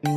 Meu 0.00 0.10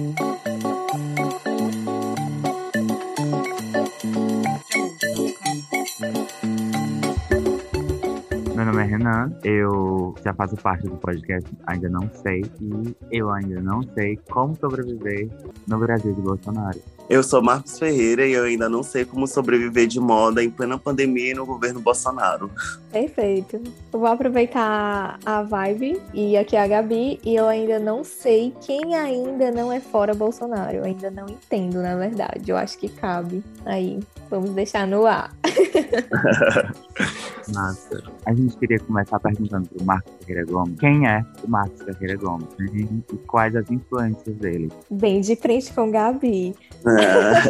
nome 8.63 8.79
é 8.79 8.83
Renan, 8.83 9.31
eu 9.43 10.13
já 10.23 10.35
faço 10.35 10.55
parte 10.57 10.83
do 10.87 10.97
podcast 10.97 11.49
Ainda 11.65 11.89
Não 11.89 12.07
Sei 12.13 12.43
e 12.61 12.95
eu 13.11 13.31
ainda 13.31 13.59
não 13.59 13.81
sei 13.95 14.19
como 14.29 14.55
sobreviver 14.55 15.27
no 15.67 15.79
Brasil 15.79 16.13
de 16.13 16.21
Bolsonaro. 16.21 16.79
Eu 17.11 17.21
sou 17.21 17.41
Marcos 17.41 17.77
Ferreira 17.77 18.25
e 18.25 18.31
eu 18.31 18.45
ainda 18.45 18.69
não 18.69 18.81
sei 18.81 19.03
como 19.03 19.27
sobreviver 19.27 19.85
de 19.85 19.99
moda 19.99 20.41
em 20.41 20.49
plena 20.49 20.77
pandemia 20.77 21.31
e 21.31 21.33
no 21.33 21.45
governo 21.45 21.81
Bolsonaro. 21.81 22.49
Perfeito. 22.89 23.61
Eu 23.91 23.99
vou 23.99 24.07
aproveitar 24.07 25.19
a 25.25 25.43
vibe 25.43 26.01
e 26.13 26.37
aqui 26.37 26.55
é 26.55 26.63
a 26.63 26.67
Gabi 26.67 27.19
e 27.25 27.35
eu 27.35 27.49
ainda 27.49 27.79
não 27.79 28.05
sei 28.05 28.55
quem 28.65 28.95
ainda 28.95 29.51
não 29.51 29.73
é 29.73 29.81
fora 29.81 30.13
Bolsonaro. 30.13 30.77
Eu 30.77 30.85
ainda 30.85 31.11
não 31.11 31.27
entendo, 31.27 31.81
na 31.81 31.97
verdade. 31.97 32.49
Eu 32.49 32.55
acho 32.55 32.77
que 32.77 32.87
cabe 32.87 33.43
aí. 33.65 33.99
Vamos 34.31 34.49
deixar 34.51 34.87
no 34.87 35.05
ar. 35.05 35.35
Nossa, 37.53 38.01
a 38.25 38.33
gente 38.33 38.55
queria 38.55 38.79
começar 38.79 39.19
perguntando 39.19 39.67
pro 39.67 39.83
Marcos 39.83 40.13
Ferreira 40.21 40.49
Gomes 40.49 40.79
quem 40.79 41.05
é 41.05 41.25
o 41.43 41.49
Marcos 41.49 41.81
Ferreira 41.81 42.15
Gomes 42.15 42.47
né? 42.57 42.87
e 43.11 43.17
quais 43.27 43.53
as 43.57 43.69
influências 43.69 44.33
dele. 44.37 44.71
Bem 44.89 45.19
de 45.19 45.35
frente 45.35 45.73
com 45.73 45.91
Gabi. 45.91 46.55
É. 46.85 47.41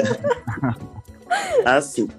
assim, 1.70 2.10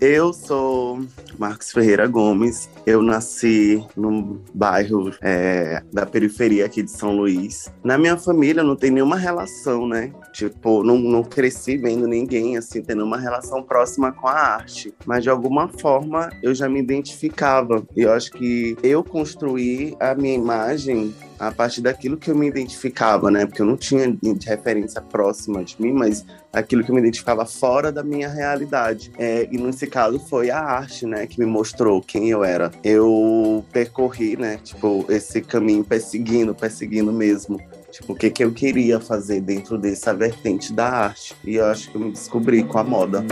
eu 0.00 0.32
sou 0.32 1.00
Marcos 1.38 1.72
Ferreira 1.72 2.06
Gomes. 2.06 2.68
Eu 2.84 3.02
nasci 3.02 3.84
num 3.96 4.40
bairro 4.54 5.12
é, 5.20 5.82
da 5.92 6.06
periferia 6.06 6.66
aqui 6.66 6.82
de 6.82 6.90
São 6.90 7.16
Luís. 7.16 7.72
Na 7.82 7.98
minha 7.98 8.16
família 8.16 8.62
não 8.62 8.76
tem 8.76 8.90
nenhuma 8.90 9.16
relação, 9.16 9.86
né? 9.86 10.12
Tipo, 10.32 10.82
não, 10.82 10.98
não 10.98 11.22
cresci 11.22 11.76
vendo 11.76 12.06
ninguém 12.06 12.56
assim 12.56 12.82
tendo 12.82 13.04
uma 13.04 13.18
relação 13.18 13.62
próxima 13.62 14.12
com 14.12 14.28
a 14.28 14.32
arte. 14.32 14.94
Mas 15.04 15.24
de 15.24 15.30
alguma 15.30 15.68
forma 15.68 16.30
eu 16.42 16.54
já 16.54 16.68
me 16.68 16.80
identificava. 16.80 17.86
E 17.96 18.02
eu 18.02 18.12
acho 18.12 18.30
que 18.32 18.76
eu 18.82 19.02
construí 19.02 19.96
a 20.00 20.14
minha 20.14 20.34
imagem 20.34 21.14
a 21.38 21.52
partir 21.52 21.80
daquilo 21.80 22.16
que 22.16 22.30
eu 22.30 22.34
me 22.34 22.46
identificava, 22.46 23.30
né? 23.30 23.46
Porque 23.46 23.62
eu 23.62 23.66
não 23.66 23.76
tinha 23.76 24.10
de 24.10 24.46
referência 24.46 25.00
próxima 25.00 25.62
de 25.64 25.80
mim, 25.80 25.92
mas 25.92 26.24
aquilo 26.52 26.82
que 26.82 26.90
eu 26.90 26.94
me 26.94 27.00
identificava 27.00 27.44
fora 27.44 27.92
da 27.92 28.02
minha 28.02 28.28
realidade. 28.28 29.12
É, 29.18 29.48
e 29.50 29.58
nesse 29.58 29.86
caso 29.86 30.18
foi 30.18 30.50
a 30.50 30.58
arte, 30.58 31.06
né, 31.06 31.26
que 31.26 31.38
me 31.38 31.46
mostrou 31.46 32.00
quem 32.00 32.30
eu 32.30 32.42
era. 32.42 32.70
Eu 32.82 33.64
percorri, 33.72 34.36
né, 34.36 34.58
tipo, 34.62 35.04
esse 35.08 35.40
caminho 35.42 35.84
perseguindo, 35.84 36.54
perseguindo 36.54 37.12
mesmo. 37.12 37.60
Tipo, 37.90 38.12
o 38.12 38.16
que, 38.16 38.30
que 38.30 38.44
eu 38.44 38.52
queria 38.52 39.00
fazer 39.00 39.40
dentro 39.40 39.78
dessa 39.78 40.12
vertente 40.12 40.72
da 40.72 40.88
arte. 40.88 41.34
E 41.44 41.56
eu 41.56 41.66
acho 41.66 41.90
que 41.90 41.96
eu 41.96 42.00
me 42.00 42.10
descobri 42.10 42.62
com 42.62 42.78
a 42.78 42.84
moda. 42.84 43.24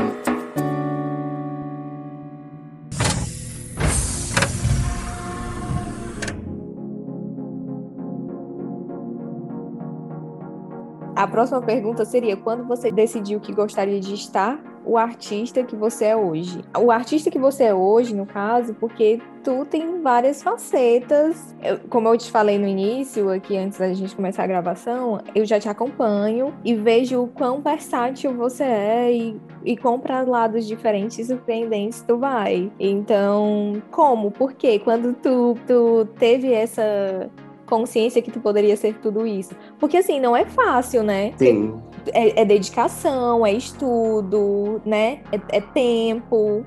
Próxima 11.35 11.61
pergunta 11.61 12.05
seria: 12.05 12.37
quando 12.37 12.65
você 12.65 12.93
decidiu 12.93 13.41
que 13.41 13.53
gostaria 13.53 13.99
de 13.99 14.15
estar 14.15 14.63
o 14.87 14.97
artista 14.97 15.65
que 15.65 15.75
você 15.75 16.07
é 16.07 16.17
hoje? 16.17 16.63
O 16.79 16.91
artista 16.91 17.31
que 17.31 17.39
você 17.39 17.65
é 17.65 17.75
hoje, 17.75 18.15
no 18.15 18.25
caso, 18.25 18.75
porque 18.75 19.21
tu 19.43 19.65
tem 19.65 20.01
várias 20.01 20.43
facetas. 20.43 21.57
Eu, 21.63 21.81
como 21.89 22.09
eu 22.09 22.17
te 22.17 22.31
falei 22.31 22.59
no 22.59 22.69
início, 22.69 23.31
aqui 23.31 23.57
antes 23.57 23.79
da 23.79 23.93
gente 23.93 24.15
começar 24.15 24.45
a 24.45 24.47
gravação, 24.47 25.21
eu 25.35 25.45
já 25.45 25.59
te 25.59 25.69
acompanho 25.69 26.55
e 26.65 26.75
vejo 26.75 27.23
o 27.23 27.29
quão 27.29 27.61
versátil 27.61 28.35
você 28.35 28.63
é 28.63 29.13
e, 29.13 29.41
e 29.65 29.77
quão 29.77 29.99
para 29.99 30.23
lados 30.23 30.67
diferentes 30.67 31.19
e 31.19 31.25
surpreendentes 31.25 32.03
tu 32.03 32.19
vai. 32.19 32.71
Então, 32.79 33.83
como? 33.91 34.31
Por 34.31 34.53
quê? 34.53 34.79
Quando 34.79 35.15
tu, 35.15 35.57
tu 35.67 36.07
teve 36.19 36.53
essa 36.53 37.29
consciência 37.67 38.23
que 38.23 38.31
tu 38.31 38.41
poderia 38.41 38.77
ser 38.77 38.95
tudo 38.99 39.27
isso. 39.27 39.55
Porque 39.79 39.97
assim, 39.97 40.21
não 40.21 40.37
é 40.37 40.45
fácil, 40.45 41.03
né? 41.03 41.33
Sim. 41.37 41.75
É, 42.13 42.43
é 42.43 42.45
dedicação, 42.45 43.47
é 43.47 43.53
estudo, 43.53 44.81
né? 44.85 45.21
É, 45.33 45.59
é 45.59 45.61
tempo. 45.61 46.65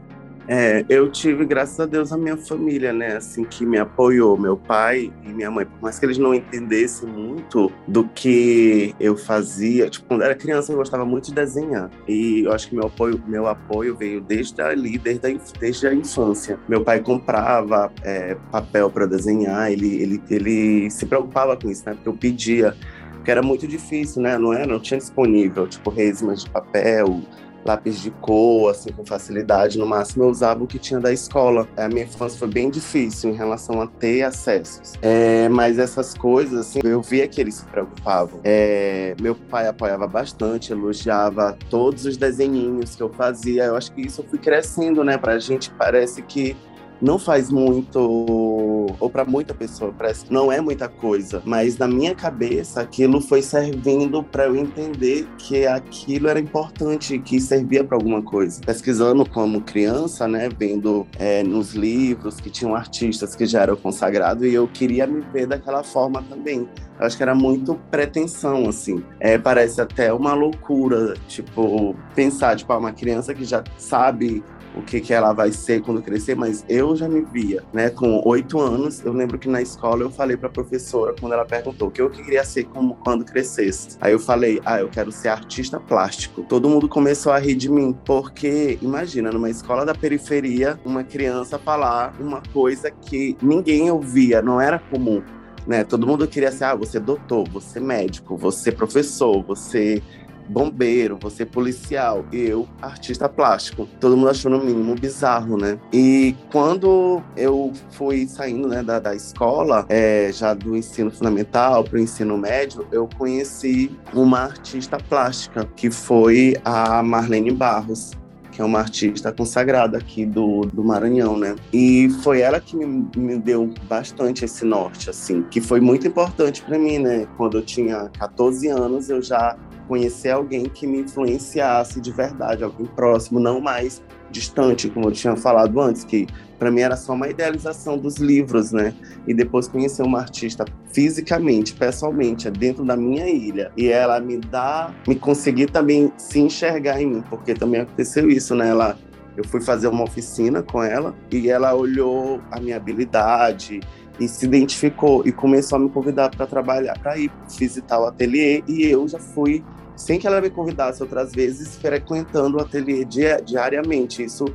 É, 0.48 0.86
eu 0.88 1.12
tive, 1.12 1.46
graças 1.46 1.78
a 1.78 1.86
Deus, 1.86 2.14
a 2.14 2.18
minha 2.18 2.38
família, 2.38 2.94
né, 2.94 3.18
assim, 3.18 3.44
que 3.44 3.66
me 3.66 3.78
apoiou, 3.78 4.38
meu 4.38 4.56
pai 4.56 5.12
e 5.26 5.30
minha 5.30 5.52
mãe, 5.52 5.66
por 5.66 5.82
mais 5.82 6.00
que 6.00 6.06
eles 6.06 6.18
não 6.18 6.34
entendessem 6.34 7.10
muito 7.10 7.70
do 7.86 8.08
que 8.08 8.96
eu 8.98 9.18
fazia, 9.18 9.90
tipo, 9.90 10.06
quando 10.08 10.24
era 10.24 10.34
criança 10.34 10.72
eu 10.72 10.78
gostava 10.78 11.06
muito 11.06 11.26
de 11.26 11.34
desenhar, 11.34 11.90
e 12.08 12.44
eu 12.46 12.54
acho 12.54 12.70
que 12.70 12.76
meu 12.76 12.86
apoio, 12.86 13.22
meu 13.28 13.46
apoio 13.46 13.96
veio 13.98 14.22
desde 14.22 14.62
ali, 14.62 14.98
desde 14.98 15.28
a, 15.28 15.38
desde 15.60 15.88
a 15.88 15.94
infância. 15.94 16.58
Meu 16.68 16.82
pai 16.82 17.02
comprava 17.02 17.92
é, 18.02 18.38
papel 18.50 18.90
para 18.90 19.06
desenhar, 19.06 19.70
ele, 19.70 20.02
ele, 20.02 20.24
ele 20.30 20.90
se 20.90 21.06
preocupava 21.06 21.58
com 21.58 21.70
isso, 21.70 21.84
né, 21.86 21.94
porque 21.94 22.08
eu 22.08 22.14
pedia, 22.14 22.74
porque 23.16 23.32
era 23.32 23.42
muito 23.42 23.68
difícil, 23.68 24.22
né, 24.22 24.38
não 24.38 24.54
era, 24.54 24.66
não 24.66 24.80
tinha 24.80 24.98
disponível, 24.98 25.68
tipo, 25.68 25.90
resmas 25.90 26.46
de 26.46 26.50
papel, 26.50 27.22
lápis 27.68 28.02
de 28.02 28.10
cor, 28.12 28.72
assim, 28.72 28.92
com 28.92 29.06
facilidade. 29.06 29.78
No 29.78 29.86
máximo, 29.86 30.24
eu 30.24 30.30
usava 30.30 30.64
o 30.64 30.68
que 30.68 30.80
tinha 30.80 31.00
da 31.00 31.12
escola. 31.12 31.68
A 31.76 31.88
minha 31.88 32.04
infância 32.04 32.40
foi 32.40 32.48
bem 32.48 32.70
difícil 32.70 33.30
em 33.30 33.34
relação 33.34 33.82
a 33.82 33.88
ter 33.88 34.24
acessos. 34.24 34.94
É, 35.02 35.50
mas 35.50 35.78
essas 35.78 36.14
coisas, 36.14 36.60
assim, 36.60 36.80
eu 36.84 37.02
via 37.02 37.28
que 37.28 37.42
eles 37.42 37.56
se 37.56 37.66
preocupavam. 37.66 38.40
É, 38.44 39.16
meu 39.22 39.36
pai 39.36 39.68
apoiava 39.68 40.08
bastante, 40.08 40.72
elogiava 40.72 41.58
todos 41.70 42.06
os 42.06 42.18
desenhinhos 42.18 42.96
que 42.96 43.04
eu 43.04 43.10
fazia. 43.10 43.66
Eu 43.66 43.76
acho 43.76 43.92
que 43.92 44.02
isso 44.02 44.22
eu 44.22 44.26
fui 44.26 44.40
crescendo, 44.40 45.04
né? 45.04 45.18
Pra 45.18 45.38
gente 45.38 45.70
parece 45.72 46.22
que 46.22 46.56
não 47.02 47.20
faz 47.20 47.50
muito, 47.50 48.00
ou 48.00 49.10
para 49.10 49.26
muita 49.26 49.54
pessoa, 49.54 49.94
parece 49.96 50.32
não 50.32 50.52
é 50.52 50.60
muita 50.60 50.88
coisa, 50.88 51.42
mas 51.46 51.78
na 51.78 51.88
minha 51.88 52.16
cabeça 52.16 52.82
aquilo 52.82 53.22
foi 53.22 53.42
servindo 53.42 54.24
para 54.24 54.46
eu 54.46 54.56
entender 54.56 55.28
que 55.38 55.66
aquilo 55.66 56.28
era 56.28 56.40
importante, 56.40 57.20
que 57.20 57.40
servia 57.40 57.84
para 57.84 57.98
alguma 57.98 58.22
coisa. 58.22 58.62
Pesquisando 58.66 59.28
como 59.30 59.62
criança, 59.62 60.28
né, 60.28 60.50
vendo 60.50 61.06
é, 61.20 61.44
nos 61.44 61.74
livros 61.74 62.40
que 62.40 62.50
tinham 62.50 62.76
artistas 62.76 63.36
que 63.36 63.46
já 63.46 63.62
eram 63.62 63.76
consagrados 63.76 64.46
e 64.46 64.54
eu 64.54 64.68
queria 64.68 65.06
me 65.06 65.22
ver 65.22 65.48
daquela 65.48 65.84
forma 65.84 66.24
também. 66.24 66.68
Eu 67.00 67.06
acho 67.06 67.16
que 67.16 67.22
era 67.22 67.36
muito 67.36 67.76
pretensão, 67.92 68.68
assim. 68.68 69.04
É, 69.20 69.38
parece 69.38 69.80
até 69.80 70.12
uma 70.12 70.34
loucura, 70.34 71.14
tipo, 71.28 71.96
pensar, 72.16 72.56
tipo, 72.56 72.74
ah, 72.74 72.78
uma 72.78 72.92
criança 72.92 73.36
que 73.36 73.46
já 73.46 73.64
sabe 73.78 74.44
o 74.78 74.84
que, 74.84 75.02
que 75.02 75.14
ela 75.14 75.34
vai 75.34 75.52
ser 75.52 75.82
quando 75.82 76.02
crescer, 76.02 76.36
mas 76.36 76.64
eu 76.70 76.96
já 76.96 77.08
me 77.10 77.22
via, 77.22 77.64
né? 77.74 77.90
Com 77.90 78.22
oito 78.26 78.60
anos, 78.60 79.04
eu 79.04 79.12
lembro 79.12 79.38
que 79.38 79.48
na 79.48 79.62
escola 79.62 80.04
eu 80.04 80.10
falei 80.10 80.38
para 80.38 80.50
professora, 80.50 81.14
quando 81.20 81.34
ela 81.34 81.46
perguntou 81.46 81.88
o 81.88 81.92
que 81.92 82.02
eu 82.02 82.10
queria 82.10 82.44
ser 82.44 82.66
como 82.66 82.96
quando 82.96 83.26
crescesse. 83.26 83.98
Aí 84.00 84.14
eu 84.14 84.20
falei, 84.20 84.62
ah, 84.66 84.80
eu 84.80 84.90
quero 84.90 85.12
ser 85.12 85.30
artista 85.30 85.80
plástico. 85.80 86.44
Todo 86.44 86.70
mundo 86.70 86.88
começou 86.88 87.32
a 87.32 87.40
rir 87.40 87.56
de 87.56 87.70
mim, 87.70 87.98
porque 88.06 88.78
imagina, 88.82 89.32
numa 89.32 89.50
escola 89.50 89.86
da 89.86 89.96
periferia, 89.96 90.80
uma 90.86 91.04
criança 91.04 91.58
falar 91.58 92.14
uma 92.20 92.42
coisa 92.54 92.92
que 92.92 93.36
ninguém 93.42 93.90
ouvia, 93.92 94.42
não 94.42 94.60
era 94.62 94.80
comum. 94.80 95.22
Né? 95.66 95.84
Todo 95.84 96.08
mundo 96.08 96.26
queria 96.28 96.52
ser, 96.52 96.64
ah, 96.66 96.76
você 96.76 96.98
é 96.98 97.00
doutor, 97.00 97.48
você 97.50 97.80
é 97.80 97.82
médico, 97.82 98.38
você 98.38 98.70
é 98.70 98.72
professor, 98.72 99.44
você 99.44 100.02
bombeiro, 100.48 101.18
você 101.20 101.46
policial, 101.46 102.26
eu 102.32 102.68
artista 102.82 103.28
plástico. 103.28 103.88
Todo 104.00 104.16
mundo 104.16 104.30
achou 104.30 104.52
no 104.52 104.60
mínimo 104.60 104.96
bizarro, 104.96 105.58
né? 105.58 105.80
E 105.92 106.36
quando 106.52 107.22
eu 107.36 107.72
fui 107.92 108.28
saindo 108.28 108.68
né, 108.68 108.84
da, 108.84 109.00
da 109.00 109.16
escola, 109.16 109.86
é, 109.90 110.32
já 110.32 110.54
do 110.54 110.76
ensino 110.76 111.12
fundamental 111.12 111.84
para 111.84 111.98
o 111.98 112.00
ensino 112.00 112.38
médio, 112.38 112.88
eu 112.92 113.08
conheci 113.18 113.92
uma 114.14 114.40
artista 114.40 114.98
plástica, 114.98 115.66
que 115.76 115.90
foi 115.92 116.56
a 116.64 117.02
Marlene 117.04 117.52
Barros 117.52 118.12
que 118.58 118.62
é 118.64 118.66
uma 118.66 118.80
artista 118.80 119.32
consagrada 119.32 120.00
aqui 120.00 120.26
do, 120.26 120.62
do 120.62 120.84
Maranhão, 120.84 121.38
né? 121.38 121.56
E 121.72 122.10
foi 122.24 122.42
ela 122.42 122.60
que 122.60 122.76
me, 122.76 123.08
me 123.16 123.38
deu 123.38 123.72
bastante 123.88 124.44
esse 124.46 124.66
norte, 124.66 125.12
assim, 125.12 125.44
que 125.44 125.62
foi 125.62 125.80
muito 125.80 126.08
importante 126.08 126.64
para 126.64 126.80
mim, 126.80 126.98
né? 126.98 127.28
Quando 127.38 127.60
eu 127.60 127.62
tinha 127.62 128.10
14 128.18 128.68
anos, 128.68 129.12
eu 129.12 129.22
já 129.22 129.56
conhecer 129.88 130.30
alguém 130.30 130.66
que 130.66 130.86
me 130.86 131.00
influenciasse 131.00 132.00
de 132.02 132.12
verdade, 132.12 132.64
alguém 132.64 132.86
próximo, 132.86 133.40
não 133.40 133.60
mais 133.62 134.02
distante, 134.30 134.90
como 134.90 135.08
eu 135.08 135.12
tinha 135.12 135.36
falado 135.36 135.80
antes, 135.80 136.04
que 136.04 136.28
para 136.60 136.70
mim 136.70 136.82
era 136.82 136.98
só 136.98 137.14
uma 137.14 137.30
idealização 137.30 137.98
dos 137.98 138.18
livros, 138.18 138.72
né? 138.72 138.94
E 139.26 139.34
depois 139.34 139.68
conhecer 139.68 140.04
uma 140.04 140.20
artista 140.20 140.66
fisicamente, 140.92 141.74
pessoalmente, 141.74 142.50
dentro 142.52 142.84
da 142.84 142.98
minha 142.98 143.30
ilha, 143.30 143.72
e 143.78 143.88
ela 143.88 144.20
me 144.20 144.38
dá, 144.38 144.94
me 145.08 145.16
conseguir 145.16 145.68
também 145.68 146.12
se 146.18 146.40
enxergar 146.40 147.02
em 147.02 147.06
mim, 147.06 147.24
porque 147.30 147.54
também 147.54 147.82
aconteceu 147.82 148.30
isso, 148.30 148.54
né? 148.56 148.70
Ela 148.70 148.98
eu 149.36 149.44
fui 149.44 149.62
fazer 149.62 149.88
uma 149.88 150.04
oficina 150.04 150.64
com 150.64 150.82
ela 150.82 151.14
e 151.32 151.48
ela 151.48 151.76
olhou 151.76 152.42
a 152.50 152.60
minha 152.60 152.76
habilidade, 152.76 153.80
e 154.20 154.28
se 154.28 154.46
identificou 154.46 155.26
e 155.26 155.32
começou 155.32 155.78
a 155.78 155.80
me 155.80 155.90
convidar 155.90 156.30
para 156.30 156.46
trabalhar, 156.46 156.98
para 157.00 157.18
ir 157.18 157.32
visitar 157.58 158.00
o 158.00 158.06
ateliê 158.06 158.64
e 158.68 158.84
eu 158.84 159.08
já 159.08 159.20
fui 159.20 159.64
sem 159.98 160.18
que 160.18 160.26
ela 160.26 160.40
me 160.40 160.50
convidasse 160.50 161.02
outras 161.02 161.34
vezes, 161.34 161.76
frequentando 161.76 162.58
o 162.58 162.62
ateliê 162.62 163.04
diariamente. 163.44 164.24
Isso 164.24 164.46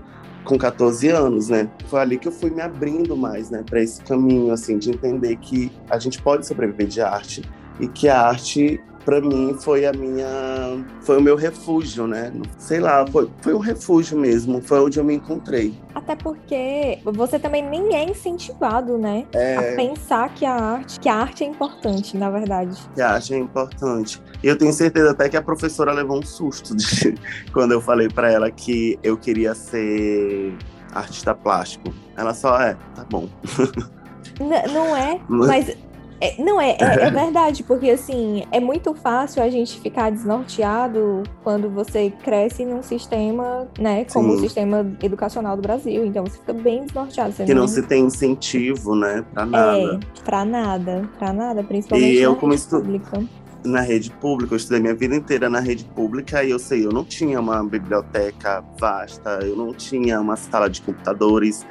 com 0.45 0.57
14 0.57 1.09
anos, 1.09 1.49
né? 1.49 1.69
Foi 1.87 2.01
ali 2.01 2.19
que 2.19 2.29
eu 2.29 2.33
fui 2.33 2.51
me 2.51 2.63
abrindo 2.63 3.17
mais, 3.17 3.51
né, 3.51 3.63
para 3.69 3.81
esse 3.83 4.03
caminho 4.03 4.53
assim 4.53 4.79
de 4.79 4.91
entender 4.91 5.37
que 5.37 5.71
a 5.91 5.99
gente 5.99 6.21
pode 6.23 6.47
sobreviver 6.47 6.87
de 6.87 7.01
arte 7.01 7.43
e 7.79 7.87
que 7.87 8.09
a 8.09 8.23
arte 8.23 8.81
para 9.05 9.21
mim 9.21 9.57
foi 9.59 9.87
a 9.87 9.93
minha 9.93 10.85
foi 11.01 11.19
o 11.19 11.21
meu 11.21 11.37
refúgio, 11.37 12.07
né? 12.07 12.33
Sei 12.59 12.81
lá, 12.81 13.07
foi, 13.07 13.29
foi 13.41 13.55
um 13.55 13.59
refúgio 13.59 14.19
mesmo, 14.19 14.61
foi 14.63 14.81
onde 14.81 14.99
eu 14.99 15.05
me 15.05 15.15
encontrei. 15.15 15.75
Até 15.95 16.17
porque 16.17 16.99
você 17.05 17.39
também 17.39 17.63
nem 17.69 17.95
é 17.95 18.05
incentivado, 18.05 18.97
né? 18.97 19.27
É... 19.33 19.57
A 19.57 19.77
pensar 19.77 20.33
que 20.35 20.45
a 20.45 20.55
arte, 20.55 21.01
que 21.01 21.09
a 21.09 21.15
arte 21.15 21.45
é 21.45 21.47
importante, 21.47 22.17
na 22.17 22.31
verdade. 22.31 22.79
Que 22.95 23.03
a 23.03 23.13
arte 23.13 23.35
é 23.35 23.39
importante. 23.39 24.23
E 24.43 24.47
eu 24.47 24.57
tenho 24.57 24.73
certeza 24.73 25.11
até 25.11 25.29
que 25.29 25.37
a 25.37 25.43
professora 25.43 25.93
levou 25.93 26.19
um 26.19 26.23
susto 26.23 26.77
de, 26.77 27.15
quando 27.53 27.73
eu 27.73 27.81
falei 27.81 28.09
para 28.09 28.31
ela 28.31 28.51
que 28.51 28.99
eu 29.03 29.17
queria 29.17 29.55
ser 29.55 30.57
artista 30.93 31.35
plástico. 31.35 31.93
Ela 32.17 32.35
só 32.35 32.61
é, 32.61 32.77
tá 32.95 33.05
bom. 33.09 33.29
N 34.41 34.73
não 34.73 34.97
é, 34.97 35.21
mas 35.29 35.77
é, 36.23 36.41
não, 36.41 36.61
é, 36.61 36.77
é, 36.79 37.07
é, 37.07 37.11
verdade, 37.11 37.65
porque 37.65 37.91
assim, 37.91 38.45
é 38.53 38.61
muito 38.61 38.95
fácil 38.95 39.43
a 39.43 39.51
gente 39.51 39.81
ficar 39.81 40.09
desnorteado 40.11 41.25
quando 41.43 41.69
você 41.69 42.13
cresce 42.23 42.65
num 42.65 42.81
sistema, 42.81 43.67
né, 43.77 44.05
como 44.05 44.31
Sim. 44.31 44.37
o 44.37 44.39
sistema 44.39 44.97
educacional 45.03 45.57
do 45.57 45.63
Brasil. 45.63 46.07
Então 46.07 46.25
você 46.25 46.39
fica 46.39 46.53
bem 46.53 46.85
desnorteado. 46.85 47.33
que 47.33 47.53
não, 47.53 47.63
não 47.63 47.69
se 47.69 47.83
tem 47.83 48.05
incentivo, 48.05 48.95
né, 48.95 49.25
pra 49.35 49.45
nada. 49.45 50.01
É, 50.01 50.23
pra 50.23 50.45
nada, 50.45 51.11
pra 51.19 51.33
nada, 51.33 51.65
principalmente 51.65 52.15
e 52.15 52.21
eu, 52.21 52.31
na 52.31 52.37
como 52.37 52.53
rede 52.53 52.63
estu... 52.63 52.77
pública 52.77 53.23
na 53.65 53.81
rede 53.81 54.11
pública, 54.11 54.55
eu 54.55 54.57
estudei 54.57 54.81
minha 54.81 54.95
vida 54.95 55.15
inteira 55.15 55.49
na 55.49 55.61
rede 55.61 55.85
pública 55.85 56.43
e 56.43 56.51
eu 56.51 56.59
sei, 56.59 56.85
eu 56.85 56.91
não 56.91 57.05
tinha 57.05 57.39
uma 57.39 57.63
biblioteca 57.63 58.65
vasta, 58.77 59.39
eu 59.43 59.55
não 59.55 59.73
tinha 59.73 60.21
uma 60.21 60.35
sala 60.35 60.69
de 60.69 60.83
computadores, 60.83 61.65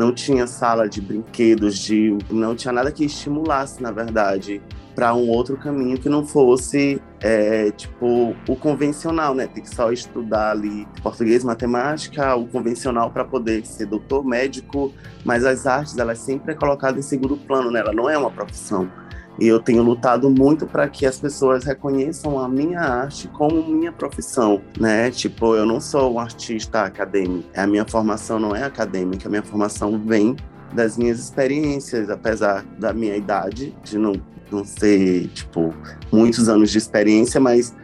não 0.00 0.14
tinha 0.14 0.46
sala 0.46 0.88
de 0.88 0.98
brinquedos, 0.98 1.78
de 1.78 2.16
não 2.30 2.56
tinha 2.56 2.72
nada 2.72 2.90
que 2.90 3.04
estimulasse, 3.04 3.82
na 3.82 3.90
verdade, 3.90 4.62
para 4.94 5.14
um 5.14 5.28
outro 5.28 5.58
caminho 5.58 5.98
que 5.98 6.08
não 6.08 6.26
fosse 6.26 7.00
é, 7.20 7.70
tipo 7.70 8.34
o 8.48 8.56
convencional, 8.56 9.34
né? 9.34 9.46
Tem 9.46 9.62
que 9.62 9.74
só 9.74 9.92
estudar 9.92 10.52
ali 10.52 10.88
português, 11.02 11.44
matemática, 11.44 12.34
o 12.34 12.46
convencional 12.46 13.10
para 13.10 13.26
poder 13.26 13.64
ser 13.66 13.86
doutor, 13.86 14.24
médico, 14.24 14.90
mas 15.22 15.44
as 15.44 15.66
artes 15.66 15.98
elas 15.98 16.18
sempre 16.18 16.52
é 16.52 16.54
colocada 16.54 16.98
em 16.98 17.02
segundo 17.02 17.36
plano, 17.36 17.70
né? 17.70 17.80
Ela 17.80 17.92
não 17.92 18.08
é 18.08 18.16
uma 18.16 18.30
profissão. 18.30 18.90
E 19.38 19.46
eu 19.46 19.60
tenho 19.60 19.82
lutado 19.82 20.28
muito 20.28 20.66
para 20.66 20.88
que 20.88 21.06
as 21.06 21.18
pessoas 21.18 21.64
reconheçam 21.64 22.38
a 22.38 22.48
minha 22.48 22.80
arte 22.80 23.28
como 23.28 23.62
minha 23.66 23.92
profissão, 23.92 24.60
né? 24.78 25.10
Tipo, 25.10 25.54
eu 25.54 25.64
não 25.64 25.80
sou 25.80 26.14
um 26.14 26.18
artista 26.18 26.82
acadêmico. 26.82 27.48
A 27.56 27.66
minha 27.66 27.86
formação 27.86 28.38
não 28.38 28.54
é 28.54 28.64
acadêmica, 28.64 29.28
a 29.28 29.30
minha 29.30 29.42
formação 29.42 29.98
vem 29.98 30.36
das 30.72 30.96
minhas 30.96 31.18
experiências, 31.18 32.10
apesar 32.10 32.64
da 32.78 32.92
minha 32.92 33.16
idade, 33.16 33.74
de 33.82 33.98
não, 33.98 34.12
não 34.50 34.64
ser, 34.64 35.28
tipo, 35.28 35.74
muitos 36.12 36.48
anos 36.48 36.70
de 36.70 36.78
experiência, 36.78 37.40
mas 37.40 37.74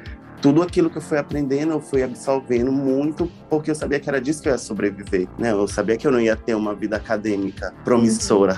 tudo 0.41 0.63
aquilo 0.63 0.91
que 0.91 0.99
eu 0.99 1.03
fui 1.03 1.19
aprendendo, 1.19 1.73
eu 1.73 1.81
fui 1.81 2.03
absorvendo 2.03 2.71
muito, 2.71 3.31
porque 3.49 3.71
eu 3.71 3.75
sabia 3.75 3.99
que 3.99 4.09
era 4.09 4.21
disso 4.21 4.43
que 4.43 4.49
eu 4.49 4.53
ia 4.53 4.59
sobreviver, 4.59 5.27
né? 5.39 5.53
Eu 5.53 5.67
sabia 5.67 5.97
que 5.97 6.07
eu 6.07 6.13
não 6.13 6.21
ia 6.21 6.37
ter 6.37 6.55
uma 6.55 6.75
vida 6.75 6.97
acadêmica 6.97 7.73
promissora. 7.85 8.57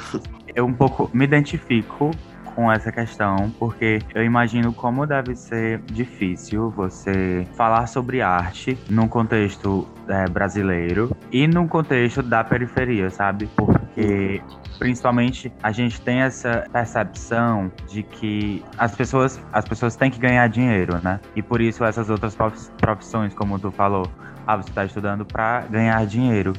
Eu 0.54 0.66
um 0.66 0.74
pouco 0.74 1.10
me 1.14 1.24
identifico 1.24 2.10
com 2.58 2.72
essa 2.72 2.90
questão, 2.90 3.54
porque 3.56 4.00
eu 4.12 4.24
imagino 4.24 4.72
como 4.72 5.06
deve 5.06 5.36
ser 5.36 5.80
difícil 5.82 6.70
você 6.70 7.46
falar 7.54 7.86
sobre 7.86 8.20
arte 8.20 8.76
num 8.90 9.06
contexto 9.06 9.86
é, 10.08 10.28
brasileiro 10.28 11.16
e 11.30 11.46
num 11.46 11.68
contexto 11.68 12.20
da 12.20 12.42
periferia, 12.42 13.10
sabe? 13.10 13.48
Porque 13.54 14.42
principalmente 14.76 15.52
a 15.62 15.70
gente 15.70 16.00
tem 16.00 16.22
essa 16.22 16.66
percepção 16.72 17.70
de 17.86 18.02
que 18.02 18.64
as 18.76 18.92
pessoas 18.92 19.40
as 19.52 19.64
pessoas 19.64 19.94
têm 19.94 20.10
que 20.10 20.18
ganhar 20.18 20.48
dinheiro, 20.48 20.98
né? 21.00 21.20
E 21.36 21.42
por 21.42 21.60
isso 21.60 21.84
essas 21.84 22.10
outras 22.10 22.36
profissões, 22.76 23.32
como 23.34 23.56
tu 23.60 23.70
falou, 23.70 24.10
ah, 24.44 24.56
você 24.56 24.70
está 24.70 24.84
estudando 24.84 25.24
para 25.24 25.60
ganhar 25.70 26.04
dinheiro. 26.06 26.54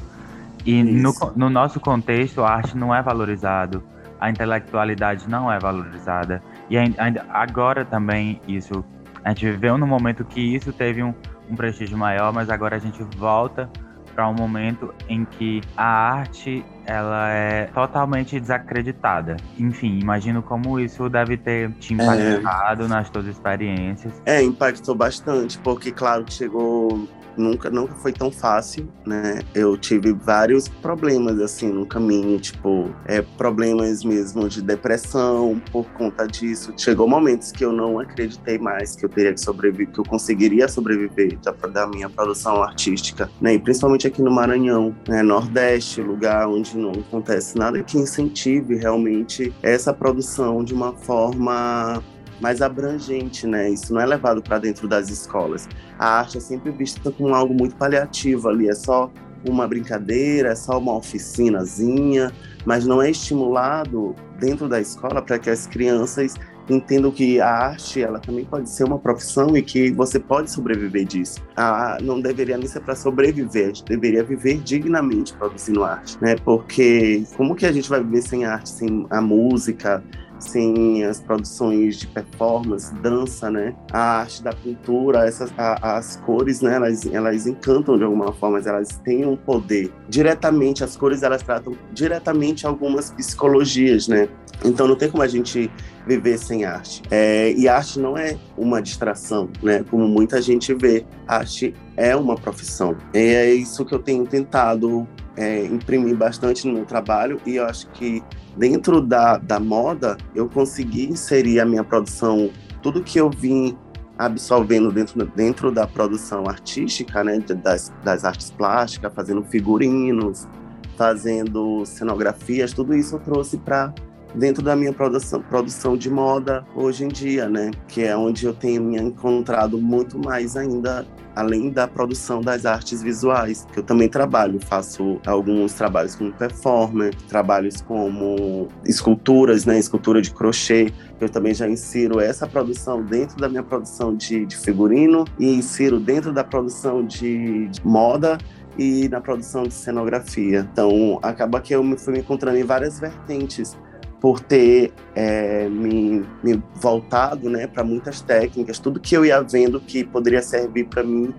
E 0.64 0.82
no, 0.82 1.12
no, 1.36 1.50
nosso 1.50 1.78
contexto, 1.78 2.42
a 2.42 2.48
arte 2.48 2.74
não 2.74 2.94
é 2.94 3.02
valorizado 3.02 3.82
a 4.20 4.30
intelectualidade 4.30 5.28
não 5.28 5.50
é 5.50 5.58
valorizada. 5.58 6.42
E 6.68 6.76
ainda 6.76 7.26
agora 7.30 7.84
também 7.84 8.40
isso, 8.46 8.84
a 9.24 9.30
gente 9.30 9.46
viveu 9.50 9.78
num 9.78 9.86
momento 9.86 10.24
que 10.24 10.40
isso 10.40 10.72
teve 10.72 11.02
um, 11.02 11.14
um 11.48 11.56
prestígio 11.56 11.96
maior, 11.96 12.32
mas 12.32 12.50
agora 12.50 12.76
a 12.76 12.78
gente 12.78 13.02
volta 13.16 13.68
para 14.14 14.28
um 14.28 14.34
momento 14.34 14.92
em 15.08 15.24
que 15.24 15.62
a 15.76 15.84
arte 15.84 16.64
ela 16.84 17.30
é 17.30 17.66
totalmente 17.66 18.38
desacreditada. 18.38 19.36
Enfim, 19.58 19.98
imagino 19.98 20.42
como 20.42 20.78
isso 20.78 21.08
deve 21.08 21.36
ter 21.36 21.70
te 21.74 21.94
impactado 21.94 22.84
é. 22.84 22.88
nas 22.88 23.08
tuas 23.08 23.26
experiências. 23.26 24.20
É, 24.26 24.42
impactou 24.42 24.94
bastante, 24.94 25.58
porque 25.58 25.92
claro 25.92 26.24
que 26.24 26.32
chegou 26.32 27.08
nunca, 27.36 27.70
nunca 27.70 27.94
foi 27.94 28.12
tão 28.12 28.30
fácil, 28.30 28.88
né? 29.06 29.40
Eu 29.54 29.76
tive 29.76 30.12
vários 30.12 30.68
problemas, 30.68 31.38
assim, 31.40 31.68
no 31.68 31.86
caminho, 31.86 32.38
tipo, 32.38 32.90
é, 33.06 33.22
problemas 33.22 34.04
mesmo 34.04 34.48
de 34.48 34.62
depressão 34.62 35.60
por 35.70 35.86
conta 35.92 36.26
disso. 36.26 36.72
Chegou 36.76 37.08
momentos 37.08 37.52
que 37.52 37.64
eu 37.64 37.72
não 37.72 37.98
acreditei 37.98 38.58
mais 38.58 38.96
que 38.96 39.04
eu 39.04 39.08
teria 39.08 39.32
que 39.32 39.40
sobreviver, 39.40 39.92
que 39.92 40.00
eu 40.00 40.04
conseguiria 40.04 40.68
sobreviver 40.68 41.38
da, 41.38 41.52
da 41.52 41.86
minha 41.86 42.08
produção 42.08 42.62
artística, 42.62 43.30
né? 43.40 43.54
E 43.54 43.58
principalmente 43.58 44.06
aqui 44.06 44.22
no 44.22 44.30
Maranhão, 44.30 44.94
né? 45.08 45.22
Nordeste, 45.22 46.00
lugar 46.00 46.48
onde 46.48 46.76
não 46.76 46.92
acontece 46.92 47.56
nada 47.56 47.82
que 47.82 47.98
incentive 47.98 48.76
realmente 48.76 49.52
essa 49.62 49.92
produção 49.92 50.62
de 50.64 50.74
uma 50.74 50.92
forma 50.92 52.02
mais 52.40 52.62
abrangente, 52.62 53.46
né? 53.46 53.70
Isso 53.70 53.92
não 53.92 54.00
é 54.00 54.06
levado 54.06 54.42
para 54.42 54.58
dentro 54.58 54.88
das 54.88 55.08
escolas. 55.10 55.68
A 55.98 56.18
arte 56.20 56.38
é 56.38 56.40
sempre 56.40 56.70
vista 56.70 57.10
como 57.10 57.34
algo 57.34 57.54
muito 57.54 57.76
paliativo 57.76 58.48
ali, 58.48 58.68
é 58.68 58.74
só 58.74 59.10
uma 59.48 59.66
brincadeira, 59.66 60.50
é 60.50 60.54
só 60.54 60.78
uma 60.78 60.96
oficinazinha, 60.96 62.32
mas 62.64 62.86
não 62.86 63.00
é 63.00 63.10
estimulado 63.10 64.14
dentro 64.38 64.68
da 64.68 64.80
escola 64.80 65.22
para 65.22 65.38
que 65.38 65.50
as 65.50 65.66
crianças 65.66 66.34
entendam 66.68 67.10
que 67.10 67.40
a 67.40 67.48
arte 67.48 68.02
ela 68.02 68.18
também 68.18 68.44
pode 68.44 68.70
ser 68.70 68.84
uma 68.84 68.98
profissão 68.98 69.56
e 69.56 69.62
que 69.62 69.90
você 69.90 70.18
pode 70.18 70.50
sobreviver 70.50 71.04
disso. 71.04 71.40
A, 71.56 71.98
não 72.00 72.20
deveria 72.20 72.56
nem 72.56 72.66
ser 72.66 72.80
para 72.80 72.94
sobreviver, 72.94 73.64
a 73.64 73.68
gente 73.68 73.84
deveria 73.84 74.22
viver 74.22 74.58
dignamente 74.58 75.32
produzindo 75.34 75.82
arte, 75.82 76.16
né? 76.20 76.36
Porque 76.44 77.24
como 77.36 77.54
que 77.54 77.66
a 77.66 77.72
gente 77.72 77.88
vai 77.88 78.02
viver 78.02 78.22
sem 78.22 78.44
arte, 78.44 78.68
sem 78.68 79.06
a 79.10 79.20
música, 79.20 80.02
sem 80.40 81.04
as 81.04 81.20
produções 81.20 81.96
de 81.96 82.06
performance, 82.06 82.92
dança, 82.94 83.50
né? 83.50 83.74
A 83.92 84.20
arte 84.20 84.42
da 84.42 84.52
pintura, 84.52 85.26
essas, 85.26 85.52
a, 85.56 85.98
as 85.98 86.16
cores, 86.16 86.60
né? 86.60 86.74
Elas, 86.74 87.06
elas 87.06 87.46
encantam 87.46 87.96
de 87.96 88.04
alguma 88.04 88.32
forma, 88.32 88.58
elas 88.58 88.88
têm 89.04 89.26
um 89.26 89.36
poder. 89.36 89.92
Diretamente, 90.08 90.82
as 90.82 90.96
cores, 90.96 91.22
elas 91.22 91.42
tratam 91.42 91.76
diretamente 91.92 92.66
algumas 92.66 93.10
psicologias, 93.10 94.08
né? 94.08 94.28
Então 94.64 94.86
não 94.86 94.96
tem 94.96 95.10
como 95.10 95.22
a 95.22 95.28
gente 95.28 95.70
viver 96.06 96.38
sem 96.38 96.64
arte. 96.64 97.02
É, 97.10 97.52
e 97.52 97.68
arte 97.68 97.98
não 97.98 98.16
é 98.16 98.36
uma 98.56 98.80
distração, 98.82 99.48
né? 99.62 99.84
Como 99.90 100.06
muita 100.08 100.40
gente 100.40 100.74
vê, 100.74 101.04
arte 101.26 101.74
é 101.96 102.16
uma 102.16 102.34
profissão. 102.34 102.96
E 103.14 103.18
é 103.18 103.54
isso 103.54 103.84
que 103.84 103.94
eu 103.94 103.98
tenho 103.98 104.26
tentado 104.26 105.06
é, 105.36 105.64
imprimir 105.64 106.16
bastante 106.16 106.66
no 106.66 106.74
meu 106.74 106.84
trabalho 106.84 107.40
e 107.46 107.56
eu 107.56 107.64
acho 107.64 107.86
que 107.88 108.22
dentro 108.60 109.00
da, 109.00 109.38
da 109.38 109.58
moda 109.58 110.18
eu 110.34 110.46
consegui 110.46 111.08
inserir 111.08 111.60
a 111.60 111.64
minha 111.64 111.82
produção, 111.82 112.50
tudo 112.82 113.02
que 113.02 113.18
eu 113.18 113.30
vim 113.30 113.74
absorvendo 114.18 114.92
dentro, 114.92 115.26
dentro 115.34 115.72
da 115.72 115.86
produção 115.86 116.46
artística, 116.46 117.24
né, 117.24 117.38
das, 117.38 117.90
das 118.04 118.22
artes 118.22 118.50
plásticas, 118.50 119.10
fazendo 119.14 119.42
figurinos, 119.42 120.46
fazendo 120.94 121.86
cenografias, 121.86 122.74
tudo 122.74 122.94
isso 122.94 123.14
eu 123.14 123.20
trouxe 123.20 123.56
para 123.56 123.94
dentro 124.34 124.62
da 124.62 124.76
minha 124.76 124.92
produção, 124.92 125.40
produção 125.40 125.96
de 125.96 126.10
moda 126.10 126.62
hoje 126.76 127.04
em 127.04 127.08
dia, 127.08 127.48
né? 127.48 127.70
Que 127.88 128.04
é 128.04 128.14
onde 128.14 128.44
eu 128.44 128.52
tenho 128.52 128.82
me 128.82 128.98
encontrado 128.98 129.78
muito 129.78 130.18
mais 130.18 130.54
ainda 130.54 131.06
além 131.34 131.70
da 131.70 131.86
produção 131.86 132.40
das 132.40 132.66
artes 132.66 133.02
visuais, 133.02 133.66
que 133.72 133.78
eu 133.78 133.82
também 133.82 134.08
trabalho, 134.08 134.58
faço 134.60 135.20
alguns 135.26 135.72
trabalhos 135.74 136.14
como 136.14 136.32
performer, 136.32 137.14
trabalhos 137.28 137.80
como 137.80 138.68
esculturas, 138.84 139.64
né, 139.64 139.78
escultura 139.78 140.20
de 140.20 140.30
crochê, 140.30 140.92
eu 141.20 141.28
também 141.28 141.54
já 141.54 141.68
insiro 141.68 142.20
essa 142.20 142.46
produção 142.46 143.02
dentro 143.02 143.36
da 143.36 143.48
minha 143.48 143.62
produção 143.62 144.14
de, 144.14 144.46
de 144.46 144.56
figurino 144.56 145.24
e 145.38 145.46
insiro 145.54 146.00
dentro 146.00 146.32
da 146.32 146.42
produção 146.42 147.04
de, 147.04 147.68
de 147.68 147.86
moda 147.86 148.38
e 148.78 149.08
na 149.08 149.20
produção 149.20 149.64
de 149.64 149.74
cenografia. 149.74 150.66
Então, 150.72 151.18
acaba 151.22 151.60
que 151.60 151.74
eu 151.74 151.82
me 151.82 151.98
fui 151.98 152.14
me 152.14 152.20
encontrando 152.20 152.56
em 152.56 152.64
várias 152.64 152.98
vertentes 152.98 153.76
por 154.20 154.38
ter 154.40 154.92
é, 155.14 155.68
me, 155.68 156.24
me, 156.42 156.62
voltado 156.74 157.48
né, 157.48 157.66
para 157.66 157.82
muitas 157.82 158.20
técnicas, 158.20 158.78
tudo 158.78 159.00
que 159.00 159.16
eu 159.16 159.24
ia 159.24 159.40
vendo 159.40 159.80
que 159.80 160.04
poderia 160.04 160.42
servir 160.42 160.84
para 160.84 161.02
mim, 161.02 161.34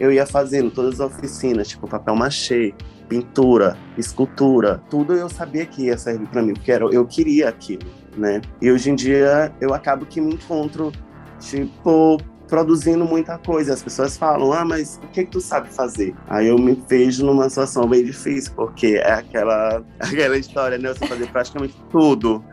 eu 0.00 0.10
ia 0.10 0.26
fazendo, 0.26 0.70
todas 0.70 1.00
as 1.00 1.12
oficinas, 1.12 1.68
tipo 1.68 1.86
papel 1.86 2.16
machê, 2.16 2.74
pintura, 3.08 3.76
escultura, 3.98 4.82
tudo 4.88 5.12
eu 5.12 5.28
sabia 5.28 5.66
que 5.66 5.82
ia 5.82 5.98
servir 5.98 6.26
para 6.28 6.42
mim, 6.42 6.54
porque 6.54 6.72
era, 6.72 6.84
eu 6.86 7.04
queria 7.06 7.50
aquilo, 7.50 7.86
né? 8.16 8.40
E 8.60 8.70
hoje 8.70 8.90
em 8.90 8.94
dia 8.94 9.52
eu 9.60 9.74
acabo 9.74 10.06
que 10.06 10.20
me 10.20 10.34
encontro, 10.34 10.90
tipo, 11.38 12.18
produzindo 12.52 13.06
muita 13.06 13.38
coisa. 13.38 13.72
As 13.72 13.82
pessoas 13.82 14.18
falam, 14.18 14.52
ah, 14.52 14.62
mas 14.62 15.00
o 15.02 15.08
que, 15.08 15.24
que 15.24 15.30
tu 15.30 15.40
sabe 15.40 15.70
fazer? 15.70 16.14
Aí 16.28 16.48
eu 16.48 16.58
me 16.58 16.74
vejo 16.86 17.24
numa 17.24 17.48
situação 17.48 17.88
bem 17.88 18.04
difícil, 18.04 18.52
porque 18.54 19.00
é 19.02 19.14
aquela, 19.14 19.82
aquela 19.98 20.36
história, 20.36 20.76
né? 20.76 20.90
Você 20.90 21.06
fazer 21.06 21.26
praticamente 21.28 21.74
tudo. 21.90 22.44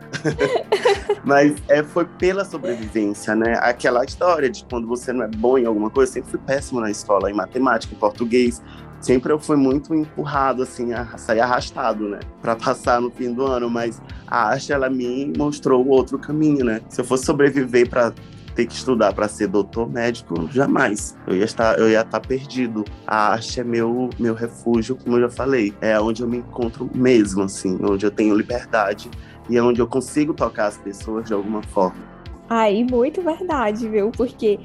mas 1.22 1.54
é, 1.68 1.82
foi 1.82 2.06
pela 2.06 2.46
sobrevivência, 2.46 3.34
né? 3.34 3.58
Aquela 3.60 4.02
história 4.02 4.48
de 4.48 4.64
quando 4.64 4.88
você 4.88 5.12
não 5.12 5.22
é 5.22 5.28
bom 5.28 5.58
em 5.58 5.66
alguma 5.66 5.90
coisa, 5.90 6.12
eu 6.12 6.14
sempre 6.14 6.30
fui 6.30 6.40
péssimo 6.46 6.80
na 6.80 6.90
escola, 6.90 7.30
em 7.30 7.34
matemática, 7.34 7.94
em 7.94 7.98
português 7.98 8.62
sempre 9.02 9.32
eu 9.32 9.38
fui 9.38 9.56
muito 9.56 9.94
empurrado, 9.94 10.62
assim, 10.62 10.92
a 10.92 11.16
sair 11.16 11.40
arrastado, 11.40 12.06
né? 12.06 12.20
Pra 12.42 12.54
passar 12.54 13.00
no 13.00 13.10
fim 13.10 13.32
do 13.32 13.46
ano, 13.46 13.70
mas 13.70 14.00
a 14.26 14.48
arte, 14.48 14.72
ela 14.72 14.90
me 14.90 15.32
mostrou 15.36 15.86
outro 15.88 16.18
caminho, 16.18 16.64
né? 16.64 16.82
Se 16.90 17.00
eu 17.00 17.04
fosse 17.04 17.24
sobreviver 17.24 17.88
para 17.88 18.12
ter 18.60 18.66
que 18.66 18.74
estudar 18.74 19.14
para 19.14 19.26
ser 19.26 19.46
doutor 19.46 19.90
médico, 19.90 20.48
jamais. 20.52 21.16
Eu 21.26 21.36
ia 21.36 21.44
estar, 21.44 21.78
eu 21.78 21.88
ia 21.88 22.02
estar 22.02 22.20
perdido. 22.20 22.84
A 23.06 23.32
arte 23.32 23.60
é 23.60 23.64
meu, 23.64 24.10
meu 24.18 24.34
refúgio, 24.34 24.96
como 24.96 25.16
eu 25.16 25.22
já 25.22 25.30
falei. 25.30 25.74
É 25.80 25.98
onde 25.98 26.22
eu 26.22 26.28
me 26.28 26.38
encontro 26.38 26.90
mesmo, 26.94 27.42
assim, 27.42 27.78
onde 27.82 28.04
eu 28.04 28.10
tenho 28.10 28.34
liberdade 28.34 29.10
e 29.48 29.56
é 29.56 29.62
onde 29.62 29.80
eu 29.80 29.86
consigo 29.86 30.34
tocar 30.34 30.66
as 30.66 30.76
pessoas 30.76 31.26
de 31.26 31.32
alguma 31.32 31.62
forma. 31.62 31.98
Aí, 32.48 32.84
muito 32.84 33.22
verdade, 33.22 33.88
viu? 33.88 34.10
Porque 34.10 34.58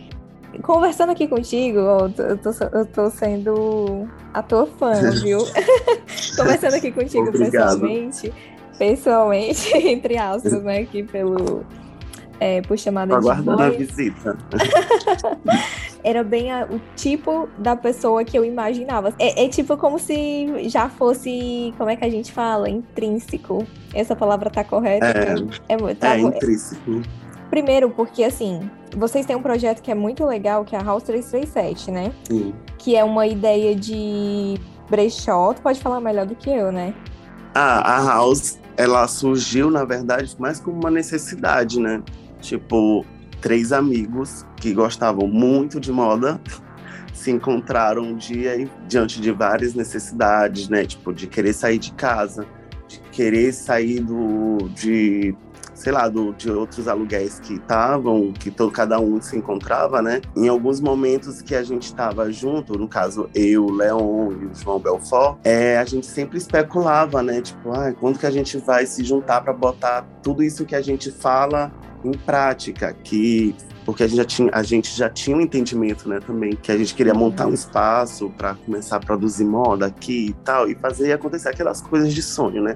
conversando 0.62 1.12
aqui 1.12 1.28
contigo, 1.28 1.80
eu 1.80 2.38
tô, 2.38 2.52
eu 2.74 2.86
tô 2.86 3.10
sendo 3.10 4.10
a 4.34 4.42
tua 4.42 4.66
fã, 4.66 4.92
viu? 5.24 5.40
conversando 6.36 6.76
aqui 6.76 6.92
contigo 6.92 7.30
Obrigado. 7.30 7.80
pessoalmente, 7.80 8.34
pessoalmente, 8.78 9.78
entre 9.88 10.18
aspas, 10.18 10.62
né, 10.64 10.80
aqui 10.80 11.04
pelo 11.04 11.64
é, 12.40 12.62
por 12.62 12.78
chamada 12.78 13.16
Aguardando 13.16 13.62
a 13.62 13.70
visita. 13.70 14.38
Era 16.04 16.24
bem 16.24 16.52
a, 16.52 16.66
o 16.66 16.80
tipo 16.96 17.50
da 17.58 17.76
pessoa 17.76 18.24
que 18.24 18.38
eu 18.38 18.46
imaginava. 18.46 19.14
É, 19.18 19.46
é, 19.46 19.50
tipo 19.50 19.76
como 19.78 19.98
se 19.98 20.70
já 20.70 20.88
fosse, 20.88 21.74
como 21.78 21.90
é 21.90 21.96
que 21.96 22.06
a 22.06 22.10
gente 22.10 22.32
fala? 22.32 22.70
Intrínseco. 22.70 23.66
Essa 23.94 24.16
palavra 24.16 24.50
tá 24.50 24.64
correta? 24.64 25.06
É, 25.08 25.74
é, 25.74 25.96
tá, 25.96 26.16
é 26.16 26.20
intrínseco. 26.20 27.02
Primeiro, 27.50 27.90
porque 27.90 28.24
assim, 28.24 28.70
vocês 28.96 29.26
têm 29.26 29.36
um 29.36 29.42
projeto 29.42 29.82
que 29.82 29.90
é 29.90 29.96
muito 29.96 30.26
legal, 30.26 30.66
que 30.66 30.76
é 30.76 30.80
a 30.80 30.84
House 30.84 31.04
337, 31.04 31.92
né? 31.92 32.12
Sim. 32.24 32.54
Que 32.78 32.96
é 32.96 33.04
uma 33.04 33.26
ideia 33.26 33.76
de 33.76 34.60
brechó. 34.90 35.54
Tu 35.54 35.62
pode 35.62 35.80
falar 35.80 36.00
melhor 36.00 36.26
do 36.26 36.36
que 36.36 36.50
eu, 36.50 36.72
né? 36.72 36.94
Ah, 37.54 37.98
a 37.98 38.06
House, 38.06 38.60
ela 38.78 39.08
surgiu, 39.08 39.72
na 39.72 39.86
verdade, 39.86 40.36
mais 40.38 40.60
como 40.60 40.80
uma 40.80 40.92
necessidade, 40.92 41.80
né? 41.80 42.04
Tipo, 42.46 43.06
três 43.42 43.72
amigos 43.72 44.46
que 44.56 44.74
gostavam 44.74 45.28
muito 45.28 45.80
de 45.80 45.92
moda 45.92 46.40
se 47.14 47.32
encontraram 47.32 48.04
um 48.04 48.16
dia 48.16 48.56
e, 48.56 48.70
diante 48.88 49.20
de 49.20 49.32
várias 49.32 49.74
necessidades, 49.74 50.70
né? 50.70 50.86
Tipo, 50.86 51.12
de 51.12 51.26
querer 51.28 51.54
sair 51.54 51.80
de 51.80 51.92
casa, 51.94 52.46
de 52.88 53.00
querer 53.12 53.52
sair 53.52 54.00
do, 54.00 54.70
de, 54.70 55.36
sei 55.76 55.92
lá, 55.92 56.08
do, 56.08 56.34
de 56.34 56.50
outros 56.50 56.88
aluguéis 56.88 57.38
que 57.40 57.56
estavam, 57.56 58.32
que 58.32 58.50
todo, 58.50 58.72
cada 58.72 59.00
um 59.00 59.22
se 59.22 59.38
encontrava, 59.38 60.02
né? 60.02 60.22
Em 60.36 60.48
alguns 60.48 60.80
momentos 60.80 61.42
que 61.42 61.54
a 61.54 61.62
gente 61.62 61.84
estava 61.84 62.32
junto, 62.32 62.80
no 62.80 62.88
caso 62.88 63.30
eu, 63.36 63.66
o 63.66 63.72
Leon 63.72 64.32
e 64.32 64.46
o 64.46 64.56
João 64.56 64.80
Belfort, 64.80 65.38
é, 65.44 65.78
a 65.78 65.86
gente 65.86 66.08
sempre 66.08 66.38
especulava, 66.38 67.22
né? 67.22 67.42
Tipo, 67.42 67.72
ah, 67.74 67.94
quando 67.94 68.18
que 68.18 68.26
a 68.26 68.32
gente 68.32 68.58
vai 68.58 68.86
se 68.86 69.04
juntar 69.04 69.42
para 69.42 69.54
botar 69.54 70.08
tudo 70.24 70.42
isso 70.42 70.66
que 70.66 70.76
a 70.76 70.82
gente 70.82 71.12
fala 71.12 71.72
em 72.04 72.14
prática, 72.14 72.96
que 73.04 73.54
porque 73.86 74.04
a 74.04 74.08
gente 74.08 74.18
já 74.18 74.26
tinha, 74.26 74.50
a 74.52 74.64
gente 74.64 74.98
já 74.98 75.10
tinha 75.10 75.38
um 75.38 75.42
entendimento, 75.42 76.10
né, 76.10 76.20
também, 76.20 76.56
que 76.56 76.72
a 76.72 76.78
gente 76.78 76.96
queria 76.96 77.14
montar 77.14 77.46
um 77.46 77.54
espaço 77.54 78.32
para 78.36 78.56
começar 78.56 78.96
a 78.96 79.00
produzir 79.00 79.46
moda 79.46 79.86
aqui 79.86 80.30
e 80.30 80.34
tal, 80.44 80.68
e 80.68 80.74
fazer 80.74 81.14
acontecer 81.14 81.50
aquelas 81.50 81.82
coisas 81.82 82.12
de 82.12 82.24
sonho, 82.24 82.64
né? 82.64 82.76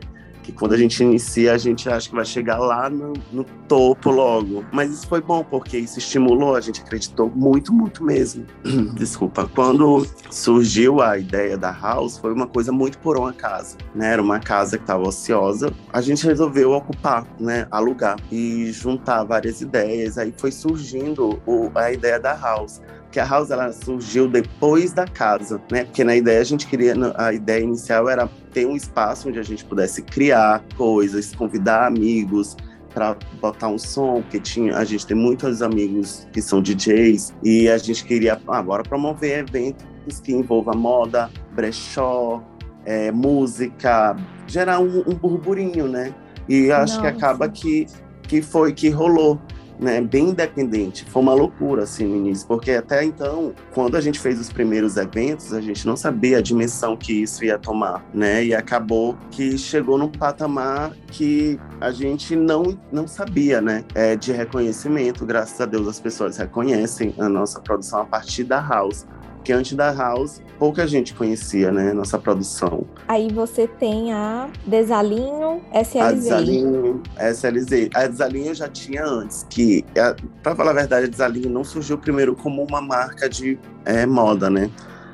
Que 0.50 0.58
quando 0.58 0.74
a 0.74 0.78
gente 0.78 1.02
inicia, 1.04 1.54
a 1.54 1.58
gente 1.58 1.88
acha 1.90 2.10
que 2.10 2.16
vai 2.16 2.26
chegar 2.26 2.58
lá 2.58 2.90
no, 2.90 3.14
no, 3.32 3.44
topo 3.68 4.10
logo. 4.10 4.66
Mas 4.72 4.92
isso 4.92 5.08
foi 5.08 5.22
bom, 5.22 5.44
porque 5.44 5.78
isso 5.78 6.00
estimulou, 6.00 6.56
a 6.56 6.62
gente 6.62 6.82
acreditou 6.82 7.32
muito, 7.34 7.72
muito 7.72 8.04
mesmo. 8.04 8.46
Desculpa. 8.96 9.50
Quando 9.54 10.08
surgiu 10.32 11.02
a 11.02 11.18
ideia 11.18 11.58
da 11.58 11.72
House, 11.72 12.18
foi 12.18 12.34
uma 12.34 12.48
coisa 12.48 12.72
muito 12.72 12.98
por 12.98 13.18
uma 13.18 13.32
casa, 13.32 13.78
né? 13.94 14.14
Era 14.14 14.22
uma 14.22 14.40
casa 14.40 14.78
que 14.78 14.84
estava 14.84 15.08
ociosa. 15.08 15.72
A 15.94 16.02
gente 16.02 16.26
resolveu 16.26 16.72
ocupar, 16.72 17.26
né? 17.40 17.68
Alugar 17.70 18.18
e 18.32 18.72
juntar 18.72 19.24
várias 19.24 19.62
ideias. 19.62 20.18
Aí 20.18 20.34
foi 20.36 20.52
surgindo 20.52 21.40
o, 21.46 21.72
a 21.76 21.92
ideia 21.92 22.20
da 22.20 22.36
House 22.36 22.82
que 23.12 23.20
a 23.20 23.26
house 23.26 23.50
ela 23.50 23.72
surgiu 23.72 24.28
depois 24.28 24.94
da 24.94 25.06
casa, 25.06 25.62
né? 25.72 25.84
Porque 25.84 26.04
na 26.04 26.16
ideia 26.16 26.40
a 26.40 26.44
gente 26.44 26.68
queria, 26.68 26.94
a 27.16 27.34
ideia 27.34 27.64
inicial 27.64 28.08
era 28.08 28.30
ter 28.54 28.66
um 28.66 28.76
espaço 28.76 29.30
onde 29.30 29.40
a 29.40 29.44
gente 29.44 29.66
pudesse 29.66 30.02
criar 30.02 30.64
coisas, 30.76 31.34
convidar 31.34 31.88
amigos 31.88 32.56
para 32.94 33.16
botar 33.40 33.68
um 33.68 33.78
som, 33.78 34.22
porque 34.22 34.40
tinha, 34.40 34.76
a 34.78 34.84
gente 34.84 35.06
tem 35.06 35.16
muitos 35.16 35.62
amigos 35.62 36.28
que 36.34 36.42
são 36.42 36.62
DJs 36.62 37.34
e 37.44 37.70
a 37.70 37.78
gente 37.78 38.04
queria 38.04 38.40
agora 38.48 38.84
promover 38.84 39.40
eventos 39.40 40.20
que 40.24 40.34
envolvam 40.34 40.76
moda, 40.76 41.30
brechó, 41.54 42.44
é, 42.86 43.12
música, 43.12 44.16
gerar 44.48 44.80
um, 44.80 45.00
um 45.08 45.14
burburinho, 45.14 45.88
né? 45.88 46.14
E 46.48 46.72
acho 46.72 47.00
que 47.00 47.08
acaba 47.08 47.48
que 47.48 47.86
que 48.30 48.44
foi 48.44 48.72
que 48.72 48.90
rolou 48.90 49.42
né, 49.80 50.02
bem 50.02 50.30
independente. 50.30 51.06
Foi 51.06 51.22
uma 51.22 51.34
loucura, 51.34 51.84
assim, 51.84 52.06
no 52.06 52.16
início, 52.18 52.46
porque 52.48 52.72
até 52.72 53.04
então, 53.04 53.54
quando 53.74 53.96
a 53.96 54.02
gente 54.02 54.20
fez 54.20 54.40
os 54.40 54.52
primeiros 54.52 54.98
eventos, 54.98 55.54
a 55.54 55.62
gente 55.62 55.88
não 55.88 55.96
sabia 55.96 56.40
a 56.40 56.42
dimensão 56.42 56.98
que 56.98 57.14
isso 57.14 57.44
ia 57.46 57.58
tomar, 57.58 58.04
né? 58.14 58.44
E 58.44 58.54
acabou 58.54 59.18
que 59.32 59.58
chegou 59.58 59.98
num 59.98 60.10
patamar 60.10 60.92
que 61.08 61.60
a 61.80 61.92
gente 61.92 62.36
não, 62.36 62.78
não 62.92 63.08
sabia, 63.08 63.62
né? 63.62 63.86
É, 63.96 64.16
de 64.16 64.32
reconhecimento. 64.32 65.26
Graças 65.26 65.60
a 65.62 65.66
Deus 65.66 65.88
as 65.88 66.00
pessoas 66.00 66.38
reconhecem 66.38 67.16
a 67.18 67.30
nossa 67.30 67.62
produção 67.62 68.02
a 68.02 68.06
partir 68.06 68.44
da 68.44 68.60
House 68.60 69.06
porque 69.40 69.54
antes 69.54 69.74
da 69.74 69.92
House, 69.92 70.42
pouca 70.60 70.86
gente 70.86 71.14
conhecia, 71.14 71.72
né, 71.72 71.94
nossa 71.94 72.20
produção. 72.20 72.86
Aí 73.08 73.32
você 73.32 73.68
tem 73.68 74.12
a 74.14 74.50
Desalinho 74.68 75.62
SLZ. 75.74 76.02
A 76.02 76.12
Desalinho 76.12 77.04
SLZ. 77.18 77.90
A 77.96 78.08
Desalinho 78.08 78.48
eu 78.48 78.54
já 78.54 78.68
tinha 78.68 79.04
antes, 79.06 79.46
que, 79.50 79.86
é, 79.96 80.14
para 80.44 80.56
falar 80.56 80.72
a 80.72 80.74
verdade, 80.74 81.06
a 81.06 81.10
Desalinho 81.10 81.50
não 81.50 81.64
surgiu 81.64 81.98
primeiro 81.98 82.36
como 82.36 82.62
uma 82.64 82.82
marca 82.82 83.30
de 83.30 83.58
é, 83.86 84.06
moda, 84.06 84.50
né? 84.50 84.70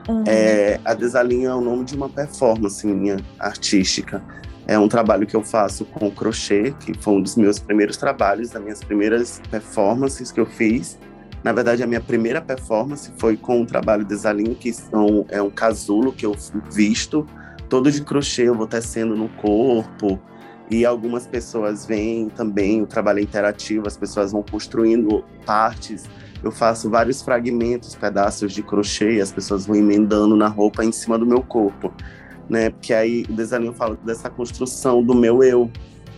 Uhum. 0.10 0.24
É, 0.28 0.80
a 0.84 0.94
Desalinho 0.94 1.50
é 1.50 1.56
o 1.56 1.62
nome 1.62 1.86
de 1.86 1.96
uma 1.96 2.10
performance 2.10 2.86
minha, 2.86 3.18
artística. 3.40 4.24
É 4.68 4.78
um 4.78 4.88
trabalho 4.88 5.28
que 5.28 5.36
eu 5.36 5.44
faço 5.44 5.86
com 5.86 6.10
crochê, 6.10 6.74
que 6.80 6.94
foi 7.00 7.14
um 7.14 7.22
dos 7.22 7.36
meus 7.36 7.60
primeiros 7.60 7.96
trabalhos, 7.98 8.50
das 8.50 8.62
minhas 8.62 8.84
primeiras 8.84 9.40
performances 9.52 10.32
que 10.32 10.40
eu 10.40 10.48
fiz. 10.48 10.98
Na 11.46 11.54
verdade, 11.54 11.84
a 11.84 11.86
minha 11.86 12.02
primeira 12.02 12.42
performance 12.42 13.12
foi 13.20 13.38
com 13.38 13.62
o 13.62 13.68
trabalho 13.68 14.04
de 14.04 14.16
Zalim, 14.16 14.56
que 14.56 14.74
são, 14.74 15.28
é 15.30 15.40
um 15.40 15.52
casulo 15.52 16.12
que 16.12 16.26
eu 16.26 16.36
visto, 16.72 17.24
todo 17.70 17.92
de 17.92 18.04
crochê, 18.04 18.50
eu 18.50 18.56
vou 18.56 18.66
tecendo 18.66 19.16
no 19.16 19.30
corpo. 19.30 20.20
E 20.72 20.84
algumas 20.84 21.28
pessoas 21.28 21.86
veem 21.86 22.30
também 22.30 22.82
o 22.82 22.88
trabalho 22.88 23.20
interativo, 23.20 23.86
as 23.86 23.96
pessoas 23.96 24.32
vão 24.32 24.42
construindo 24.42 25.24
partes. 25.46 26.06
Eu 26.44 26.52
faço 26.52 26.90
vários 26.90 27.22
fragmentos, 27.22 27.94
pedaços 27.94 28.52
de 28.52 28.64
crochê, 28.64 29.22
as 29.22 29.32
pessoas 29.32 29.68
vão 29.68 29.76
emendando 29.76 30.36
na 30.36 30.48
roupa 30.48 30.84
em 30.84 30.92
cima 30.92 31.16
do 31.16 31.28
meu 31.28 31.44
corpo. 31.44 31.94
Né? 32.50 32.72
Porque 32.72 32.92
aí 32.92 33.24
o 33.30 33.34
desenho 33.34 33.72
fala 33.72 33.96
dessa 34.04 34.32
construção 34.32 35.04
do 35.04 35.14
meu 35.14 35.44
eu, 35.44 35.70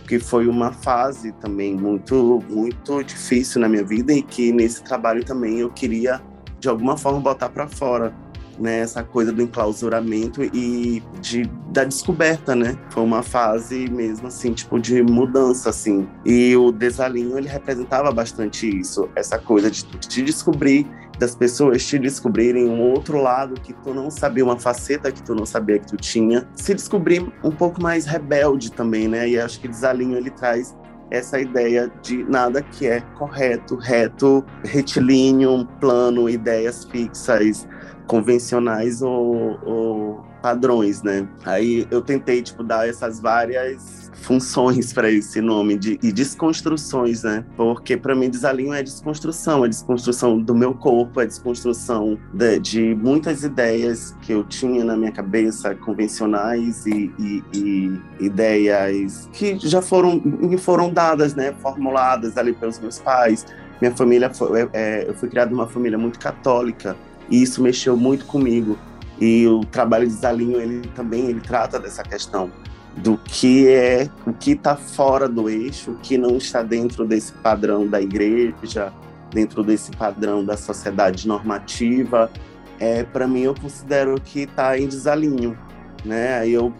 que 0.08 0.18
foi 0.18 0.48
uma 0.48 0.72
fase 0.72 1.32
também 1.32 1.76
muito 1.76 2.42
muito 2.48 3.04
difícil 3.04 3.60
na 3.60 3.68
minha 3.68 3.84
vida 3.84 4.12
e 4.12 4.22
que 4.22 4.50
nesse 4.50 4.82
trabalho 4.82 5.22
também 5.22 5.58
eu 5.58 5.68
queria 5.68 6.20
de 6.58 6.68
alguma 6.68 6.96
forma 6.96 7.20
botar 7.20 7.50
para 7.50 7.68
fora 7.68 8.12
né, 8.58 8.80
essa 8.80 9.04
coisa 9.04 9.30
do 9.32 9.40
enclausuramento 9.40 10.42
e 10.42 11.00
de, 11.20 11.44
da 11.70 11.84
descoberta, 11.84 12.56
né? 12.56 12.76
Foi 12.90 13.04
uma 13.04 13.22
fase 13.22 13.88
mesmo 13.88 14.26
assim, 14.26 14.52
tipo 14.52 14.80
de 14.80 15.00
mudança 15.00 15.70
assim. 15.70 16.08
E 16.26 16.56
o 16.56 16.72
desalinho 16.72 17.38
ele 17.38 17.46
representava 17.46 18.10
bastante 18.10 18.68
isso, 18.68 19.08
essa 19.14 19.38
coisa 19.38 19.70
de 19.70 19.84
te 19.84 20.22
descobrir 20.22 20.86
das 21.18 21.34
pessoas 21.34 21.84
te 21.84 21.98
descobrirem 21.98 22.68
um 22.68 22.80
outro 22.80 23.20
lado 23.20 23.60
que 23.60 23.72
tu 23.72 23.92
não 23.92 24.10
sabia, 24.10 24.44
uma 24.44 24.58
faceta 24.58 25.10
que 25.10 25.22
tu 25.22 25.34
não 25.34 25.44
sabia 25.44 25.78
que 25.78 25.86
tu 25.86 25.96
tinha. 25.96 26.48
Se 26.54 26.74
descobrir 26.74 27.26
um 27.42 27.50
pouco 27.50 27.82
mais 27.82 28.06
rebelde 28.06 28.70
também, 28.72 29.08
né? 29.08 29.28
E 29.28 29.38
acho 29.38 29.60
que 29.60 29.68
Desalinho 29.68 30.16
ele 30.16 30.30
traz 30.30 30.76
essa 31.10 31.40
ideia 31.40 31.90
de 32.02 32.22
nada 32.24 32.62
que 32.62 32.86
é 32.86 33.00
correto, 33.18 33.76
reto, 33.76 34.44
retilíneo, 34.62 35.66
plano, 35.80 36.28
ideias 36.28 36.84
fixas, 36.84 37.66
convencionais 38.08 39.02
ou, 39.02 39.60
ou 39.64 40.24
padrões, 40.42 41.02
né? 41.02 41.28
Aí 41.44 41.86
eu 41.90 42.00
tentei 42.00 42.42
tipo 42.42 42.64
dar 42.64 42.88
essas 42.88 43.20
várias 43.20 44.10
funções 44.22 44.92
para 44.92 45.10
esse 45.10 45.40
nome 45.40 45.78
de 45.78 45.98
e 46.02 46.10
desconstruções, 46.10 47.22
né? 47.22 47.44
Porque 47.56 47.96
para 47.96 48.14
mim 48.14 48.30
desalinho 48.30 48.72
é 48.72 48.82
desconstrução, 48.82 49.64
é 49.64 49.68
desconstrução 49.68 50.40
do 50.40 50.54
meu 50.54 50.74
corpo, 50.74 51.20
é 51.20 51.26
desconstrução 51.26 52.18
de, 52.32 52.58
de, 52.58 52.94
muitas 52.94 53.44
ideias 53.44 54.16
que 54.22 54.32
eu 54.32 54.42
tinha 54.42 54.84
na 54.84 54.96
minha 54.96 55.12
cabeça 55.12 55.74
convencionais 55.74 56.86
e, 56.86 57.12
e, 57.18 57.44
e 57.52 58.00
ideias 58.20 59.28
que 59.32 59.58
já 59.58 59.82
foram 59.82 60.20
me 60.24 60.56
foram 60.56 60.92
dadas, 60.92 61.34
né? 61.34 61.52
Formuladas 61.60 62.36
ali 62.36 62.52
pelos 62.52 62.78
meus 62.78 62.98
pais. 62.98 63.46
Minha 63.80 63.94
família 63.94 64.32
foi, 64.32 64.62
é, 64.62 64.68
é 64.72 65.08
eu 65.08 65.14
fui 65.14 65.28
criado 65.28 65.50
numa 65.50 65.68
família 65.68 65.98
muito 65.98 66.18
católica 66.18 66.96
e 67.30 67.42
isso 67.42 67.62
mexeu 67.62 67.96
muito 67.96 68.24
comigo. 68.24 68.78
E 69.20 69.46
o 69.46 69.60
trabalho 69.60 70.06
de 70.06 70.12
Zalinho, 70.12 70.60
ele 70.60 70.88
também 70.94 71.26
ele 71.26 71.40
trata 71.40 71.78
dessa 71.78 72.02
questão 72.02 72.50
do 72.96 73.16
que 73.16 73.68
é 73.68 74.08
o 74.26 74.32
que 74.32 74.52
está 74.52 74.76
fora 74.76 75.28
do 75.28 75.48
eixo, 75.48 75.92
o 75.92 75.96
que 75.96 76.16
não 76.18 76.36
está 76.36 76.62
dentro 76.62 77.04
desse 77.04 77.32
padrão 77.32 77.86
da 77.86 78.00
igreja, 78.00 78.92
dentro 79.32 79.62
desse 79.62 79.90
padrão 79.92 80.44
da 80.44 80.56
sociedade 80.56 81.26
normativa. 81.26 82.30
É, 82.78 83.02
para 83.02 83.26
mim, 83.26 83.42
eu 83.42 83.54
considero 83.54 84.20
que 84.20 84.40
está 84.40 84.78
em 84.78 84.86
desalinho, 84.86 85.58
né? 86.04 86.38
Aí 86.38 86.52
eu, 86.52 86.72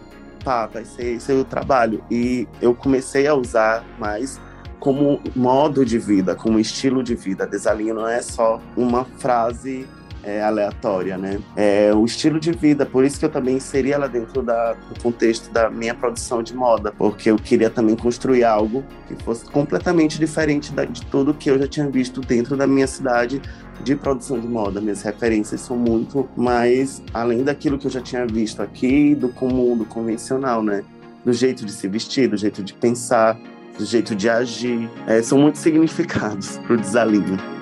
pá, 0.43 0.65
vai 0.65 0.85
ser 0.85 1.15
esse 1.15 1.31
é 1.31 1.35
o 1.35 1.43
trabalho. 1.43 2.03
E 2.09 2.47
eu 2.61 2.73
comecei 2.73 3.27
a 3.27 3.33
usar 3.33 3.83
mais 3.99 4.39
como 4.79 5.21
modo 5.35 5.85
de 5.85 5.99
vida, 5.99 6.35
como 6.35 6.59
estilo 6.59 7.03
de 7.03 7.15
vida. 7.15 7.45
Desalinho 7.45 7.95
não 7.95 8.07
é 8.07 8.21
só 8.21 8.61
uma 8.77 9.03
frase 9.03 9.85
é, 10.23 10.41
aleatória, 10.41 11.17
né? 11.17 11.39
É 11.55 11.93
o 11.93 12.05
estilo 12.05 12.39
de 12.39 12.51
vida, 12.51 12.85
por 12.85 13.03
isso 13.03 13.19
que 13.19 13.25
eu 13.25 13.29
também 13.29 13.55
inseri 13.55 13.91
ela 13.91 14.07
dentro 14.07 14.41
da, 14.41 14.73
do 14.73 15.01
contexto 15.01 15.51
da 15.51 15.69
minha 15.69 15.93
produção 15.93 16.43
de 16.43 16.55
moda, 16.55 16.91
porque 16.91 17.31
eu 17.31 17.37
queria 17.37 17.69
também 17.69 17.95
construir 17.95 18.43
algo 18.43 18.83
que 19.07 19.15
fosse 19.23 19.45
completamente 19.45 20.19
diferente 20.19 20.71
da, 20.73 20.85
de 20.85 21.05
tudo 21.05 21.33
que 21.33 21.49
eu 21.49 21.57
já 21.57 21.67
tinha 21.67 21.89
visto 21.89 22.21
dentro 22.21 22.55
da 22.57 22.67
minha 22.67 22.87
cidade 22.87 23.41
de 23.83 23.95
produção 23.95 24.39
de 24.39 24.47
moda. 24.47 24.81
Minhas 24.81 25.01
referências 25.01 25.61
são 25.61 25.77
muito 25.77 26.29
mais 26.35 27.01
além 27.13 27.43
daquilo 27.43 27.77
que 27.77 27.87
eu 27.87 27.91
já 27.91 28.01
tinha 28.01 28.25
visto 28.25 28.61
aqui, 28.61 29.15
do 29.15 29.29
comum, 29.29 29.77
do 29.77 29.85
convencional, 29.85 30.61
né? 30.61 30.83
Do 31.23 31.33
jeito 31.33 31.65
de 31.65 31.71
se 31.71 31.87
vestir, 31.87 32.29
do 32.29 32.37
jeito 32.37 32.63
de 32.63 32.73
pensar, 32.73 33.37
do 33.77 33.85
jeito 33.85 34.15
de 34.15 34.29
agir. 34.29 34.89
É, 35.07 35.21
são 35.21 35.37
muitos 35.37 35.61
significados 35.61 36.57
para 36.65 36.73
o 36.73 36.77
desalinho. 36.77 37.58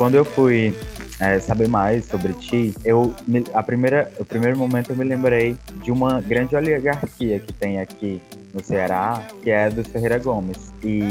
Quando 0.00 0.14
eu 0.14 0.24
fui 0.24 0.74
é, 1.20 1.38
saber 1.40 1.68
mais 1.68 2.06
sobre 2.06 2.32
ti, 2.32 2.74
eu 2.86 3.14
a 3.52 3.62
primeira, 3.62 4.10
o 4.18 4.24
primeiro 4.24 4.56
momento 4.56 4.88
eu 4.88 4.96
me 4.96 5.04
lembrei 5.04 5.58
de 5.84 5.92
uma 5.92 6.22
grande 6.22 6.56
oligarquia 6.56 7.38
que 7.38 7.52
tem 7.52 7.78
aqui 7.78 8.18
no 8.54 8.64
Ceará, 8.64 9.22
que 9.42 9.50
é 9.50 9.68
dos 9.68 9.86
Ferreira 9.88 10.18
Gomes. 10.18 10.72
E, 10.82 11.02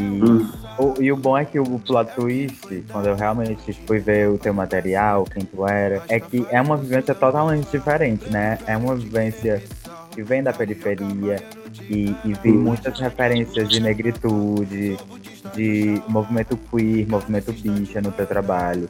o, 0.79 0.99
e 0.99 1.11
o 1.11 1.15
bom 1.15 1.37
é 1.37 1.45
que 1.45 1.59
o 1.59 1.77
plot 1.77 2.15
twist, 2.15 2.83
quando 2.91 3.05
eu 3.05 3.15
realmente 3.15 3.71
fui 3.85 3.99
ver 3.99 4.27
o 4.27 4.39
teu 4.39 4.55
material, 4.55 5.23
quem 5.25 5.45
tu 5.45 5.67
era, 5.67 6.01
é 6.09 6.19
que 6.19 6.43
é 6.49 6.59
uma 6.59 6.75
vivência 6.75 7.13
totalmente 7.13 7.69
diferente, 7.69 8.27
né? 8.31 8.57
É 8.65 8.75
uma 8.75 8.95
vivência 8.95 9.61
que 10.09 10.23
vem 10.23 10.41
da 10.41 10.51
periferia 10.51 11.35
e, 11.89 12.15
e 12.23 12.33
vi 12.43 12.51
muitas 12.51 12.99
referências 12.99 13.67
de 13.67 13.79
negritude, 13.79 14.97
de 15.55 16.01
movimento 16.07 16.55
queer, 16.55 17.09
movimento 17.09 17.51
bicha 17.51 17.99
no 17.99 18.11
teu 18.11 18.27
trabalho. 18.27 18.89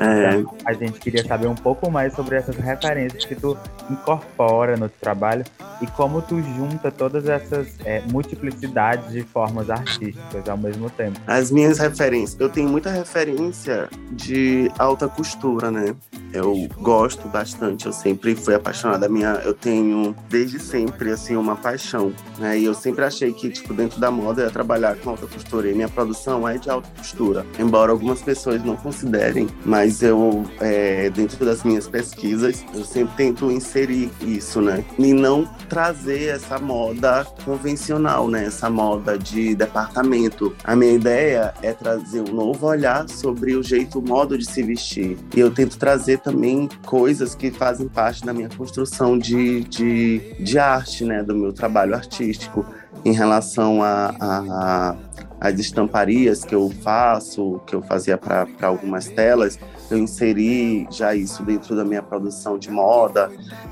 É. 0.00 0.36
Então, 0.36 0.56
a 0.64 0.72
gente 0.72 0.98
queria 0.98 1.22
saber 1.24 1.46
um 1.46 1.54
pouco 1.54 1.90
mais 1.90 2.14
sobre 2.14 2.36
essas 2.36 2.56
referências 2.56 3.24
que 3.24 3.34
tu 3.34 3.56
incorpora 3.90 4.76
no 4.76 4.88
teu 4.88 4.98
trabalho 4.98 5.44
e 5.80 5.86
como 5.88 6.22
tu 6.22 6.40
junta 6.42 6.90
todas 6.90 7.26
essas 7.26 7.68
é, 7.84 8.00
multiplicidades 8.10 9.12
de 9.12 9.22
formas 9.22 9.70
artísticas 9.70 10.48
ao 10.48 10.56
mesmo 10.56 10.88
tempo. 10.90 11.18
As 11.26 11.50
minhas 11.50 11.78
referências, 11.78 12.38
eu 12.40 12.48
tenho 12.48 12.68
muita 12.68 12.90
referência 12.90 13.88
de 14.12 14.70
alta 14.78 15.08
costura, 15.08 15.70
né? 15.70 15.94
Eu 16.32 16.68
gosto 16.78 17.28
bastante, 17.28 17.86
eu 17.86 17.92
sempre 17.92 18.34
fui 18.34 18.54
apaixonada. 18.54 19.08
Minha, 19.08 19.40
eu 19.44 19.52
tenho 19.52 20.14
desde 20.28 20.58
sempre 20.60 21.10
assim 21.10 21.34
uma 21.36 21.56
paixão, 21.56 22.12
né? 22.38 22.58
E 22.58 22.64
eu 22.64 22.74
sempre 22.74 23.04
achei 23.04 23.32
que 23.32 23.50
tipo 23.50 23.74
dentro 23.74 24.00
da 24.00 24.10
moda 24.10 24.42
eu 24.42 24.46
ia 24.46 24.52
trabalhar 24.52 24.96
com 24.96 25.10
alta 25.10 25.26
costura. 25.26 25.68
E 25.68 25.74
minha 25.74 25.88
produção 25.88 26.48
é 26.48 26.56
de 26.56 26.70
alta 26.70 26.88
costura, 26.96 27.44
embora 27.58 27.90
algumas 27.90 28.22
pessoas 28.22 28.62
não 28.62 28.76
considerem, 28.76 29.48
mas 29.64 29.89
eu 30.02 30.44
é, 30.60 31.10
dentro 31.10 31.44
das 31.44 31.62
minhas 31.62 31.88
pesquisas 31.88 32.64
eu 32.74 32.84
sempre 32.84 33.14
tento 33.16 33.50
inserir 33.50 34.10
isso, 34.22 34.60
né? 34.60 34.84
E 34.98 35.12
não 35.12 35.44
trazer 35.68 36.28
essa 36.28 36.58
moda 36.58 37.26
convencional, 37.44 38.28
né? 38.28 38.46
Essa 38.46 38.70
moda 38.70 39.18
de 39.18 39.54
departamento. 39.54 40.54
A 40.64 40.74
minha 40.76 40.92
ideia 40.92 41.52
é 41.62 41.72
trazer 41.72 42.20
um 42.20 42.34
novo 42.34 42.66
olhar 42.66 43.08
sobre 43.08 43.54
o 43.54 43.62
jeito, 43.62 43.98
o 43.98 44.02
modo 44.02 44.38
de 44.38 44.44
se 44.44 44.62
vestir. 44.62 45.18
E 45.34 45.40
eu 45.40 45.50
tento 45.50 45.78
trazer 45.78 46.18
também 46.18 46.68
coisas 46.84 47.34
que 47.34 47.50
fazem 47.50 47.88
parte 47.88 48.24
da 48.24 48.32
minha 48.32 48.48
construção 48.48 49.18
de, 49.18 49.64
de, 49.64 50.34
de 50.40 50.58
arte, 50.58 51.04
né, 51.04 51.22
do 51.22 51.34
meu 51.34 51.52
trabalho 51.52 51.94
artístico, 51.94 52.64
em 53.04 53.12
relação 53.12 53.82
a, 53.82 54.14
a, 54.20 54.96
as 55.40 55.58
estamparias 55.58 56.44
que 56.44 56.54
eu 56.54 56.70
faço, 56.82 57.60
que 57.66 57.74
eu 57.74 57.82
fazia 57.82 58.18
para 58.18 58.46
algumas 58.62 59.08
telas, 59.08 59.58
eu 59.90 59.98
inseri 59.98 60.86
já 60.90 61.14
isso 61.14 61.42
dentro 61.42 61.74
da 61.74 61.84
minha 61.84 62.02
produção 62.02 62.58
de 62.58 62.70
moda. 62.70 63.30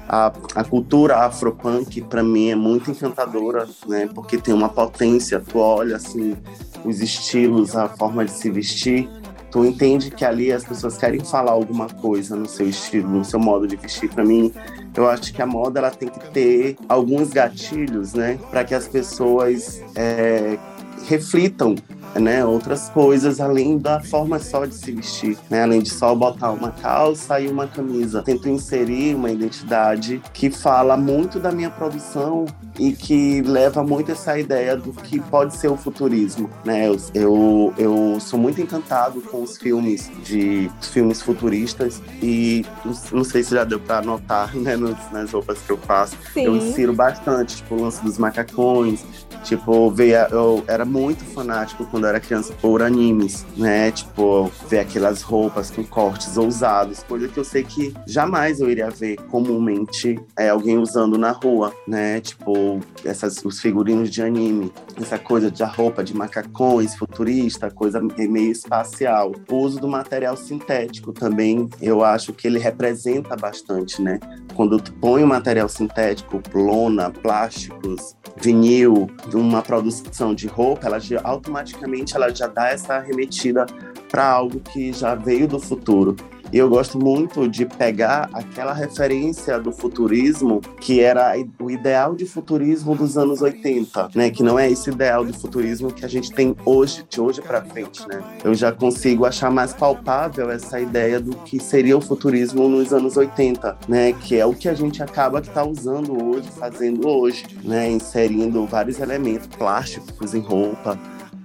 A, 0.08 0.32
a 0.54 0.64
cultura 0.64 1.18
afropunk, 1.18 2.00
para 2.02 2.22
mim, 2.22 2.50
é 2.50 2.56
muito 2.56 2.90
encantadora, 2.90 3.68
né? 3.86 4.08
Porque 4.14 4.38
tem 4.38 4.54
uma 4.54 4.70
potência, 4.70 5.38
tu 5.40 5.58
olha, 5.58 5.96
assim, 5.96 6.36
os 6.84 7.00
estilos, 7.00 7.76
a 7.76 7.88
forma 7.88 8.24
de 8.24 8.30
se 8.30 8.50
vestir, 8.50 9.08
tu 9.50 9.64
entende 9.64 10.10
que 10.10 10.24
ali 10.24 10.52
as 10.52 10.64
pessoas 10.64 10.96
querem 10.96 11.20
falar 11.20 11.52
alguma 11.52 11.86
coisa 11.86 12.34
no 12.34 12.48
seu 12.48 12.68
estilo, 12.68 13.08
no 13.08 13.24
seu 13.24 13.38
modo 13.38 13.66
de 13.66 13.76
vestir. 13.76 14.08
Para 14.08 14.24
mim, 14.24 14.52
eu 14.96 15.08
acho 15.08 15.32
que 15.32 15.40
a 15.40 15.46
moda 15.46 15.78
ela 15.78 15.90
tem 15.90 16.08
que 16.08 16.18
ter 16.30 16.76
alguns 16.88 17.30
gatilhos, 17.30 18.14
né, 18.14 18.38
para 18.50 18.64
que 18.64 18.74
as 18.74 18.88
pessoas 18.88 19.82
é, 19.94 20.58
reflitam 21.06 21.74
né, 22.14 22.44
outras 22.44 22.88
coisas 22.88 23.40
além 23.40 23.78
da 23.78 24.00
forma 24.00 24.38
só 24.38 24.64
de 24.64 24.74
se 24.74 24.92
vestir, 24.92 25.36
né, 25.50 25.62
além 25.62 25.82
de 25.82 25.90
só 25.90 26.14
botar 26.14 26.50
uma 26.50 26.70
calça 26.70 27.40
e 27.40 27.48
uma 27.48 27.66
camisa. 27.66 28.22
Tento 28.22 28.48
inserir 28.48 29.14
uma 29.14 29.30
identidade 29.30 30.22
que 30.32 30.50
fala 30.50 30.96
muito 30.96 31.38
da 31.38 31.52
minha 31.52 31.70
produção 31.70 32.46
e 32.78 32.92
que 32.92 33.42
leva 33.42 33.82
muito 33.82 34.12
essa 34.12 34.38
ideia 34.38 34.76
do 34.76 34.92
que 34.92 35.20
pode 35.20 35.54
ser 35.56 35.68
o 35.68 35.76
futurismo, 35.76 36.48
né? 36.64 36.88
Eu, 36.88 36.96
eu, 37.14 37.74
eu 37.76 38.20
sou 38.20 38.38
muito 38.38 38.60
encantado 38.60 39.20
com 39.22 39.42
os 39.42 39.56
filmes 39.56 40.10
de 40.24 40.70
os 40.80 40.88
filmes 40.88 41.20
futuristas 41.20 42.00
e 42.22 42.64
não 43.12 43.24
sei 43.24 43.42
se 43.42 43.54
já 43.54 43.64
deu 43.64 43.80
para 43.80 44.02
notar, 44.02 44.54
né, 44.54 44.76
nas 45.12 45.32
roupas 45.32 45.58
que 45.60 45.70
eu 45.70 45.78
faço. 45.78 46.16
Sim. 46.32 46.44
Eu 46.44 46.56
insiro 46.56 46.92
bastante, 46.92 47.56
tipo, 47.56 47.74
o 47.74 47.82
lance 47.82 48.02
dos 48.02 48.16
macacões, 48.18 49.04
Tipo, 49.44 49.90
ver, 49.90 50.28
eu 50.30 50.64
era 50.66 50.84
muito 50.88 51.24
fanático 51.24 51.86
quando 51.86 52.06
era 52.06 52.18
criança 52.18 52.52
por 52.60 52.82
animes, 52.82 53.44
né? 53.56 53.90
Tipo, 53.90 54.50
ver 54.68 54.80
aquelas 54.80 55.22
roupas 55.22 55.70
com 55.70 55.84
cortes 55.84 56.36
ousados, 56.36 57.02
coisa 57.02 57.28
que 57.28 57.38
eu 57.38 57.44
sei 57.44 57.62
que 57.62 57.94
jamais 58.06 58.60
eu 58.60 58.70
iria 58.70 58.90
ver 58.90 59.16
comumente 59.28 60.18
é, 60.36 60.48
alguém 60.48 60.78
usando 60.78 61.18
na 61.18 61.30
rua, 61.30 61.72
né? 61.86 62.20
Tipo, 62.20 62.80
essas, 63.04 63.44
os 63.44 63.60
figurinos 63.60 64.10
de 64.10 64.22
anime, 64.22 64.72
essa 65.00 65.18
coisa 65.18 65.50
de 65.50 65.62
roupa 65.62 66.02
de 66.02 66.14
macacões, 66.14 66.94
futurista, 66.94 67.70
coisa 67.70 68.00
meio 68.00 68.50
espacial. 68.50 69.32
O 69.48 69.56
uso 69.56 69.80
do 69.80 69.88
material 69.88 70.36
sintético 70.36 71.12
também, 71.12 71.68
eu 71.80 72.02
acho 72.02 72.32
que 72.32 72.46
ele 72.46 72.58
representa 72.58 73.36
bastante, 73.36 74.00
né? 74.00 74.18
Quando 74.54 74.82
põe 75.00 75.22
o 75.22 75.26
material 75.26 75.68
sintético, 75.68 76.42
lona, 76.54 77.10
plásticos, 77.10 78.16
vinil, 78.40 79.08
uma 79.34 79.62
produção 79.62 80.34
de 80.34 80.46
roupa, 80.46 80.77
ela 80.86 80.98
já, 80.98 81.20
automaticamente 81.24 82.16
ela 82.16 82.34
já 82.34 82.46
dá 82.46 82.68
essa 82.68 82.98
remetida 82.98 83.66
para 84.10 84.26
algo 84.26 84.60
que 84.60 84.92
já 84.92 85.14
veio 85.14 85.46
do 85.46 85.58
futuro. 85.60 86.16
E 86.52 86.56
eu 86.58 86.68
gosto 86.68 86.98
muito 86.98 87.46
de 87.46 87.66
pegar 87.66 88.30
aquela 88.32 88.72
referência 88.72 89.58
do 89.58 89.70
futurismo 89.70 90.60
que 90.80 91.00
era 91.00 91.34
o 91.60 91.70
ideal 91.70 92.14
de 92.14 92.24
futurismo 92.24 92.94
dos 92.94 93.18
anos 93.18 93.42
80, 93.42 94.10
né? 94.14 94.30
Que 94.30 94.42
não 94.42 94.58
é 94.58 94.70
esse 94.70 94.90
ideal 94.90 95.26
de 95.26 95.32
futurismo 95.32 95.92
que 95.92 96.04
a 96.04 96.08
gente 96.08 96.32
tem 96.32 96.56
hoje, 96.64 97.04
de 97.08 97.20
hoje 97.20 97.42
para 97.42 97.62
frente, 97.62 98.06
né? 98.08 98.22
Eu 98.42 98.54
já 98.54 98.72
consigo 98.72 99.26
achar 99.26 99.50
mais 99.50 99.74
palpável 99.74 100.50
essa 100.50 100.80
ideia 100.80 101.20
do 101.20 101.36
que 101.36 101.60
seria 101.60 101.96
o 101.96 102.00
futurismo 102.00 102.68
nos 102.68 102.92
anos 102.92 103.16
80, 103.16 103.76
né? 103.86 104.12
Que 104.12 104.38
é 104.38 104.46
o 104.46 104.54
que 104.54 104.68
a 104.68 104.74
gente 104.74 105.02
acaba 105.02 105.42
que 105.42 105.50
tá 105.50 105.64
usando 105.64 106.24
hoje, 106.24 106.48
fazendo 106.58 107.06
hoje, 107.06 107.44
né? 107.62 107.90
Inserindo 107.90 108.64
vários 108.66 109.00
elementos 109.00 109.46
plásticos 109.48 110.34
em 110.34 110.40
roupa, 110.40 110.98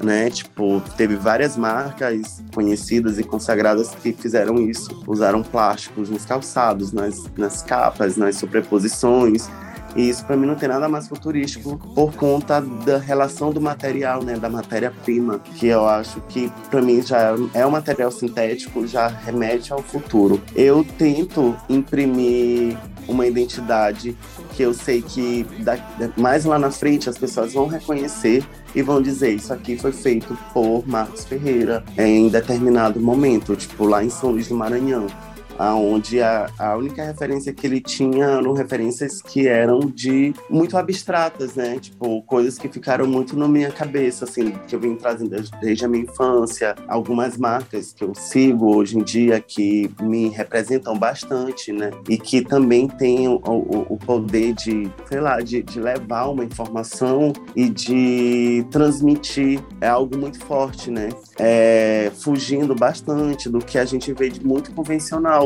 né? 0.03 0.29
Tipo, 0.29 0.81
teve 0.97 1.15
várias 1.15 1.57
marcas 1.57 2.43
conhecidas 2.53 3.17
e 3.17 3.23
consagradas 3.23 3.89
que 3.95 4.13
fizeram 4.13 4.57
isso. 4.57 5.03
Usaram 5.07 5.41
plásticos 5.41 6.09
nos 6.09 6.25
calçados, 6.25 6.91
nas, 6.91 7.23
nas 7.37 7.61
capas, 7.61 8.17
nas 8.17 8.35
sobreposições. 8.35 9.49
E 9.95 10.09
isso 10.09 10.25
para 10.25 10.35
mim 10.35 10.47
não 10.47 10.55
tem 10.55 10.67
nada 10.67 10.89
mais 10.89 11.07
futurístico 11.07 11.77
por 11.93 12.13
conta 12.15 12.59
da 12.59 12.97
relação 12.97 13.51
do 13.51 13.61
material, 13.61 14.23
né, 14.23 14.37
da 14.37 14.49
matéria-prima, 14.49 15.37
que 15.39 15.67
eu 15.67 15.87
acho 15.87 16.19
que 16.21 16.51
para 16.69 16.81
mim 16.81 17.01
já 17.01 17.35
é 17.53 17.65
um 17.65 17.69
material 17.69 18.09
sintético, 18.09 18.87
já 18.87 19.07
remete 19.07 19.71
ao 19.71 19.83
futuro. 19.83 20.41
Eu 20.55 20.83
tento 20.97 21.55
imprimir 21.69 22.75
uma 23.07 23.27
identidade 23.27 24.17
que 24.53 24.63
eu 24.63 24.73
sei 24.73 25.01
que 25.01 25.45
mais 26.17 26.45
lá 26.45 26.57
na 26.57 26.71
frente 26.71 27.09
as 27.09 27.17
pessoas 27.17 27.53
vão 27.53 27.67
reconhecer 27.67 28.43
e 28.75 28.81
vão 28.81 29.01
dizer 29.01 29.33
isso 29.33 29.53
aqui 29.53 29.77
foi 29.77 29.91
feito 29.91 30.37
por 30.53 30.83
Marcos 30.87 31.25
Ferreira 31.25 31.83
em 31.97 32.29
determinado 32.29 32.99
momento, 32.99 33.55
tipo 33.55 33.85
lá 33.85 34.03
em 34.03 34.09
São 34.09 34.31
Luís 34.31 34.47
do 34.47 34.55
Maranhão 34.55 35.07
aonde 35.57 36.21
a, 36.21 36.49
a 36.57 36.75
única 36.75 37.03
referência 37.03 37.53
que 37.53 37.65
ele 37.67 37.79
tinha 37.79 38.25
eram 38.25 38.53
referências 38.53 39.21
que 39.21 39.47
eram 39.47 39.79
de 39.79 40.33
muito 40.49 40.77
abstratas, 40.77 41.55
né? 41.55 41.79
Tipo, 41.79 42.21
coisas 42.23 42.57
que 42.57 42.67
ficaram 42.67 43.07
muito 43.07 43.37
na 43.37 43.47
minha 43.47 43.71
cabeça, 43.71 44.25
assim, 44.25 44.51
que 44.67 44.75
eu 44.75 44.79
vim 44.79 44.95
trazendo 44.95 45.29
desde, 45.29 45.51
desde 45.59 45.85
a 45.85 45.87
minha 45.87 46.03
infância, 46.03 46.75
algumas 46.87 47.37
marcas 47.37 47.93
que 47.93 48.03
eu 48.03 48.13
sigo 48.15 48.75
hoje 48.75 48.97
em 48.97 49.03
dia 49.03 49.39
que 49.39 49.89
me 50.01 50.29
representam 50.29 50.97
bastante, 50.97 51.71
né? 51.71 51.91
E 52.09 52.17
que 52.17 52.41
também 52.41 52.87
têm 52.87 53.27
o, 53.27 53.35
o, 53.35 53.93
o 53.93 53.97
poder 53.97 54.53
de, 54.53 54.91
sei 55.07 55.19
lá, 55.19 55.39
de, 55.39 55.61
de 55.61 55.79
levar 55.79 56.27
uma 56.27 56.43
informação 56.43 57.33
e 57.55 57.69
de 57.69 58.65
transmitir. 58.71 59.59
É 59.81 59.87
algo 59.87 60.17
muito 60.17 60.39
forte, 60.39 60.89
né? 60.89 61.09
É, 61.37 62.11
fugindo 62.19 62.75
bastante 62.75 63.49
do 63.49 63.59
que 63.59 63.77
a 63.77 63.85
gente 63.85 64.13
vê 64.13 64.29
de 64.29 64.45
muito 64.45 64.71
convencional 64.71 65.42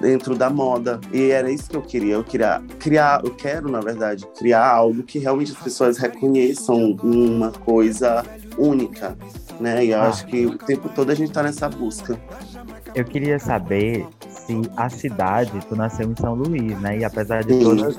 dentro 0.00 0.34
da 0.34 0.48
moda. 0.48 1.00
E 1.12 1.30
era 1.30 1.50
isso 1.50 1.68
que 1.68 1.76
eu 1.76 1.82
queria. 1.82 2.14
Eu 2.14 2.24
queria 2.24 2.62
criar, 2.78 3.20
eu 3.24 3.34
quero, 3.34 3.70
na 3.70 3.80
verdade, 3.80 4.26
criar 4.38 4.66
algo 4.66 5.02
que 5.02 5.18
realmente 5.18 5.52
as 5.52 5.58
pessoas 5.58 5.98
reconheçam 5.98 6.96
uma 7.02 7.50
coisa 7.50 8.24
única, 8.56 9.16
né? 9.60 9.84
E 9.84 9.90
eu 9.90 10.00
ah. 10.00 10.08
acho 10.08 10.26
que 10.26 10.46
o 10.46 10.56
tempo 10.56 10.88
todo 10.88 11.10
a 11.10 11.14
gente 11.14 11.32
tá 11.32 11.42
nessa 11.42 11.68
busca. 11.68 12.18
Eu 12.94 13.04
queria 13.04 13.38
saber 13.38 14.06
se 14.28 14.62
a 14.76 14.88
cidade, 14.88 15.52
tu 15.68 15.76
nasceu 15.76 16.10
em 16.10 16.16
São 16.16 16.34
Luís, 16.34 16.80
né? 16.80 16.98
E 16.98 17.04
apesar 17.04 17.44
de 17.44 17.58
todas, 17.60 17.98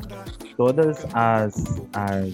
todas 0.58 1.06
as, 1.14 1.54
as 1.94 2.34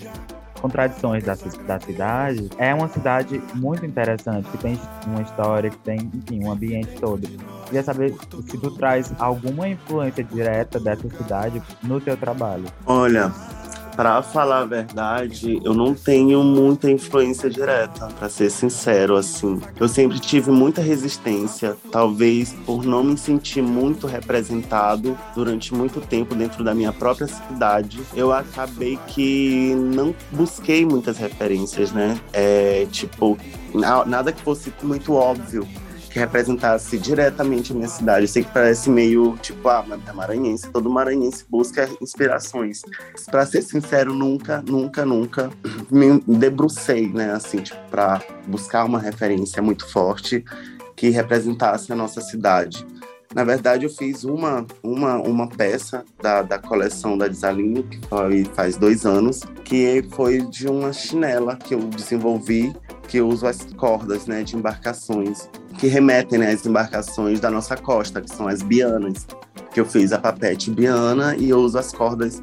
contradições 0.65 1.23
da, 1.23 1.35
da 1.67 1.79
cidade, 1.79 2.49
é 2.57 2.73
uma 2.73 2.87
cidade 2.87 3.39
muito 3.53 3.85
interessante, 3.85 4.49
que 4.49 4.57
tem 4.57 4.79
uma 5.05 5.21
história, 5.21 5.69
que 5.69 5.77
tem, 5.77 6.11
enfim, 6.11 6.43
um 6.43 6.51
ambiente 6.51 6.89
todo. 6.99 7.21
Queria 7.65 7.83
saber 7.83 8.15
se 8.49 8.57
tu 8.57 8.71
traz 8.71 9.13
alguma 9.19 9.69
influência 9.69 10.23
direta 10.23 10.79
dessa 10.79 11.07
cidade 11.07 11.61
no 11.83 12.01
teu 12.01 12.17
trabalho. 12.17 12.65
Olha, 12.87 13.31
para 13.95 14.21
falar 14.21 14.59
a 14.59 14.65
verdade, 14.65 15.59
eu 15.63 15.73
não 15.73 15.93
tenho 15.93 16.43
muita 16.43 16.91
influência 16.91 17.49
direta, 17.49 18.07
para 18.07 18.29
ser 18.29 18.49
sincero, 18.49 19.15
assim. 19.15 19.61
Eu 19.79 19.87
sempre 19.87 20.19
tive 20.19 20.51
muita 20.51 20.81
resistência, 20.81 21.77
talvez 21.91 22.53
por 22.65 22.83
não 22.83 23.03
me 23.03 23.17
sentir 23.17 23.61
muito 23.61 24.05
representado 24.05 25.17
durante 25.33 25.73
muito 25.73 26.01
tempo 26.01 26.35
dentro 26.35 26.63
da 26.63 26.75
minha 26.75 26.91
própria 26.91 27.27
cidade. 27.27 28.01
Eu 28.15 28.33
acabei 28.33 28.99
que 29.07 29.73
não 29.75 30.13
busquei 30.31 30.85
muitas 30.85 31.17
referências, 31.17 31.91
né? 31.91 32.19
É, 32.33 32.85
tipo, 32.91 33.37
nada 34.05 34.31
que 34.31 34.41
fosse 34.41 34.73
muito 34.83 35.13
óbvio 35.13 35.67
que 36.15 36.19
representasse 36.19 36.97
diretamente 36.97 37.73
a 37.73 37.75
minha 37.75 37.89
cidade. 37.89 38.21
Eu 38.21 38.29
sei 38.29 38.41
que 38.41 38.51
parece 38.53 38.89
meio 38.89 39.37
tipo, 39.41 39.67
ah, 39.67 39.83
mas 39.85 39.99
é 40.07 40.13
maranhense, 40.13 40.69
todo 40.69 40.89
maranhense 40.89 41.43
busca 41.49 41.89
inspirações. 42.01 42.83
Para 43.29 43.45
ser 43.45 43.61
sincero, 43.61 44.13
nunca, 44.13 44.63
nunca, 44.65 45.05
nunca 45.05 45.49
me 45.91 46.21
debrucei, 46.25 47.09
né, 47.09 47.33
assim, 47.33 47.57
tipo, 47.57 47.77
para 47.91 48.21
buscar 48.47 48.85
uma 48.85 48.97
referência 48.97 49.61
muito 49.61 49.91
forte 49.91 50.41
que 50.95 51.09
representasse 51.09 51.91
a 51.91 51.95
nossa 51.97 52.21
cidade. 52.21 52.87
Na 53.33 53.43
verdade, 53.43 53.83
eu 53.83 53.89
fiz 53.89 54.23
uma, 54.23 54.65
uma, 54.81 55.17
uma 55.17 55.49
peça 55.49 56.05
da, 56.21 56.41
da 56.41 56.57
coleção 56.57 57.17
da 57.17 57.27
Desalinho, 57.27 57.83
que 57.83 57.99
foi 58.07 58.45
faz 58.53 58.77
dois 58.77 59.05
anos, 59.05 59.41
que 59.65 60.01
foi 60.11 60.39
de 60.43 60.65
uma 60.69 60.93
chinela 60.93 61.57
que 61.57 61.75
eu 61.75 61.79
desenvolvi, 61.79 62.73
que 63.07 63.21
uso 63.21 63.47
as 63.47 63.63
cordas 63.73 64.25
né, 64.25 64.43
de 64.43 64.55
embarcações 64.55 65.49
que 65.77 65.87
remetem 65.87 66.39
né, 66.39 66.51
às 66.51 66.65
embarcações 66.65 67.39
da 67.39 67.51
nossa 67.51 67.75
costa, 67.75 68.21
que 68.21 68.29
são 68.29 68.47
as 68.47 68.61
bianas, 68.61 69.27
que 69.73 69.79
eu 69.79 69.85
fiz 69.85 70.13
a 70.13 70.19
papete 70.19 70.71
biana 70.71 71.35
e 71.35 71.49
eu 71.49 71.59
uso 71.59 71.77
as 71.77 71.91
cordas 71.91 72.41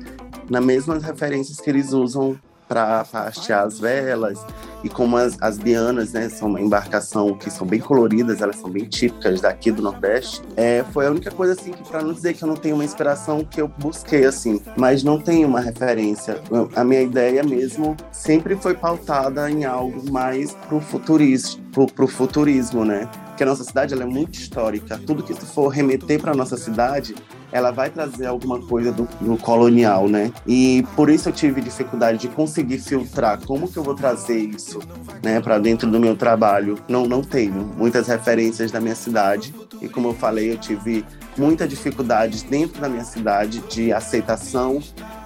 nas 0.51 0.65
mesmas 0.65 1.03
referências 1.03 1.59
que 1.61 1.71
eles 1.71 1.93
usam 1.93 2.39
para 2.73 3.05
hastear 3.13 3.67
as 3.67 3.79
velas. 3.79 4.43
E 4.83 4.89
como 4.89 5.17
as, 5.17 5.37
as 5.41 5.59
bianas, 5.59 6.13
né, 6.13 6.29
são 6.29 6.49
uma 6.49 6.61
embarcação 6.61 7.35
que 7.35 7.51
são 7.51 7.67
bem 7.67 7.79
coloridas, 7.79 8.41
elas 8.41 8.57
são 8.57 8.69
bem 8.69 8.85
típicas 8.85 9.41
daqui 9.43 9.71
do 9.71 9.83
Nordeste, 9.83 10.43
é, 10.57 10.85
foi 10.93 11.07
a 11.07 11.11
única 11.11 11.31
coisa, 11.31 11.53
assim, 11.53 11.71
que 11.71 11.85
para 11.89 12.03
não 12.03 12.13
dizer 12.13 12.35
que 12.35 12.43
eu 12.43 12.49
não 12.49 12.57
tenho 12.57 12.75
uma 12.75 12.85
inspiração 12.85 13.45
que 13.45 13.61
eu 13.61 13.69
busquei, 13.69 14.25
assim, 14.25 14.61
mas 14.77 15.05
não 15.05 15.21
tenho 15.21 15.47
uma 15.47 15.61
referência. 15.61 16.41
A 16.75 16.83
minha 16.83 17.03
ideia 17.03 17.45
mesmo 17.45 17.97
sempre 18.11 18.57
foi 18.57 18.75
pautada 18.75 19.49
em 19.51 19.65
algo 19.65 20.11
mais 20.11 20.53
pro 20.69 20.81
futurismo, 20.81 21.63
pro, 21.71 21.87
pro 21.87 22.09
futurismo, 22.09 22.85
né? 22.85 23.09
Porque 23.33 23.45
a 23.45 23.47
nossa 23.47 23.65
cidade 23.65 23.95
ela 23.95 24.03
é 24.03 24.07
muito 24.07 24.35
histórica. 24.35 25.01
Tudo 25.07 25.23
que 25.23 25.35
for 25.35 25.69
remeter 25.69 26.21
para 26.21 26.35
nossa 26.35 26.57
cidade, 26.59 27.15
ela 27.51 27.71
vai 27.71 27.89
trazer 27.89 28.27
alguma 28.27 28.61
coisa 28.61 28.93
do, 28.93 29.09
do, 29.21 29.39
colonial, 29.39 30.07
né? 30.07 30.31
E 30.47 30.85
por 30.95 31.09
isso 31.09 31.31
eu 31.31 31.33
tive 31.33 31.63
dificuldade 31.63 32.19
de 32.19 32.29
conseguir 32.29 32.79
filtrar 32.79 33.41
como 33.47 33.67
que 33.67 33.79
eu 33.79 33.83
vou 33.83 33.95
trazer 33.95 34.39
isso, 34.39 34.81
né, 35.23 35.41
para 35.41 35.59
dentro 35.59 35.91
do 35.91 35.99
meu 35.99 36.15
trabalho. 36.15 36.79
Não, 36.87 37.07
não 37.07 37.23
tenho 37.23 37.73
muitas 37.77 38.07
referências 38.07 38.71
da 38.71 38.81
minha 38.81 38.95
cidade 38.95 39.55
e 39.81 39.89
como 39.89 40.09
eu 40.09 40.15
falei, 40.15 40.53
eu 40.53 40.59
tive 40.59 41.05
muita 41.37 41.67
dificuldade 41.67 42.45
dentro 42.45 42.81
da 42.81 42.89
minha 42.89 43.05
cidade 43.05 43.61
de 43.69 43.93
aceitação 43.93 44.81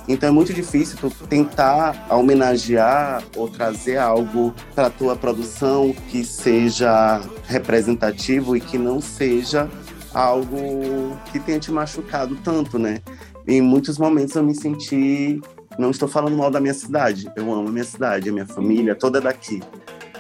então 0.09 0.29
é 0.29 0.33
muito 0.33 0.53
difícil 0.53 0.97
tu 0.99 1.11
tentar 1.27 2.07
homenagear 2.11 3.23
ou 3.37 3.49
trazer 3.49 3.97
algo 3.97 4.55
para 4.75 4.91
tua 4.91 5.17
produção 5.17 5.95
que 6.09 6.25
seja 6.25 7.21
representativo 7.47 8.57
e 8.57 8.61
que 8.61 8.79
não 8.79 9.01
seja 9.01 9.69
algo 10.15 11.17
que 11.33 11.39
tenha 11.41 11.59
te 11.59 11.71
machucado 11.71 12.37
tanto, 12.37 12.79
né? 12.79 13.01
Em 13.47 13.61
muitos 13.61 13.99
momentos 13.99 14.35
eu 14.35 14.43
me 14.43 14.55
senti 14.55 15.41
não 15.79 15.91
estou 15.91 16.09
falando 16.09 16.37
mal 16.37 16.51
da 16.51 16.61
minha 16.61 16.73
cidade, 16.73 17.31
eu 17.37 17.53
amo 17.53 17.69
a 17.69 17.73
minha 17.73 17.85
cidade, 17.85 18.31
a 18.31 18.33
minha 18.33 18.47
família, 18.47 18.95
toda 18.95 19.21
daqui 19.21 19.61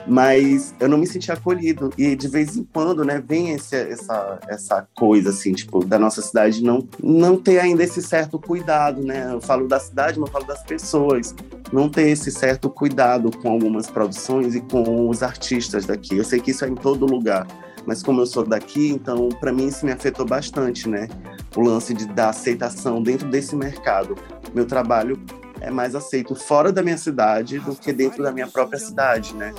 mas 0.06 0.74
eu 0.78 0.88
não 0.88 0.98
me 0.98 1.06
senti 1.06 1.30
acolhido. 1.32 1.90
E 1.98 2.14
de 2.14 2.28
vez 2.28 2.56
em 2.56 2.64
quando, 2.64 3.04
né, 3.04 3.22
vem 3.26 3.50
esse, 3.50 3.76
essa, 3.76 4.38
essa 4.48 4.88
coisa, 4.94 5.30
assim, 5.30 5.52
tipo, 5.52 5.84
da 5.84 5.98
nossa 5.98 6.22
cidade 6.22 6.62
não, 6.62 6.86
não 7.02 7.36
ter 7.36 7.58
ainda 7.58 7.82
esse 7.82 8.02
certo 8.02 8.38
cuidado, 8.38 9.02
né? 9.02 9.32
Eu 9.32 9.40
falo 9.40 9.66
da 9.66 9.80
cidade, 9.80 10.18
mas 10.18 10.28
eu 10.28 10.32
falo 10.32 10.46
das 10.46 10.62
pessoas. 10.62 11.34
Não 11.72 11.88
ter 11.88 12.08
esse 12.08 12.30
certo 12.30 12.70
cuidado 12.70 13.30
com 13.38 13.50
algumas 13.50 13.90
produções 13.90 14.54
e 14.54 14.60
com 14.60 15.08
os 15.08 15.22
artistas 15.22 15.86
daqui. 15.86 16.16
Eu 16.16 16.24
sei 16.24 16.40
que 16.40 16.52
isso 16.52 16.64
é 16.64 16.68
em 16.68 16.74
todo 16.74 17.06
lugar, 17.06 17.46
mas 17.84 18.02
como 18.02 18.20
eu 18.20 18.26
sou 18.26 18.44
daqui, 18.44 18.90
então 18.90 19.28
para 19.40 19.52
mim 19.52 19.66
isso 19.66 19.84
me 19.84 19.92
afetou 19.92 20.24
bastante, 20.24 20.88
né? 20.88 21.08
O 21.56 21.60
lance 21.60 21.92
de, 21.92 22.06
da 22.06 22.28
aceitação 22.28 23.02
dentro 23.02 23.28
desse 23.28 23.56
mercado. 23.56 24.16
Meu 24.54 24.64
trabalho 24.64 25.18
é 25.60 25.70
mais 25.70 25.94
aceito 25.94 26.34
fora 26.34 26.72
da 26.72 26.82
minha 26.82 26.98
cidade 26.98 27.58
do 27.58 27.74
que 27.74 27.92
dentro 27.92 28.22
da 28.22 28.32
minha 28.32 28.46
própria 28.46 28.78
cidade, 28.78 29.34
né? 29.34 29.54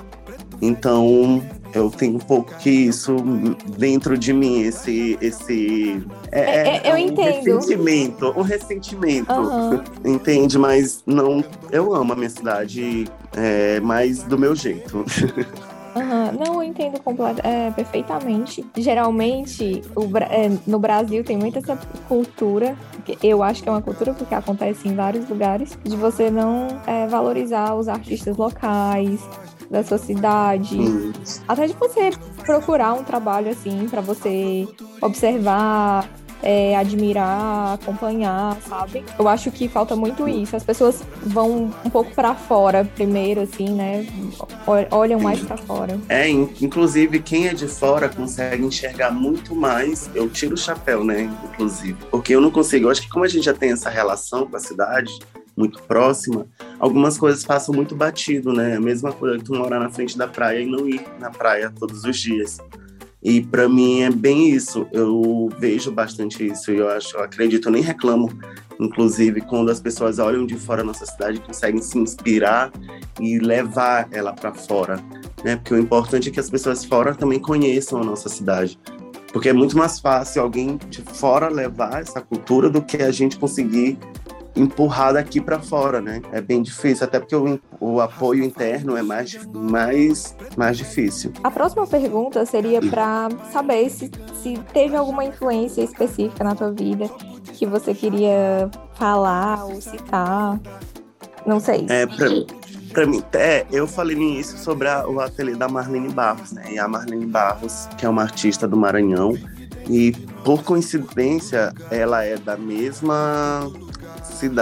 Então, 0.62 1.44
eu 1.74 1.90
tenho 1.90 2.16
um 2.16 2.20
pouco 2.20 2.54
que 2.56 2.70
isso 2.70 3.16
dentro 3.78 4.18
de 4.18 4.34
mim, 4.34 4.62
esse. 4.62 5.18
esse 5.22 6.06
é, 6.32 6.42
é, 6.42 6.88
é 6.88 6.92
eu 6.92 6.96
um 6.96 6.98
entendo. 6.98 7.46
ressentimento. 7.46 8.34
Um 8.38 8.42
ressentimento. 8.42 9.34
Uhum. 9.34 9.84
Entende? 10.06 10.58
Mas 10.58 11.04
não. 11.06 11.44
Eu 11.72 11.94
amo 11.94 12.14
a 12.14 12.16
minha 12.16 12.30
cidade, 12.30 13.06
é, 13.36 13.80
mas 13.82 14.24
do 14.24 14.38
meu 14.38 14.56
jeito. 14.56 15.06
Uhum. 15.98 16.46
Não, 16.46 16.54
eu 16.56 16.64
entendo 16.64 17.02
é, 17.44 17.72
perfeitamente. 17.72 18.66
Geralmente, 18.78 19.82
o, 19.96 20.06
é, 20.18 20.50
no 20.66 20.80
Brasil 20.80 21.24
tem 21.24 21.38
muita 21.38 21.60
essa 21.60 21.78
cultura, 22.08 22.76
eu 23.24 23.42
acho 23.42 23.64
que 23.64 23.70
é 23.70 23.72
uma 23.72 23.82
cultura 23.82 24.14
porque 24.14 24.36
acontece 24.36 24.88
em 24.88 24.96
vários 24.96 25.28
lugares, 25.30 25.78
de 25.84 25.96
você 25.96 26.30
não 26.30 26.68
é, 26.86 27.08
valorizar 27.08 27.74
os 27.76 27.88
artistas 27.88 28.38
locais, 28.38 29.20
da 29.70 29.84
sua 29.84 29.98
cidade. 29.98 30.78
Até 31.48 31.68
de 31.68 31.74
você 31.74 32.12
procurar 32.44 32.94
um 32.94 33.04
trabalho 33.04 33.50
assim 33.50 33.88
para 33.90 34.02
você 34.02 34.68
observar, 35.02 36.10
é, 36.42 36.76
admirar, 36.76 37.74
acompanhar, 37.74 38.58
sabe? 38.62 39.04
Eu 39.18 39.28
acho 39.28 39.52
que 39.52 39.68
falta 39.68 39.96
muito 39.96 40.28
isso. 40.28 40.56
As 40.56 40.64
pessoas 40.64 41.04
vão 41.24 41.72
um 41.84 41.90
pouco 41.90 42.14
para 42.14 42.36
fora 42.36 42.86
primeiro, 42.86 43.42
assim, 43.42 43.70
né? 43.70 44.06
Olham 44.92 45.20
mais 45.20 45.40
para 45.42 45.58
fora. 45.58 46.00
É, 46.10 46.30
inclusive 46.30 47.20
quem 47.20 47.48
é 47.48 47.54
de 47.54 47.68
fora 47.68 48.10
consegue 48.10 48.64
enxergar 48.66 49.12
muito 49.12 49.56
mais. 49.56 50.10
Eu 50.14 50.30
tiro 50.30 50.54
o 50.54 50.58
chapéu, 50.58 51.04
né? 51.04 51.30
Inclusive, 51.52 51.98
porque 52.12 52.36
eu 52.36 52.42
não 52.42 52.52
consigo. 52.52 52.86
Eu 52.86 52.92
acho 52.92 53.02
que 53.02 53.10
como 53.10 53.26
a 53.26 53.28
gente 53.28 53.46
já 53.46 53.54
tem 53.54 53.72
essa 53.72 53.90
relação 53.90 54.46
com 54.48 54.56
a 54.56 54.60
cidade 54.60 55.20
muito 55.56 55.82
próxima, 55.82 56.46
algumas 56.80 57.18
coisas 57.18 57.44
passam 57.44 57.74
muito 57.74 57.96
batido, 57.96 58.54
né? 58.54 58.76
A 58.76 58.80
mesma 58.80 59.12
coisa 59.12 59.40
que 59.40 59.44
tu 59.44 59.56
morar 59.56 59.80
na 59.80 59.90
frente 59.90 60.16
da 60.16 60.28
praia 60.28 60.62
e 60.62 60.68
não 60.68 60.88
ir 60.88 61.02
na 61.20 61.32
praia 61.32 61.74
todos 61.78 62.04
os 62.04 62.16
dias. 62.16 62.60
E 63.28 63.42
para 63.42 63.68
mim 63.68 64.04
é 64.04 64.10
bem 64.10 64.48
isso. 64.52 64.88
Eu 64.90 65.50
vejo 65.60 65.92
bastante 65.92 66.48
isso 66.48 66.72
e 66.72 66.78
eu 66.78 66.88
acho, 66.88 67.18
eu 67.18 67.22
acredito, 67.22 67.68
eu 67.68 67.74
nem 67.74 67.82
reclamo. 67.82 68.32
Inclusive, 68.80 69.42
quando 69.42 69.70
as 69.70 69.82
pessoas 69.82 70.18
olham 70.18 70.46
de 70.46 70.56
fora 70.56 70.82
da 70.82 70.86
nossa 70.86 71.06
cidade, 71.06 71.42
conseguem 71.42 71.82
se 71.82 71.98
inspirar 71.98 72.72
e 73.20 73.38
levar 73.38 74.08
ela 74.12 74.32
para 74.32 74.54
fora, 74.54 75.04
né? 75.44 75.58
Porque 75.58 75.74
o 75.74 75.78
importante 75.78 76.30
é 76.30 76.32
que 76.32 76.40
as 76.40 76.50
pessoas 76.50 76.86
fora 76.86 77.14
também 77.14 77.38
conheçam 77.38 78.02
a 78.02 78.06
nossa 78.06 78.30
cidade. 78.30 78.80
Porque 79.34 79.50
é 79.50 79.54
muito 79.54 79.78
mais 79.78 80.00
fácil 80.00 80.42
alguém 80.42 80.80
de 80.90 81.02
fora 81.02 81.50
levar 81.50 82.00
essa 82.00 82.22
cultura 82.22 82.70
do 82.70 82.82
que 82.82 82.96
a 83.04 83.12
gente 83.12 83.38
conseguir 83.38 84.00
empurrar 84.58 85.14
daqui 85.14 85.40
para 85.40 85.60
fora, 85.60 86.02
né? 86.02 86.22
É 86.32 86.42
bem 86.42 86.62
difícil, 86.62 87.06
até 87.06 87.20
porque 87.20 87.36
o, 87.36 87.60
o 87.80 88.02
apoio 88.02 88.44
interno 88.44 88.98
é 88.98 89.02
mais, 89.02 89.38
mais, 89.54 90.36
mais 90.58 90.78
difícil. 90.78 91.32
A 91.44 91.52
próxima 91.52 91.86
pergunta 91.86 92.46
seria 92.46 92.82
para 92.82 93.30
saber 93.52 93.90
se, 93.90 94.12
se 94.42 94.58
teve 94.74 94.96
alguma 94.96 95.24
influência 95.24 95.82
específica 95.82 96.44
na 96.44 96.56
tua 96.56 96.72
vida 96.72 97.10
que 97.54 97.66
você 97.66 97.94
queria 97.94 98.70
falar 98.96 99.66
ou 99.66 99.82
citar. 99.82 100.60
Não 101.46 101.60
sei. 101.60 101.86
É, 101.90 102.06
pra, 102.06 102.28
pra 102.94 103.06
mim, 103.06 103.24
é, 103.34 103.66
eu 103.72 103.88
falei 103.88 104.16
nisso 104.16 104.58
sobre 104.58 104.88
a, 104.88 105.08
o 105.08 105.20
ateliê 105.20 105.56
da 105.56 105.68
Marlene 105.68 106.10
Barros, 106.10 106.52
né? 106.52 106.66
E 106.72 106.80
a 106.80 106.88
Marlene 106.88 107.26
Barros, 107.26 107.88
que 107.98 108.06
é 108.06 108.10
uma 108.10 108.22
artista 108.24 108.68
do 108.68 108.76
Maranhão, 108.76 109.34
e 109.90 110.12
por 110.44 110.64
coincidência, 110.64 111.74
ela 111.90 112.24
é 112.24 112.38
da 112.38 112.58
mesma 112.58 113.72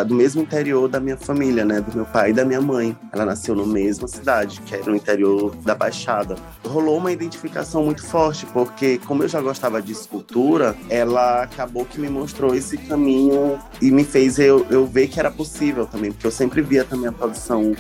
do 0.08 0.16
mesmo 0.16 0.42
interior 0.42 0.88
da 0.88 1.00
minha 1.00 1.18
família, 1.18 1.66
né? 1.66 1.82
Do 1.82 1.96
meu 1.96 2.06
pai 2.06 2.30
e 2.30 2.34
da 2.34 2.46
minha 2.46 2.62
mãe. 2.62 2.98
Ela 3.12 3.26
nasceu 3.26 3.56
na 3.56 3.66
mesma 3.66 4.08
cidade, 4.08 4.62
que 4.62 4.76
é 4.76 4.82
no 4.84 4.96
interior 4.96 5.56
da 5.58 5.76
Baixada. 5.76 6.36
Rolou 6.66 6.98
uma 6.98 7.12
identificação 7.12 7.84
muito 7.84 8.04
forte, 8.04 8.46
porque 8.48 8.98
como 9.00 9.24
eu 9.24 9.28
já 9.28 9.42
gostava 9.42 9.82
de 9.82 9.92
escultura, 9.92 10.76
ela 10.90 11.44
acabou 11.44 11.86
que 11.86 12.00
me 12.00 12.10
mostrou 12.10 12.56
esse 12.56 12.78
caminho 12.78 13.60
e 13.82 13.92
me 13.92 14.04
fez 14.04 14.40
eu, 14.40 14.66
eu 14.70 14.86
ver 14.86 15.08
que 15.08 15.20
era 15.20 15.32
possível 15.32 15.86
também, 15.86 16.12
porque 16.12 16.28
eu 16.28 16.32
sempre 16.32 16.62
via 16.62 16.84
também 16.84 17.08
a 17.08 17.12
produção 17.12 17.74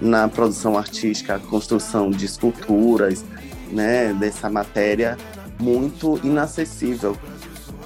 na 0.00 0.28
produção 0.28 0.76
artística, 0.76 1.36
a 1.36 1.38
construção 1.38 2.10
de 2.10 2.26
esculturas, 2.26 3.24
né, 3.72 4.12
dessa 4.12 4.50
matéria 4.50 5.16
muito 5.58 6.20
inacessível 6.22 7.16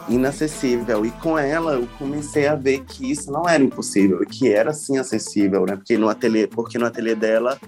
inacessível. 0.08 1.04
E 1.04 1.10
com 1.10 1.38
ela 1.38 1.74
eu 1.74 1.88
comecei 1.98 2.46
a 2.46 2.54
ver 2.54 2.84
que 2.84 3.10
isso 3.10 3.30
não 3.30 3.48
era 3.48 3.62
impossível, 3.62 4.18
que 4.26 4.52
era 4.52 4.72
sim 4.72 4.98
acessível, 4.98 5.64
né? 5.66 5.76
Porque 5.76 5.96
no 5.96 6.08
ateliê, 6.08 6.46
porque 6.46 6.78
no 6.78 6.86
ateliê 6.86 7.14
dela 7.14 7.58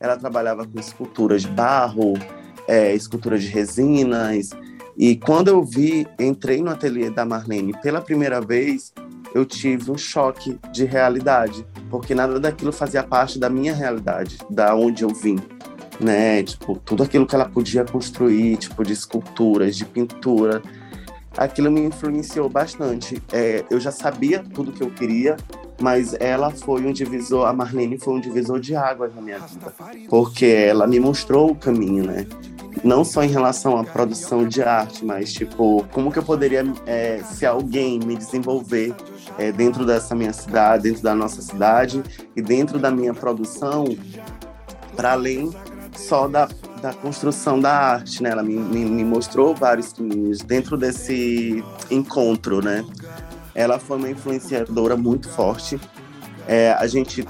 ela 0.00 0.16
trabalhava 0.16 0.66
com 0.66 0.78
esculturas 0.78 1.42
de 1.42 1.48
barro, 1.48 2.14
é, 2.66 2.94
esculturas 2.94 3.42
de 3.42 3.48
resinas. 3.48 4.50
E 4.96 5.16
quando 5.16 5.48
eu 5.48 5.64
vi, 5.64 6.06
entrei 6.18 6.62
no 6.62 6.70
ateliê 6.70 7.10
da 7.10 7.24
Marlene 7.24 7.72
pela 7.82 8.00
primeira 8.00 8.40
vez, 8.40 8.92
eu 9.34 9.44
tive 9.44 9.90
um 9.90 9.98
choque 9.98 10.58
de 10.72 10.84
realidade, 10.84 11.66
porque 11.90 12.14
nada 12.14 12.40
daquilo 12.40 12.72
fazia 12.72 13.02
parte 13.02 13.38
da 13.38 13.48
minha 13.48 13.74
realidade, 13.74 14.38
da 14.50 14.74
onde 14.74 15.02
eu 15.02 15.10
vim, 15.10 15.38
né? 16.00 16.42
Tipo, 16.42 16.76
tudo 16.78 17.02
aquilo 17.02 17.26
que 17.26 17.34
ela 17.34 17.48
podia 17.48 17.84
construir, 17.84 18.56
tipo 18.56 18.82
de 18.84 18.92
esculturas, 18.92 19.76
de 19.76 19.84
pintura, 19.84 20.62
aquilo 21.38 21.70
me 21.70 21.80
influenciou 21.80 22.48
bastante. 22.48 23.22
É, 23.32 23.64
eu 23.70 23.78
já 23.78 23.92
sabia 23.92 24.44
tudo 24.52 24.72
que 24.72 24.82
eu 24.82 24.90
queria, 24.90 25.36
mas 25.80 26.14
ela 26.18 26.50
foi 26.50 26.84
um 26.84 26.92
divisor, 26.92 27.46
a 27.46 27.52
Marlene 27.52 27.96
foi 27.96 28.14
um 28.14 28.20
divisor 28.20 28.58
de 28.58 28.74
águas 28.74 29.14
na 29.14 29.22
minha 29.22 29.38
vida, 29.38 29.72
porque 30.10 30.46
ela 30.46 30.86
me 30.86 30.98
mostrou 30.98 31.52
o 31.52 31.54
caminho, 31.54 32.04
né? 32.04 32.26
Não 32.82 33.04
só 33.04 33.22
em 33.22 33.28
relação 33.28 33.76
à 33.76 33.84
produção 33.84 34.46
de 34.46 34.62
arte, 34.62 35.04
mas 35.04 35.32
tipo, 35.32 35.84
como 35.92 36.12
que 36.12 36.18
eu 36.18 36.22
poderia, 36.22 36.64
é, 36.86 37.22
se 37.22 37.46
alguém 37.46 37.98
me 38.00 38.16
desenvolver 38.16 38.94
é, 39.38 39.52
dentro 39.52 39.86
dessa 39.86 40.14
minha 40.14 40.32
cidade, 40.32 40.84
dentro 40.84 41.02
da 41.02 41.14
nossa 41.14 41.40
cidade 41.40 42.02
e 42.36 42.42
dentro 42.42 42.78
da 42.78 42.90
minha 42.90 43.14
produção, 43.14 43.84
para 44.96 45.12
além 45.12 45.50
só 45.98 46.28
da, 46.28 46.48
da 46.80 46.92
construção 46.92 47.60
da 47.60 47.72
arte, 47.72 48.22
né? 48.22 48.30
Ela 48.30 48.42
me, 48.42 48.54
me, 48.54 48.84
me 48.84 49.04
mostrou 49.04 49.54
vários 49.54 49.92
caminhos 49.92 50.38
dentro 50.38 50.76
desse 50.76 51.62
encontro, 51.90 52.64
né? 52.64 52.84
Ela 53.54 53.78
foi 53.78 53.96
uma 53.96 54.08
influenciadora 54.08 54.96
muito 54.96 55.28
forte. 55.28 55.80
É, 56.46 56.72
a 56.72 56.86
gente 56.86 57.26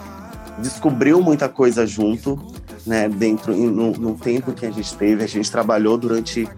descobriu 0.59 1.20
muita 1.22 1.48
coisa 1.48 1.87
junto, 1.87 2.38
né? 2.87 3.09
Dentro, 3.09 3.57
no, 3.57 3.92
no 3.92 4.14
tempo 4.14 4.52
que 4.52 4.66
a 4.66 4.70
gente 4.70 4.94
teve, 4.94 5.24
a 5.24 5.28
gente 5.28 5.50
trabalhou 5.50 5.96
durante 5.96 6.48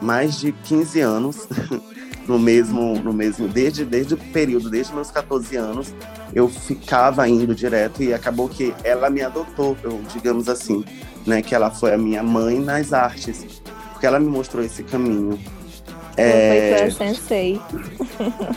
mais 0.00 0.38
de 0.38 0.52
15 0.52 1.00
anos 1.00 1.48
no 2.28 2.38
mesmo, 2.38 2.98
no 2.98 3.12
mesmo 3.12 3.48
desde, 3.48 3.84
desde 3.84 4.14
o 4.14 4.16
período, 4.16 4.68
desde 4.68 4.92
meus 4.92 5.10
14 5.10 5.56
anos, 5.56 5.94
eu 6.34 6.48
ficava 6.48 7.28
indo 7.28 7.54
direto 7.54 8.02
e 8.02 8.12
acabou 8.12 8.48
que 8.48 8.74
ela 8.82 9.08
me 9.08 9.22
adotou, 9.22 9.76
eu, 9.82 10.00
digamos 10.12 10.48
assim, 10.48 10.84
né? 11.26 11.42
Que 11.42 11.54
ela 11.54 11.70
foi 11.70 11.94
a 11.94 11.98
minha 11.98 12.22
mãe 12.22 12.58
nas 12.58 12.92
artes, 12.92 13.62
porque 13.92 14.06
ela 14.06 14.18
me 14.18 14.26
mostrou 14.26 14.64
esse 14.64 14.82
caminho. 14.82 15.38
É... 16.16 16.78
Foi 16.78 16.90
sensei. 16.90 17.60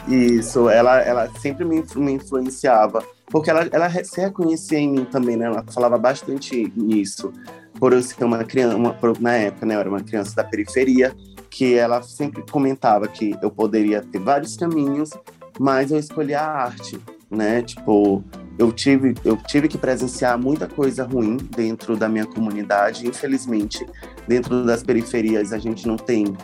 Isso, 0.08 0.69
ela, 0.69 0.99
ela 1.01 1.29
sempre 1.39 1.65
me, 1.65 1.84
me 1.95 2.13
influenciava, 2.13 3.03
porque 3.27 3.49
ela, 3.49 3.67
ela 3.71 3.89
se 4.03 4.19
reconhecia 4.21 4.79
em 4.79 4.89
mim 4.89 5.05
também, 5.05 5.36
né? 5.36 5.45
Ela 5.45 5.63
falava 5.71 5.97
bastante 5.97 6.71
nisso, 6.75 7.32
por 7.80 7.94
eu 7.94 8.02
ser 8.04 8.24
uma 8.24 8.44
criança, 8.44 8.76
uma, 8.76 8.96
na 9.20 9.34
época, 9.34 9.65
né? 9.65 9.76
Eu 9.76 9.80
era 9.80 9.89
uma 9.89 10.02
criança 10.02 10.36
da 10.36 10.44
periferia, 10.44 11.15
que 11.50 11.76
ela 11.76 12.02
sempre 12.02 12.44
comentava 12.50 13.08
que 13.08 13.36
eu 13.42 13.50
poderia 13.50 14.02
ter 14.02 14.20
vários 14.20 14.56
caminhos, 14.56 15.12
mas 15.60 15.92
eu 15.92 15.98
escolhi 15.98 16.34
a 16.34 16.46
arte, 16.46 17.00
né? 17.30 17.62
Tipo, 17.62 18.24
eu 18.58 18.72
tive, 18.72 19.15
eu 19.24 19.38
tive 19.38 19.68
que 19.68 19.78
presenciar 19.78 20.38
muita 20.38 20.68
coisa 20.68 21.04
ruim 21.04 21.38
dentro 21.38 21.96
da 21.96 22.10
minha 22.10 22.26
comunidade. 22.26 23.08
Infelizmente, 23.08 23.86
dentro 24.28 24.65
das 24.65 24.84
periferias, 24.84 25.54
a 25.54 25.58
gente 25.58 25.88
não 25.88 25.96
tem 25.96 26.36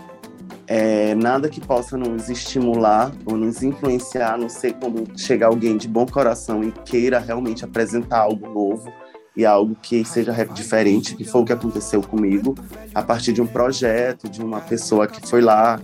é, 0.68 1.14
nada 1.16 1.50
que 1.50 1.62
possa 1.62 1.98
nos 1.98 2.30
estimular 2.30 3.12
ou 3.26 3.36
nos 3.36 3.62
influenciar, 3.62 4.38
não 4.38 4.50
ser 4.50 4.74
quando 4.74 5.06
chegar 5.20 5.48
alguém 5.48 5.78
de 5.78 5.88
bom 5.88 6.06
coração 6.06 6.64
e 6.64 6.72
queira 6.72 7.20
realmente 7.20 7.64
apresentar 7.64 8.20
algo 8.20 8.50
novo 8.50 8.92
e 9.36 9.46
algo 9.46 9.76
que 9.82 10.06
seja 10.06 10.32
diferente, 10.46 11.16
que 11.16 11.26
foi 11.26 11.42
o 11.42 11.46
que 11.46 11.54
aconteceu 11.54 12.02
comigo, 12.02 12.56
a 12.94 13.02
partir 13.02 13.34
de 13.34 13.42
um 13.42 13.48
projeto, 13.48 14.30
de 14.30 14.42
uma 14.42 14.62
pessoa 14.62 15.08
que 15.08 15.28
foi 15.28 15.42
lá, 15.42 15.80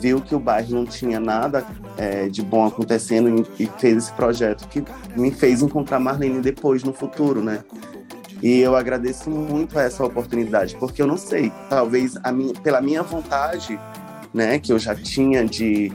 viu 0.00 0.20
que 0.20 0.34
o 0.34 0.38
bairro 0.38 0.74
não 0.74 0.86
tinha 0.86 1.20
nada 1.20 1.64
é, 1.96 2.28
de 2.28 2.42
bom 2.42 2.66
acontecendo 2.66 3.46
e, 3.58 3.66
fez 3.78 3.96
esse 3.96 4.12
projeto 4.12 4.66
que 4.68 4.82
me 5.16 5.30
fez 5.30 5.62
encontrar 5.62 6.00
Marlene 6.00 6.40
depois, 6.40 6.82
no 6.82 6.92
futuro, 6.92 7.42
né? 7.42 7.60
E 8.42 8.60
eu 8.60 8.76
agradeço 8.76 9.30
muito 9.30 9.78
essa 9.78 10.04
oportunidade, 10.04 10.76
porque 10.76 11.00
eu 11.00 11.06
não 11.06 11.16
sei, 11.16 11.52
talvez 11.70 12.14
minha, 12.32 12.52
pela 12.54 12.80
minha 12.80 13.02
vontade, 13.02 13.78
né, 14.32 14.58
que 14.58 14.72
eu 14.72 14.78
já 14.78 14.94
tinha 14.94 15.44
de 15.44 15.90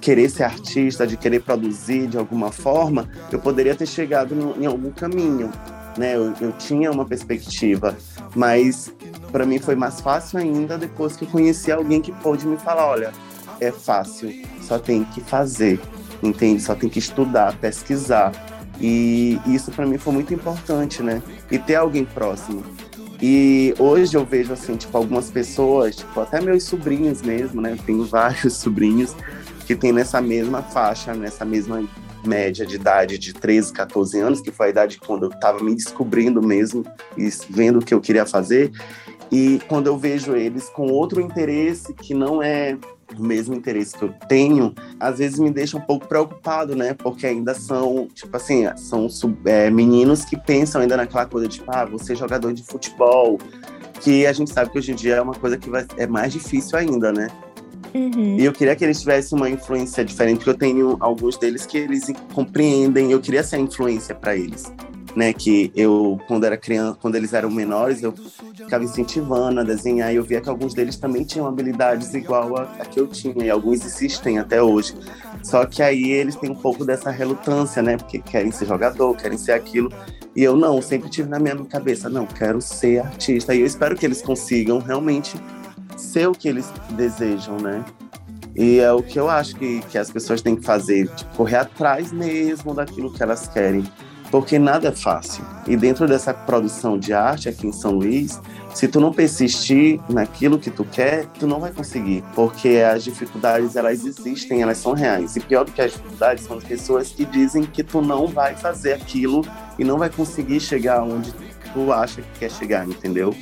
querer 0.00 0.28
ser 0.28 0.42
artista, 0.42 1.06
de 1.06 1.16
querer 1.16 1.40
produzir 1.40 2.06
de 2.06 2.18
alguma 2.18 2.52
forma, 2.52 3.08
eu 3.32 3.38
poderia 3.38 3.74
ter 3.74 3.86
chegado 3.86 4.54
em 4.58 4.66
algum 4.66 4.90
caminho, 4.90 5.50
né? 5.96 6.16
Eu, 6.16 6.32
eu 6.40 6.52
tinha 6.52 6.90
uma 6.90 7.04
perspectiva, 7.04 7.96
mas 8.34 8.92
para 9.32 9.44
mim 9.46 9.58
foi 9.58 9.74
mais 9.74 10.00
fácil 10.00 10.38
ainda 10.38 10.78
depois 10.78 11.16
que 11.16 11.24
eu 11.24 11.28
conheci 11.28 11.70
alguém 11.70 12.00
que 12.00 12.12
pôde 12.12 12.46
me 12.46 12.56
falar, 12.56 12.86
olha, 12.86 13.12
é 13.60 13.70
fácil, 13.70 14.32
só 14.60 14.78
tem 14.78 15.04
que 15.04 15.20
fazer, 15.20 15.80
entende? 16.22 16.62
Só 16.62 16.74
tem 16.74 16.88
que 16.88 16.98
estudar, 16.98 17.56
pesquisar. 17.58 18.32
E 18.80 19.40
isso 19.46 19.70
para 19.70 19.86
mim 19.86 19.96
foi 19.96 20.12
muito 20.12 20.34
importante, 20.34 21.02
né? 21.02 21.22
E 21.50 21.58
ter 21.58 21.76
alguém 21.76 22.04
próximo. 22.04 22.62
E 23.20 23.74
hoje 23.78 24.14
eu 24.14 24.24
vejo, 24.26 24.52
assim, 24.52 24.76
tipo, 24.76 24.96
algumas 24.96 25.30
pessoas, 25.30 25.96
tipo, 25.96 26.20
até 26.20 26.40
meus 26.40 26.64
sobrinhos 26.64 27.22
mesmo, 27.22 27.62
né? 27.62 27.76
Tenho 27.86 28.04
vários 28.04 28.54
sobrinhos 28.58 29.16
que 29.66 29.74
têm 29.74 29.92
nessa 29.92 30.20
mesma 30.20 30.62
faixa, 30.62 31.14
nessa 31.14 31.44
mesma 31.44 31.82
média 32.26 32.66
de 32.66 32.76
idade 32.76 33.18
de 33.18 33.32
13, 33.32 33.72
14 33.72 34.20
anos, 34.20 34.40
que 34.40 34.50
foi 34.50 34.66
a 34.66 34.70
idade 34.70 34.98
quando 34.98 35.24
eu 35.24 35.30
estava 35.30 35.62
me 35.62 35.74
descobrindo 35.74 36.42
mesmo 36.42 36.84
e 37.16 37.30
vendo 37.50 37.78
o 37.78 37.84
que 37.84 37.94
eu 37.94 38.00
queria 38.00 38.26
fazer. 38.26 38.72
E 39.30 39.60
quando 39.68 39.88
eu 39.88 39.98
vejo 39.98 40.36
eles 40.36 40.68
com 40.68 40.88
outro 40.88 41.20
interesse 41.20 41.92
que 41.94 42.14
não 42.14 42.42
é 42.42 42.76
o 43.16 43.22
mesmo 43.22 43.54
interesse 43.54 43.96
que 43.96 44.04
eu 44.04 44.12
tenho, 44.28 44.74
às 44.98 45.18
vezes 45.18 45.38
me 45.38 45.50
deixa 45.50 45.76
um 45.76 45.80
pouco 45.80 46.06
preocupado, 46.08 46.74
né? 46.74 46.94
Porque 46.94 47.26
ainda 47.26 47.54
são, 47.54 48.08
tipo 48.12 48.36
assim, 48.36 48.64
são 48.76 49.08
é, 49.44 49.70
meninos 49.70 50.24
que 50.24 50.36
pensam 50.36 50.80
ainda 50.80 50.96
naquela 50.96 51.26
coisa 51.26 51.48
de, 51.48 51.56
tipo, 51.58 51.70
ah, 51.74 51.84
você 51.84 52.12
é 52.12 52.16
jogador 52.16 52.52
de 52.52 52.62
futebol, 52.62 53.38
que 54.00 54.26
a 54.26 54.32
gente 54.32 54.50
sabe 54.50 54.70
que 54.70 54.78
hoje 54.78 54.92
em 54.92 54.94
dia 54.94 55.16
é 55.16 55.20
uma 55.20 55.34
coisa 55.34 55.56
que 55.56 55.70
vai, 55.70 55.86
é 55.96 56.06
mais 56.06 56.32
difícil 56.32 56.78
ainda, 56.78 57.12
né? 57.12 57.28
Uhum. 57.96 58.36
E 58.38 58.44
eu 58.44 58.52
queria 58.52 58.76
que 58.76 58.84
eles 58.84 59.00
tivessem 59.00 59.36
uma 59.36 59.48
influência 59.48 60.04
diferente, 60.04 60.38
porque 60.38 60.50
eu 60.50 60.58
tenho 60.58 60.96
alguns 61.00 61.38
deles 61.38 61.64
que 61.64 61.78
eles 61.78 62.04
compreendem, 62.34 63.10
eu 63.10 63.20
queria 63.20 63.42
ser 63.42 63.56
a 63.56 63.58
influência 63.58 64.14
para 64.14 64.36
eles 64.36 64.70
né? 65.16 65.32
Que 65.32 65.72
eu, 65.74 66.20
quando 66.28 66.44
era 66.44 66.56
criança, 66.56 66.98
quando 67.00 67.14
eles 67.16 67.32
eram 67.32 67.50
menores, 67.50 68.02
eu 68.02 68.12
ficava 68.54 68.84
incentivando 68.84 69.60
a 69.60 69.64
desenhar 69.64 70.12
e 70.12 70.16
eu 70.16 70.22
via 70.22 70.40
que 70.42 70.48
alguns 70.48 70.74
deles 70.74 70.96
também 70.96 71.24
tinham 71.24 71.46
habilidades 71.46 72.12
igual 72.12 72.56
a, 72.56 72.64
a 72.78 72.84
que 72.84 73.00
eu 73.00 73.06
tinha 73.06 73.46
e 73.46 73.50
alguns 73.50 73.84
existem 73.84 74.38
até 74.38 74.62
hoje. 74.62 74.94
Só 75.42 75.64
que 75.64 75.82
aí 75.82 76.10
eles 76.10 76.36
têm 76.36 76.50
um 76.50 76.54
pouco 76.54 76.84
dessa 76.84 77.10
relutância, 77.10 77.82
né? 77.82 77.96
Porque 77.96 78.18
querem 78.18 78.52
ser 78.52 78.66
jogador, 78.66 79.16
querem 79.16 79.38
ser 79.38 79.52
aquilo. 79.52 79.90
E 80.34 80.44
eu 80.44 80.54
não, 80.54 80.82
sempre 80.82 81.08
tive 81.08 81.30
na 81.30 81.38
minha 81.38 81.56
cabeça, 81.64 82.10
não, 82.10 82.26
quero 82.26 82.60
ser 82.60 82.98
artista. 82.98 83.54
E 83.54 83.60
eu 83.60 83.66
espero 83.66 83.96
que 83.96 84.04
eles 84.04 84.20
consigam 84.20 84.78
realmente 84.80 85.40
ser 85.96 86.28
o 86.28 86.32
que 86.32 86.48
eles 86.48 86.72
desejam, 86.90 87.56
né? 87.58 87.84
E 88.54 88.78
é 88.78 88.90
o 88.90 89.02
que 89.02 89.18
eu 89.18 89.28
acho 89.28 89.54
que, 89.56 89.82
que 89.82 89.98
as 89.98 90.10
pessoas 90.10 90.40
têm 90.40 90.56
que 90.56 90.64
fazer, 90.64 91.08
tipo, 91.08 91.36
correr 91.36 91.56
atrás 91.56 92.10
mesmo 92.12 92.74
daquilo 92.74 93.12
que 93.12 93.22
elas 93.22 93.46
querem 93.48 93.84
porque 94.30 94.58
nada 94.58 94.88
é 94.88 94.92
fácil. 94.92 95.44
E 95.66 95.76
dentro 95.76 96.06
dessa 96.06 96.32
produção 96.34 96.98
de 96.98 97.12
arte 97.12 97.48
aqui 97.48 97.66
em 97.66 97.72
São 97.72 97.92
Luís, 97.92 98.40
se 98.74 98.88
tu 98.88 99.00
não 99.00 99.12
persistir 99.12 100.00
naquilo 100.08 100.58
que 100.58 100.70
tu 100.70 100.84
quer, 100.84 101.26
tu 101.38 101.46
não 101.46 101.60
vai 101.60 101.72
conseguir, 101.72 102.22
porque 102.34 102.82
as 102.86 103.04
dificuldades 103.04 103.76
elas 103.76 104.04
existem, 104.04 104.62
elas 104.62 104.78
são 104.78 104.92
reais. 104.92 105.36
E 105.36 105.40
pior 105.40 105.64
do 105.64 105.72
que 105.72 105.80
as 105.80 105.92
dificuldades 105.92 106.44
são 106.44 106.58
as 106.58 106.64
pessoas 106.64 107.10
que 107.10 107.24
dizem 107.24 107.64
que 107.64 107.82
tu 107.82 108.02
não 108.02 108.26
vai 108.26 108.54
fazer 108.54 108.92
aquilo 108.92 109.42
e 109.78 109.84
não 109.84 109.98
vai 109.98 110.10
conseguir 110.10 110.60
chegar 110.60 111.02
onde 111.02 111.32
tu 111.72 111.92
acha 111.92 112.22
que 112.22 112.38
quer 112.40 112.50
chegar, 112.50 112.86
entendeu? 112.86 113.34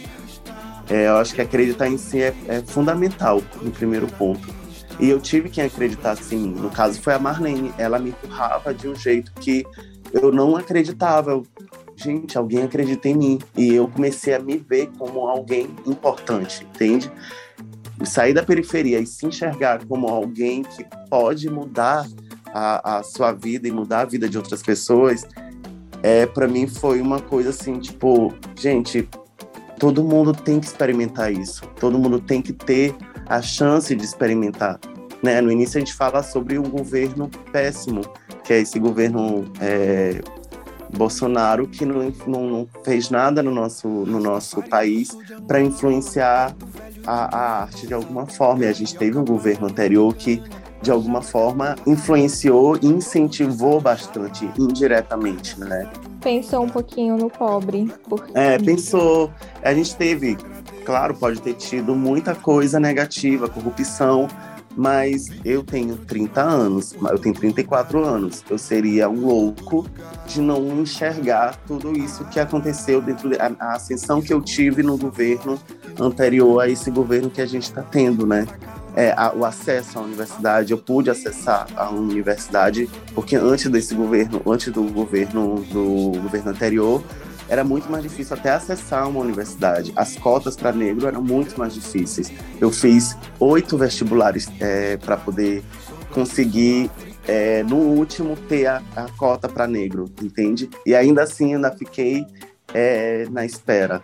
É, 0.88 1.06
eu 1.08 1.16
acho 1.16 1.34
que 1.34 1.40
acreditar 1.40 1.88
em 1.88 1.96
si 1.96 2.22
é, 2.22 2.34
é 2.48 2.62
fundamental, 2.62 3.42
no 3.62 3.70
primeiro 3.70 4.06
ponto. 4.06 4.46
E 5.00 5.08
eu 5.08 5.20
tive 5.20 5.48
quem 5.48 5.64
acreditasse 5.64 6.34
em 6.34 6.38
mim. 6.38 6.54
No 6.54 6.70
caso, 6.70 7.00
foi 7.00 7.14
a 7.14 7.18
Marlene. 7.18 7.72
Ela 7.78 7.98
me 7.98 8.10
empurrava 8.10 8.72
de 8.72 8.88
um 8.88 8.94
jeito 8.94 9.32
que 9.34 9.66
eu 10.12 10.30
não 10.30 10.56
acreditava. 10.56 11.32
Eu, 11.32 11.42
gente, 11.96 12.38
alguém 12.38 12.62
acredita 12.62 13.08
em 13.08 13.16
mim. 13.16 13.38
E 13.56 13.74
eu 13.74 13.88
comecei 13.88 14.34
a 14.34 14.38
me 14.38 14.56
ver 14.56 14.90
como 14.98 15.20
alguém 15.26 15.68
importante, 15.86 16.64
entende? 16.64 17.10
Sair 18.04 18.34
da 18.34 18.42
periferia 18.42 19.00
e 19.00 19.06
se 19.06 19.26
enxergar 19.26 19.84
como 19.86 20.06
alguém 20.06 20.62
que 20.62 20.84
pode 21.08 21.48
mudar 21.50 22.06
a, 22.46 22.98
a 22.98 23.02
sua 23.02 23.32
vida 23.32 23.66
e 23.66 23.72
mudar 23.72 24.00
a 24.00 24.04
vida 24.04 24.28
de 24.28 24.36
outras 24.36 24.62
pessoas, 24.62 25.26
é, 26.02 26.26
para 26.26 26.46
mim 26.46 26.66
foi 26.68 27.00
uma 27.00 27.20
coisa 27.20 27.50
assim, 27.50 27.78
tipo, 27.80 28.32
gente, 28.54 29.08
todo 29.84 30.02
mundo 30.02 30.32
tem 30.32 30.58
que 30.58 30.64
experimentar 30.64 31.30
isso. 31.30 31.60
Todo 31.78 31.98
mundo 31.98 32.18
tem 32.18 32.40
que 32.40 32.54
ter 32.54 32.94
a 33.26 33.42
chance 33.42 33.94
de 33.94 34.02
experimentar. 34.02 34.80
Né? 35.22 35.42
No 35.42 35.52
início 35.52 35.76
a 35.76 35.80
gente 35.80 35.92
fala 35.92 36.22
sobre 36.22 36.58
um 36.58 36.62
governo 36.62 37.28
péssimo, 37.52 38.00
que 38.42 38.54
é 38.54 38.60
esse 38.60 38.78
governo 38.78 39.44
é, 39.60 40.22
Bolsonaro 40.96 41.68
que 41.68 41.84
não, 41.84 42.10
não, 42.26 42.48
não, 42.48 42.68
fez 42.82 43.10
nada 43.10 43.42
no 43.42 43.50
nosso, 43.50 43.86
no 43.86 44.18
nosso 44.18 44.62
país 44.62 45.10
para 45.46 45.60
influenciar 45.60 46.56
a, 47.06 47.36
a, 47.36 47.62
arte 47.64 47.86
de 47.86 47.92
alguma 47.92 48.24
forma. 48.24 48.64
E 48.64 48.68
a 48.68 48.72
gente 48.72 48.96
teve 48.96 49.18
um 49.18 49.24
governo 49.24 49.66
anterior 49.66 50.14
que, 50.14 50.42
de 50.80 50.90
alguma 50.90 51.20
forma, 51.20 51.76
influenciou 51.86 52.78
e 52.80 52.86
incentivou 52.86 53.82
bastante, 53.82 54.48
indiretamente, 54.58 55.60
né? 55.60 55.90
Pensou 56.24 56.64
um 56.64 56.68
pouquinho 56.68 57.18
no 57.18 57.28
pobre. 57.28 57.92
Porque... 58.08 58.32
É, 58.34 58.58
pensou. 58.58 59.30
A 59.62 59.74
gente 59.74 59.94
teve, 59.94 60.38
claro, 60.84 61.14
pode 61.14 61.40
ter 61.42 61.52
tido 61.52 61.94
muita 61.94 62.34
coisa 62.34 62.80
negativa, 62.80 63.46
corrupção, 63.46 64.26
mas 64.74 65.26
eu 65.44 65.62
tenho 65.62 65.98
30 65.98 66.40
anos, 66.40 66.94
eu 66.94 67.18
tenho 67.18 67.34
34 67.34 68.02
anos. 68.02 68.42
Eu 68.48 68.56
seria 68.56 69.08
um 69.08 69.26
louco 69.26 69.87
de 70.26 70.40
não 70.40 70.80
enxergar 70.80 71.56
tudo 71.66 71.92
isso 71.92 72.24
que 72.24 72.40
aconteceu 72.40 73.02
dentro 73.02 73.28
da 73.28 73.48
de, 73.48 73.56
ascensão 73.60 74.22
que 74.22 74.32
eu 74.32 74.40
tive 74.40 74.82
no 74.82 74.96
governo 74.96 75.60
anterior 76.00 76.60
a 76.60 76.68
esse 76.70 76.90
governo 76.90 77.28
que 77.28 77.42
a 77.42 77.46
gente 77.46 77.64
está 77.64 77.82
tendo, 77.82 78.26
né? 78.26 78.46
É, 78.96 79.12
a, 79.16 79.33
o 79.35 79.44
acesso 79.44 79.98
à 79.98 80.02
universidade, 80.02 80.72
eu 80.72 80.78
pude 80.78 81.11
acessar 81.11 81.66
a 81.74 81.90
universidade 81.90 82.88
porque 83.14 83.35
antes 83.35 83.68
desse 83.68 83.94
governo, 83.94 84.40
antes 84.46 84.72
do 84.72 84.85
governo 84.85 85.64
do 85.72 86.20
governo 86.20 86.50
anterior, 86.50 87.02
era 87.48 87.62
muito 87.62 87.90
mais 87.90 88.02
difícil 88.02 88.37
até 88.37 88.50
acessar 88.50 89.09
uma 89.09 89.20
universidade. 89.20 89.92
As 89.96 90.16
cotas 90.16 90.57
para 90.57 90.72
negro 90.72 91.07
eram 91.07 91.22
muito 91.22 91.59
mais 91.59 91.74
difíceis. 91.74 92.33
Eu 92.61 92.70
fiz 92.70 93.16
oito 93.38 93.76
vestibulares 93.76 94.48
é, 94.61 94.96
para 94.96 95.16
poder 95.16 95.62
conseguir 96.12 96.90
é, 97.26 97.62
no 97.62 97.76
último 97.76 98.37
ter 98.48 98.66
a, 98.66 98.83
a 98.96 99.07
cota 99.16 99.48
para 99.48 99.66
negro, 99.66 100.07
entende? 100.22 100.70
E 100.87 100.94
ainda 100.94 101.22
assim 101.22 101.54
ainda 101.54 101.70
fiquei 101.70 102.24
é, 102.72 103.26
na 103.30 103.44
espera. 103.44 104.02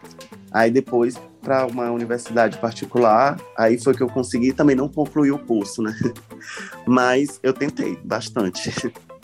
Aí 0.51 0.71
depois 0.71 1.19
para 1.43 1.67
uma 1.67 1.91
universidade 1.91 2.59
particular, 2.59 3.41
aí 3.57 3.79
foi 3.79 3.95
que 3.95 4.03
eu 4.03 4.09
consegui 4.09 4.53
também 4.53 4.77
não 4.77 4.89
concluir 4.89 5.31
o 5.31 5.39
curso, 5.39 5.83
né? 5.83 5.95
Mas 6.87 7.41
eu 7.43 7.53
tentei 7.53 7.99
bastante. 8.05 8.71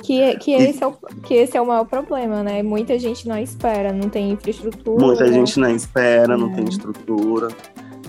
Que, 0.03 0.37
que, 0.39 0.53
esse 0.53 0.83
é 0.83 0.87
o, 0.87 0.93
que 1.23 1.35
esse 1.35 1.57
é 1.57 1.61
o 1.61 1.67
maior 1.67 1.85
problema, 1.85 2.43
né? 2.43 2.63
Muita 2.63 2.99
gente 2.99 3.27
não 3.29 3.39
espera, 3.39 3.93
não 3.93 4.09
tem 4.09 4.31
infraestrutura. 4.31 5.05
Muita 5.05 5.33
gente 5.33 5.59
não 5.59 5.75
espera, 5.75 6.35
é. 6.35 6.37
não 6.37 6.53
tem 6.53 6.65
estrutura. 6.65 7.49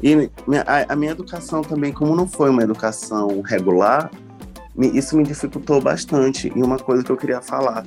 E 0.04 0.30
a, 0.65 0.93
a, 0.93 0.96
minha 0.96 1.12
educação 1.12 1.62
também, 1.62 1.91
como 1.91 2.15
não 2.15 2.28
foi 2.28 2.50
uma 2.50 2.62
educação 2.62 3.41
regular, 3.41 4.12
me, 4.76 4.96
isso 4.96 5.17
me 5.17 5.24
dificultou 5.24 5.82
bastante. 5.82 6.52
E 6.56 6.62
uma 6.62 6.78
coisa 6.78 7.04
que 7.04 7.12
eu 7.12 7.17
queria 7.17 7.41
falar 7.41 7.84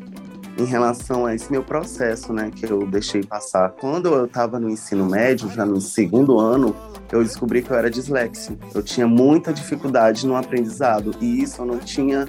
em 0.60 0.64
relação 0.66 1.24
a 1.24 1.34
esse 1.34 1.50
meu 1.50 1.62
processo, 1.62 2.32
né, 2.32 2.50
que 2.54 2.66
eu 2.66 2.86
deixei 2.86 3.22
passar. 3.22 3.70
Quando 3.70 4.08
eu 4.08 4.26
estava 4.26 4.60
no 4.60 4.68
ensino 4.68 5.06
médio, 5.06 5.50
já 5.50 5.64
no 5.64 5.80
segundo 5.80 6.38
ano, 6.38 6.76
eu 7.10 7.24
descobri 7.24 7.62
que 7.62 7.70
eu 7.70 7.76
era 7.76 7.90
dislexo. 7.90 8.58
Eu 8.74 8.82
tinha 8.82 9.06
muita 9.06 9.52
dificuldade 9.52 10.26
no 10.26 10.36
aprendizado 10.36 11.12
e 11.20 11.42
isso 11.42 11.62
eu 11.62 11.66
não 11.66 11.78
tinha 11.78 12.28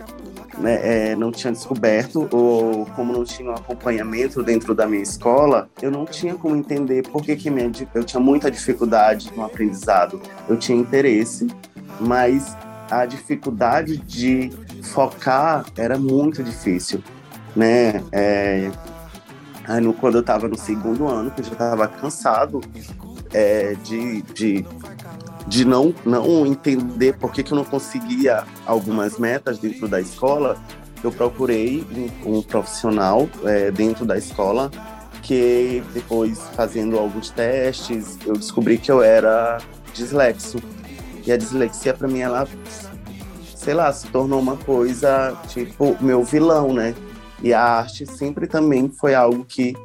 né, 0.58 1.12
é, 1.12 1.16
não 1.16 1.32
tinha 1.32 1.52
descoberto, 1.52 2.28
ou 2.32 2.86
como 2.88 3.14
não 3.14 3.24
tinha 3.24 3.50
um 3.50 3.54
acompanhamento 3.54 4.44
dentro 4.44 4.76
da 4.76 4.86
minha 4.86 5.02
escola, 5.02 5.70
eu 5.82 5.90
não 5.90 6.06
tinha 6.06 6.36
como 6.36 6.56
entender 6.56 7.08
por 7.08 7.24
que, 7.24 7.36
que 7.36 7.50
minha, 7.50 7.72
eu 7.94 8.04
tinha 8.04 8.20
muita 8.20 8.52
dificuldade 8.52 9.32
no 9.36 9.44
aprendizado. 9.44 10.22
Eu 10.48 10.58
tinha 10.58 10.78
interesse, 10.78 11.48
mas 12.00 12.56
a 12.90 13.06
dificuldade 13.06 13.98
de 13.98 14.52
focar 14.84 15.66
era 15.78 15.98
muito 15.98 16.44
difícil, 16.44 17.02
né? 17.56 18.04
É, 18.12 18.72
aí 19.68 19.82
no, 19.82 19.94
quando 19.94 20.16
eu 20.16 20.22
estava 20.22 20.48
no 20.48 20.58
segundo 20.58 21.08
ano, 21.08 21.32
que 21.32 21.42
eu 21.42 21.46
já 21.46 21.52
estava 21.52 21.88
cansado 21.88 22.62
é, 23.34 23.76
de, 23.84 24.22
de 24.22 24.66
de 25.48 25.66
não, 25.66 25.94
não 26.06 26.46
entender 26.46 27.18
por 27.18 27.32
que, 27.32 27.44
que 27.44 27.52
eu 27.52 27.58
não 27.58 27.66
conseguia 27.66 28.44
algumas 28.66 29.18
metas 29.18 29.58
dentro 29.58 29.88
da 29.88 30.00
escola, 30.00 30.56
eu 31.04 31.12
procurei 31.12 31.86
um, 32.26 32.38
um 32.38 32.42
profissional 32.42 33.28
é, 33.44 33.72
dentro 33.72 34.06
da 34.06 34.18
escola 34.18 34.70
que 35.22 35.84
depois 35.94 36.40
fazendo 36.56 36.98
alguns 36.98 37.30
testes 37.30 38.18
eu 38.26 38.34
descobri 38.34 38.78
que 38.78 38.92
eu 38.92 39.02
era 39.02 39.60
dislexo 39.94 40.60
e 41.26 41.32
a 41.32 41.38
dislexia 41.38 41.94
para 41.94 42.08
mim 42.08 42.20
ela 42.20 42.48
sei 43.56 43.74
lá 43.74 43.92
se 43.94 44.08
tornou 44.08 44.40
uma 44.40 44.58
coisa 44.58 45.36
tipo 45.48 45.96
meu 46.02 46.24
vilão 46.24 46.74
né 46.74 46.96
e 47.42 47.54
a 47.54 47.62
arte 47.62 48.06
sempre 48.06 48.48
também 48.48 48.90
foi 48.90 49.16
algo 49.16 49.44
que 49.46 49.76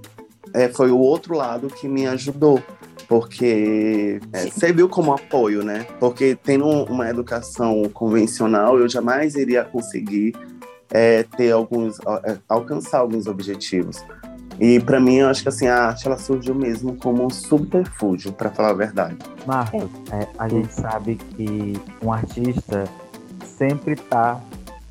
é, 0.53 0.69
foi 0.69 0.91
o 0.91 0.99
outro 0.99 1.37
lado 1.37 1.69
que 1.69 1.89
me 1.89 2.07
ajudou 2.07 2.63
porque 3.09 4.21
é, 4.33 4.51
serviu 4.51 4.89
como 4.89 5.13
apoio, 5.13 5.63
né? 5.63 5.87
Porque 6.01 6.37
tendo 6.43 6.67
uma 6.67 7.09
educação 7.09 7.85
convencional, 7.91 8.79
eu 8.79 8.89
jamais 8.89 9.37
iria 9.37 9.65
conseguir 9.65 10.35
é, 10.91 11.23
ter 11.23 11.53
alguns, 11.53 11.99
é, 12.25 12.39
alcançar 12.49 12.99
alguns 12.99 13.27
objetivos. 13.27 14.05
E 14.59 14.81
para 14.81 14.99
mim, 14.99 15.17
eu 15.17 15.29
acho 15.29 15.43
que 15.43 15.49
assim, 15.49 15.67
a 15.67 15.89
arte 15.89 16.07
ela 16.07 16.17
surgiu 16.17 16.55
mesmo 16.55 16.97
como 16.97 17.25
um 17.25 17.31
subterfúgio, 17.31 18.33
para 18.33 18.51
falar 18.51 18.71
a 18.71 18.75
verdade. 18.75 19.17
Marcos, 19.47 19.91
é, 20.13 20.27
a 20.39 20.49
gente 20.49 20.73
sabe 20.73 21.17
que 21.17 21.75
um 22.03 22.13
artista 22.13 22.85
sempre 23.45 23.93
está 23.93 24.41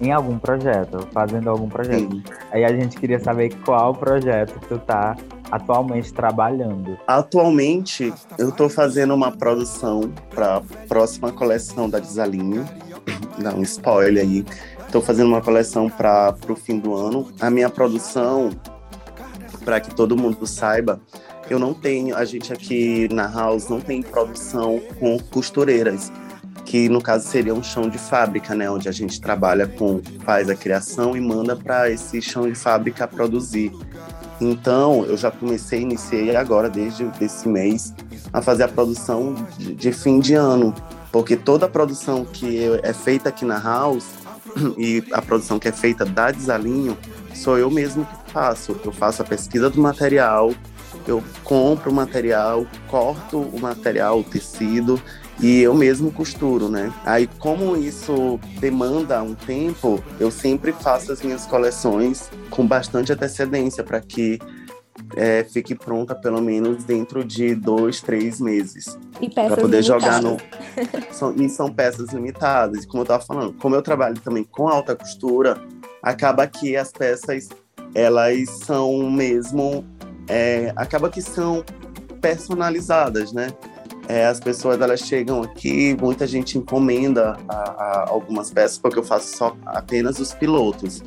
em 0.05 0.11
algum 0.11 0.37
projeto, 0.37 1.07
fazendo 1.11 1.49
algum 1.49 1.67
projeto. 1.67 2.11
Sim. 2.11 2.23
Aí 2.51 2.63
a 2.63 2.69
gente 2.69 2.97
queria 2.97 3.19
saber 3.19 3.53
qual 3.65 3.93
projeto 3.93 4.59
tu 4.67 4.77
tá 4.77 5.15
atualmente 5.49 6.13
trabalhando. 6.13 6.97
Atualmente 7.07 8.13
eu 8.37 8.49
estou 8.49 8.69
fazendo 8.69 9.13
uma 9.13 9.31
produção 9.31 10.13
para 10.29 10.61
próxima 10.87 11.31
coleção 11.31 11.89
da 11.89 11.99
Desalinho. 11.99 12.65
Dá 13.39 13.53
um 13.53 13.63
spoiler 13.63 14.23
aí. 14.23 14.45
Estou 14.85 15.01
fazendo 15.01 15.27
uma 15.27 15.41
coleção 15.41 15.89
para 15.89 16.35
o 16.47 16.55
fim 16.55 16.79
do 16.79 16.95
ano. 16.95 17.27
A 17.41 17.49
minha 17.49 17.69
produção, 17.69 18.51
para 19.63 19.79
que 19.79 19.93
todo 19.93 20.15
mundo 20.15 20.45
saiba, 20.45 21.01
eu 21.49 21.59
não 21.59 21.73
tenho, 21.73 22.15
a 22.15 22.25
gente 22.25 22.53
aqui 22.53 23.07
na 23.11 23.27
House 23.27 23.69
não 23.69 23.79
tem 23.79 24.01
produção 24.01 24.79
com 24.99 25.19
costureiras 25.19 26.11
que 26.65 26.89
no 26.89 27.01
caso 27.01 27.27
seria 27.27 27.53
um 27.53 27.61
chão 27.61 27.87
de 27.87 27.97
fábrica, 27.97 28.55
né, 28.55 28.69
onde 28.69 28.89
a 28.89 28.91
gente 28.91 29.21
trabalha 29.21 29.67
com 29.67 30.01
faz 30.25 30.49
a 30.49 30.55
criação 30.55 31.15
e 31.15 31.21
manda 31.21 31.55
para 31.55 31.89
esse 31.89 32.21
chão 32.21 32.49
de 32.49 32.55
fábrica 32.55 33.07
produzir. 33.07 33.71
Então, 34.41 35.05
eu 35.05 35.15
já 35.15 35.31
comecei, 35.31 35.81
iniciei 35.81 36.35
agora 36.35 36.69
desde 36.69 37.09
esse 37.21 37.47
mês 37.47 37.93
a 38.33 38.41
fazer 38.41 38.63
a 38.63 38.67
produção 38.67 39.35
de, 39.57 39.73
de 39.73 39.91
fim 39.93 40.19
de 40.19 40.33
ano, 40.33 40.73
porque 41.11 41.37
toda 41.37 41.67
a 41.67 41.69
produção 41.69 42.25
que 42.25 42.67
é 42.83 42.91
feita 42.91 43.29
aqui 43.29 43.45
na 43.45 43.59
House 43.59 44.07
e 44.77 45.03
a 45.11 45.21
produção 45.21 45.57
que 45.57 45.67
é 45.67 45.71
feita 45.71 46.03
da 46.03 46.31
Desalinho 46.31 46.97
sou 47.33 47.57
eu 47.57 47.69
mesmo 47.69 48.05
que 48.05 48.31
faço. 48.31 48.75
Eu 48.83 48.91
faço 48.91 49.21
a 49.21 49.25
pesquisa 49.25 49.69
do 49.69 49.79
material, 49.79 50.53
eu 51.07 51.23
compro 51.43 51.91
o 51.91 51.93
material, 51.93 52.65
corto 52.87 53.39
o 53.39 53.59
material, 53.59 54.19
o 54.19 54.23
tecido 54.23 55.01
e 55.39 55.61
eu 55.61 55.73
mesmo 55.73 56.11
costuro, 56.11 56.69
né? 56.69 56.93
Aí, 57.05 57.27
como 57.39 57.75
isso 57.75 58.39
demanda 58.59 59.21
um 59.21 59.35
tempo, 59.35 60.01
eu 60.19 60.31
sempre 60.31 60.71
faço 60.71 61.11
as 61.11 61.21
minhas 61.21 61.45
coleções 61.45 62.29
com 62.49 62.65
bastante 62.65 63.11
antecedência 63.11 63.83
para 63.83 63.99
que 63.99 64.39
é, 65.15 65.43
fique 65.43 65.75
pronta 65.75 66.15
pelo 66.15 66.41
menos 66.41 66.83
dentro 66.85 67.23
de 67.23 67.53
dois, 67.53 68.01
três 68.01 68.39
meses. 68.39 68.97
E 69.21 69.29
peças 69.29 69.53
Para 69.53 69.61
poder 69.61 69.81
limitadas. 69.81 69.85
jogar 69.85 70.21
no. 70.21 70.37
São, 71.11 71.35
e 71.35 71.49
são 71.49 71.71
peças 71.71 72.09
limitadas. 72.09 72.83
E 72.83 72.87
como 72.87 73.01
eu 73.01 73.03
estava 73.03 73.23
falando, 73.23 73.53
como 73.53 73.75
eu 73.75 73.81
trabalho 73.81 74.19
também 74.19 74.43
com 74.43 74.67
alta 74.67 74.95
costura, 74.95 75.61
acaba 76.01 76.47
que 76.47 76.75
as 76.77 76.91
peças 76.91 77.49
elas 77.93 78.49
são 78.63 79.09
mesmo. 79.09 79.85
É, 80.27 80.73
acaba 80.75 81.09
que 81.09 81.21
são 81.21 81.63
personalizadas, 82.19 83.31
né? 83.31 83.49
É, 84.07 84.27
as 84.27 84.39
pessoas 84.39 84.79
elas 84.79 84.99
chegam 84.99 85.41
aqui, 85.41 85.97
muita 85.99 86.27
gente 86.27 86.57
encomenda 86.57 87.37
a, 87.47 87.55
a 87.55 88.09
algumas 88.09 88.51
peças 88.51 88.77
porque 88.77 88.99
eu 88.99 89.03
faço 89.03 89.35
só 89.35 89.55
apenas 89.65 90.19
os 90.19 90.33
pilotos 90.33 91.01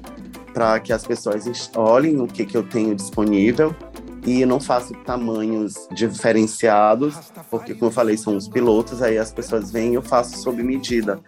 para 0.53 0.81
que 0.81 0.93
as 0.93 1.07
pessoas 1.07 1.71
olhem 1.77 2.21
o 2.21 2.27
que, 2.27 2.45
que 2.45 2.57
eu 2.57 2.63
tenho 2.65 2.95
disponível 2.95 3.75
e 4.27 4.45
não 4.45 4.61
faço 4.61 4.93
tamanhos 5.07 5.89
diferenciados, 5.93 7.15
porque 7.51 7.75
como 7.75 7.87
eu 7.87 7.91
falei, 7.91 8.17
são 8.17 8.37
os 8.37 8.49
pilotos, 8.49 9.01
aí 9.01 9.17
as 9.17 9.33
pessoas 9.33 9.71
vêm 9.71 9.93
e 9.93 9.95
eu 9.95 10.03
faço 10.03 10.37
sob 10.39 10.63
medida, 10.63 11.21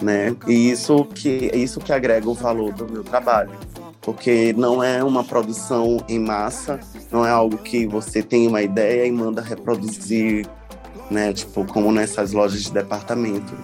né? 0.00 0.34
E 0.46 0.70
isso 0.70 1.04
que 1.04 1.50
isso 1.54 1.80
que 1.80 1.92
agrega 1.92 2.28
o 2.28 2.34
valor 2.34 2.72
do 2.72 2.90
meu 2.90 3.04
trabalho, 3.04 3.52
porque 4.00 4.54
não 4.56 4.82
é 4.82 5.02
uma 5.02 5.24
produção 5.24 5.98
em 6.08 6.18
massa, 6.18 6.80
não 7.10 7.26
é 7.26 7.30
algo 7.30 7.58
que 7.58 7.86
você 7.86 8.22
tem 8.22 8.46
uma 8.46 8.62
ideia 8.62 9.06
e 9.06 9.12
manda 9.12 9.42
reproduzir 9.42 10.46
né? 11.10 11.32
Tipo, 11.32 11.64
como 11.66 11.92
nessas 11.92 12.32
lojas 12.32 12.62
de 12.62 12.72
departamento. 12.72 13.54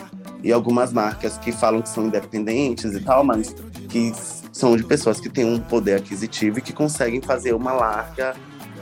E 0.43 0.53
algumas 0.53 0.93
marcas 0.93 1.39
que 1.39 1.53
falam 1.53 1.83
que 1.83 1.89
são 1.89 2.07
independentes 2.07 2.95
e 2.95 3.01
tal, 3.01 3.23
mas 3.23 3.55
que 3.89 4.13
são 4.53 4.77
de 4.77 4.85
pessoas 4.85 5.21
que 5.21 5.29
têm 5.29 5.45
um 5.45 5.59
poder 5.61 5.97
aquisitivo 5.97 6.59
e 6.59 6.63
que 6.63 6.73
conseguem 6.73 7.21
fazer 7.21 7.55
uma 7.55 7.73
larga 7.73 8.35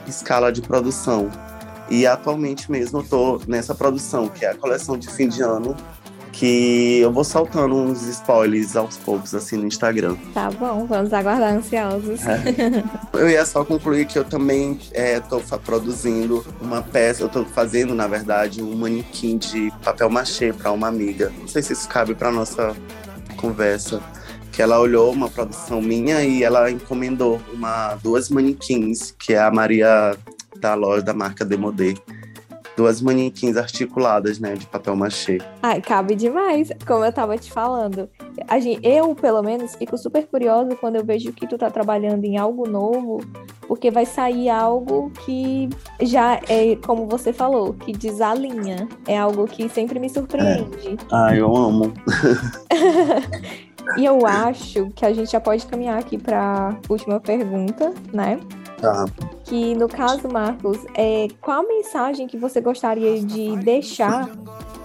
escala 0.07 0.51
de 0.51 0.63
produção. 0.63 1.31
E 1.91 2.07
atualmente 2.07 2.71
mesmo 2.71 3.01
eu 3.01 3.03
tô 3.03 3.41
nessa 3.47 3.75
produção, 3.75 4.29
que 4.29 4.45
é 4.45 4.51
a 4.51 4.55
coleção 4.55 4.97
de 4.97 5.09
fim 5.09 5.29
de 5.29 5.43
ano 5.43 5.77
que 6.33 6.99
eu 7.01 7.13
vou 7.13 7.25
saltando 7.25 7.75
uns 7.75 8.03
spoilers 8.07 8.77
aos 8.77 8.97
poucos, 8.97 9.35
assim, 9.35 9.57
no 9.57 9.67
Instagram. 9.67 10.17
Tá 10.33 10.51
bom, 10.51 10.87
vamos 10.87 11.13
aguardar 11.13 11.55
ansiosos. 11.55 12.21
É. 12.27 12.85
Eu 13.13 13.29
ia 13.29 13.45
só 13.45 13.65
concluir 13.65 14.07
que 14.07 14.19
eu 14.19 14.25
também 14.25 14.79
estou 14.93 15.41
é, 15.41 15.59
produzindo 15.59 16.45
uma 16.61 16.81
peça, 16.81 17.23
eu 17.23 17.27
estou 17.27 17.45
fazendo, 17.45 17.95
na 17.95 18.07
verdade, 18.07 18.63
um 18.63 18.75
manequim 18.75 19.37
de 19.37 19.71
papel 19.85 20.09
machê 20.09 20.53
para 20.53 20.73
uma 20.73 20.89
amiga. 20.89 21.33
Não 21.39 21.49
sei 21.49 21.63
se 21.63 21.73
isso 21.73 21.89
cabe 21.89 22.15
para 22.15 22.31
nossa 22.31 22.75
conversa. 23.37 24.01
Que 24.53 24.63
ela 24.63 24.81
olhou 24.81 25.13
uma 25.13 25.29
produção 25.29 25.83
minha 25.83 26.23
e 26.23 26.43
ela 26.43 26.71
encomendou 26.71 27.41
uma, 27.53 27.97
duas 27.97 28.31
manequins, 28.31 29.15
que 29.19 29.35
é 29.35 29.39
a 29.39 29.51
Maria 29.51 30.17
da 30.61 30.75
loja 30.75 31.03
da 31.03 31.15
marca 31.15 31.45
Demodé 31.45 31.95
duas 32.81 33.03
manequins 33.03 33.59
articuladas, 33.59 34.41
né, 34.41 34.55
de 34.55 34.65
papel 34.65 34.97
machê. 34.97 35.37
Ai, 35.63 35.83
cabe 35.83 36.15
demais, 36.15 36.71
como 36.87 37.05
eu 37.05 37.13
tava 37.13 37.37
te 37.37 37.53
falando. 37.53 38.09
A 38.49 38.59
gente, 38.59 38.81
eu, 38.83 39.15
pelo 39.15 39.43
menos, 39.43 39.75
fico 39.75 39.99
super 39.99 40.27
curiosa 40.27 40.75
quando 40.77 40.97
eu 40.97 41.05
vejo 41.05 41.31
que 41.31 41.47
tu 41.47 41.59
tá 41.59 41.71
trabalhando 41.71 42.25
em 42.25 42.39
algo 42.39 42.67
novo, 42.67 43.21
porque 43.69 43.91
vai 43.91 44.07
sair 44.07 44.49
algo 44.49 45.11
que 45.27 45.69
já 46.01 46.41
é, 46.49 46.75
como 46.87 47.07
você 47.07 47.35
falou, 47.35 47.75
que 47.75 47.93
desalinha. 47.93 48.89
É 49.07 49.19
algo 49.19 49.47
que 49.47 49.69
sempre 49.69 49.99
me 49.99 50.09
surpreende. 50.09 50.89
É. 50.89 50.97
Ah, 51.13 51.37
eu 51.37 51.55
amo. 51.55 51.93
e 53.99 54.07
eu 54.07 54.25
acho 54.25 54.89
que 54.97 55.05
a 55.05 55.13
gente 55.13 55.31
já 55.31 55.41
pode 55.41 55.67
caminhar 55.67 55.99
aqui 55.99 56.17
para 56.17 56.75
última 56.89 57.21
pergunta, 57.21 57.93
né? 58.11 58.41
Tá. 58.81 59.05
Que 59.51 59.75
no 59.75 59.89
caso, 59.89 60.29
Marcos, 60.29 60.79
é, 60.95 61.27
qual 61.41 61.63
a 61.65 61.67
mensagem 61.67 62.29
que 62.29 62.37
você 62.37 62.61
gostaria 62.61 63.21
de 63.21 63.57
deixar 63.57 64.31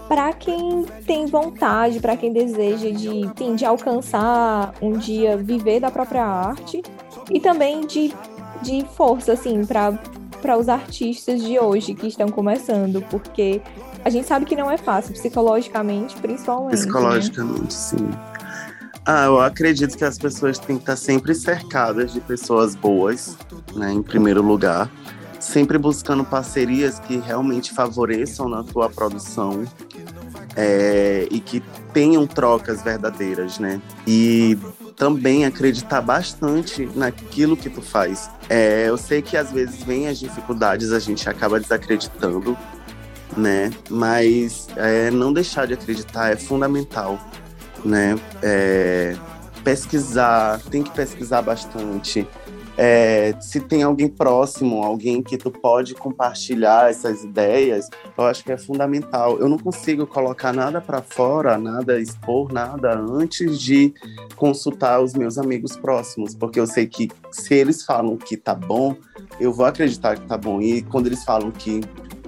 para 0.08 0.34
quem 0.34 0.84
tem 1.06 1.28
vontade, 1.28 2.00
para 2.00 2.18
quem 2.18 2.34
deseja 2.34 2.90
de, 2.90 3.30
sim, 3.38 3.54
de 3.56 3.64
alcançar 3.64 4.74
um 4.82 4.94
dia 4.94 5.38
viver 5.38 5.80
da 5.80 5.92
própria 5.92 6.26
arte 6.26 6.82
e 7.30 7.40
também 7.40 7.86
de, 7.86 8.12
de 8.64 8.84
força, 8.96 9.34
assim, 9.34 9.64
para 9.66 10.58
os 10.58 10.68
artistas 10.68 11.44
de 11.44 11.60
hoje 11.60 11.94
que 11.94 12.08
estão 12.08 12.30
começando, 12.30 13.04
porque 13.12 13.62
a 14.04 14.10
gente 14.10 14.28
sabe 14.28 14.46
que 14.46 14.56
não 14.56 14.72
é 14.72 14.80
fácil, 14.80 15.14
psicologicamente, 15.14 16.16
principalmente. 16.16 16.72
Né? 16.72 16.78
Psicologicamente, 16.78 17.62
né? 17.62 17.70
sim. 17.70 18.35
Ah, 19.08 19.26
eu 19.26 19.40
acredito 19.40 19.96
que 19.96 20.04
as 20.04 20.18
pessoas 20.18 20.58
têm 20.58 20.78
que 20.78 20.82
estar 20.82 20.96
sempre 20.96 21.36
cercadas 21.36 22.12
de 22.12 22.20
pessoas 22.20 22.74
boas, 22.74 23.38
né, 23.76 23.92
em 23.94 24.02
primeiro 24.02 24.42
lugar, 24.42 24.90
sempre 25.40 25.78
buscando 25.78 26.26
parcerias 26.26 26.98
que 26.98 27.18
realmente 27.18 27.72
favoreçam 27.72 28.50
na 28.50 28.64
tua 28.64 28.90
produção 28.90 29.64
é, 30.56 31.28
e 31.30 31.40
que 31.40 31.62
tenham 31.94 32.26
trocas 32.26 32.82
verdadeiras, 32.82 33.60
né? 33.60 33.80
E 34.08 34.58
também 34.96 35.46
acreditar 35.46 36.02
bastante 36.02 36.90
naquilo 36.96 37.56
que 37.56 37.70
tu 37.70 37.84
faz. 37.84 38.30
É, 38.50 38.90
eu 38.90 38.98
sei 38.98 39.22
que 39.22 39.38
às 39.38 39.52
vezes 39.52 39.84
vem 39.84 40.08
as 40.08 40.18
dificuldades, 40.18 40.92
a 40.92 41.00
gente 41.00 41.30
acaba 41.30 41.60
desacreditando, 41.60 42.58
né? 43.38 43.72
Mas 43.88 44.68
é, 44.76 45.12
não 45.12 45.32
deixar 45.32 45.68
de 45.68 45.74
acreditar 45.74 46.32
é 46.32 46.36
fundamental 46.36 47.20
né? 47.86 48.16
É, 48.42 49.16
pesquisar, 49.64 50.62
tem 50.70 50.84
que 50.84 50.92
pesquisar 50.92 51.42
bastante. 51.42 52.28
É, 52.78 53.34
se 53.40 53.62
tem 53.62 53.84
alguém 53.84 54.10
próximo, 54.10 54.84
alguém 54.84 55.24
que 55.24 55.38
tu 55.38 55.50
pode 55.50 55.96
compartilhar 55.96 56.90
essas 56.90 57.24
ideias, 57.24 57.90
eu 58.18 58.26
acho 58.26 58.44
que 58.44 58.52
é 58.52 58.58
fundamental. 58.58 59.40
Eu 59.40 59.48
não 59.48 59.58
consigo 59.58 60.06
colocar 60.06 60.52
nada 60.52 60.82
para 60.82 61.02
fora, 61.02 61.58
nada 61.58 62.00
expor 62.00 62.52
nada 62.52 62.94
antes 63.00 63.60
de 63.60 63.94
consultar 64.36 65.02
os 65.02 65.14
meus 65.14 65.38
amigos 65.38 65.78
próximos, 65.78 66.36
porque 66.36 66.60
eu 66.60 66.68
sei 66.68 66.86
que 66.86 67.10
se 67.32 67.54
eles 67.54 67.84
falam 67.84 68.18
que 68.18 68.36
tá 68.36 68.54
bom, 68.54 68.96
eu 69.40 69.54
vou 69.54 69.66
acreditar 69.66 70.18
que 70.18 70.28
tá 70.28 70.38
bom. 70.38 70.62
E 70.62 70.82
quando 70.82 71.08
eles 71.08 71.24
falam 71.24 71.52
que 71.52 71.80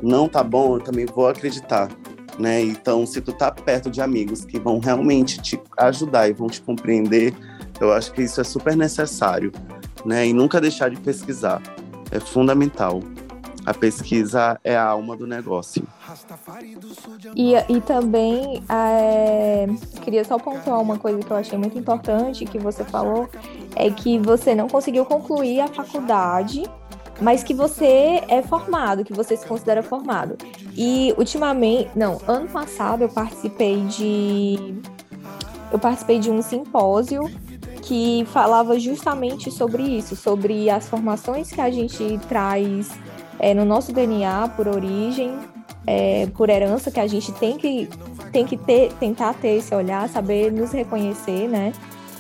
não 0.01 0.29
tá 0.29 0.43
bom, 0.43 0.75
eu 0.75 0.79
também 0.79 1.05
vou 1.05 1.27
acreditar 1.27 1.89
né? 2.37 2.61
Então, 2.61 3.05
se 3.05 3.21
tu 3.21 3.33
tá 3.33 3.51
perto 3.51 3.89
de 3.89 4.01
amigos 4.01 4.45
que 4.45 4.59
vão 4.59 4.79
realmente 4.79 5.41
te 5.41 5.59
ajudar 5.77 6.29
e 6.29 6.33
vão 6.33 6.47
te 6.47 6.61
compreender, 6.61 7.33
eu 7.79 7.91
acho 7.91 8.11
que 8.11 8.23
isso 8.23 8.39
é 8.39 8.43
super 8.43 8.75
necessário, 8.75 9.51
né? 10.05 10.27
E 10.27 10.33
nunca 10.33 10.61
deixar 10.61 10.89
de 10.89 10.97
pesquisar. 10.97 11.61
É 12.11 12.19
fundamental. 12.19 13.01
A 13.65 13.73
pesquisa 13.73 14.57
é 14.63 14.77
a 14.77 14.85
alma 14.85 15.17
do 15.17 15.27
negócio. 15.27 15.85
E, 17.35 17.53
e 17.53 17.81
também 17.81 18.63
é, 18.69 19.67
queria 20.01 20.23
só 20.23 20.39
pontuar 20.39 20.79
uma 20.79 20.97
coisa 20.97 21.19
que 21.19 21.29
eu 21.29 21.35
achei 21.35 21.57
muito 21.57 21.77
importante 21.77 22.45
que 22.45 22.57
você 22.57 22.85
falou 22.85 23.29
é 23.75 23.91
que 23.91 24.17
você 24.19 24.55
não 24.55 24.69
conseguiu 24.69 25.03
concluir 25.03 25.59
a 25.59 25.67
faculdade 25.67 26.63
mas 27.19 27.43
que 27.43 27.53
você 27.53 28.23
é 28.27 28.41
formado, 28.41 29.03
que 29.03 29.13
você 29.13 29.35
se 29.35 29.45
considera 29.45 29.81
formado. 29.81 30.37
E 30.77 31.11
ultimamente, 31.17 31.89
não, 31.95 32.21
ano 32.27 32.47
passado 32.47 33.01
eu 33.01 33.09
participei 33.09 33.81
de 33.85 34.75
eu 35.71 35.79
participei 35.79 36.19
de 36.19 36.29
um 36.29 36.41
simpósio 36.41 37.29
que 37.81 38.25
falava 38.31 38.79
justamente 38.79 39.49
sobre 39.49 39.81
isso, 39.81 40.15
sobre 40.15 40.69
as 40.69 40.87
formações 40.87 41.51
que 41.51 41.59
a 41.59 41.71
gente 41.71 42.19
traz 42.29 42.91
é, 43.39 43.53
no 43.53 43.65
nosso 43.65 43.91
DNA 43.91 44.49
por 44.55 44.67
origem, 44.67 45.33
é, 45.85 46.27
por 46.27 46.49
herança, 46.49 46.91
que 46.91 46.99
a 46.99 47.07
gente 47.07 47.31
tem 47.33 47.57
que, 47.57 47.89
tem 48.31 48.45
que 48.45 48.57
ter, 48.57 48.91
tentar 48.93 49.33
ter 49.33 49.57
esse 49.57 49.73
olhar, 49.73 50.07
saber 50.09 50.51
nos 50.51 50.71
reconhecer, 50.71 51.47
né? 51.47 51.73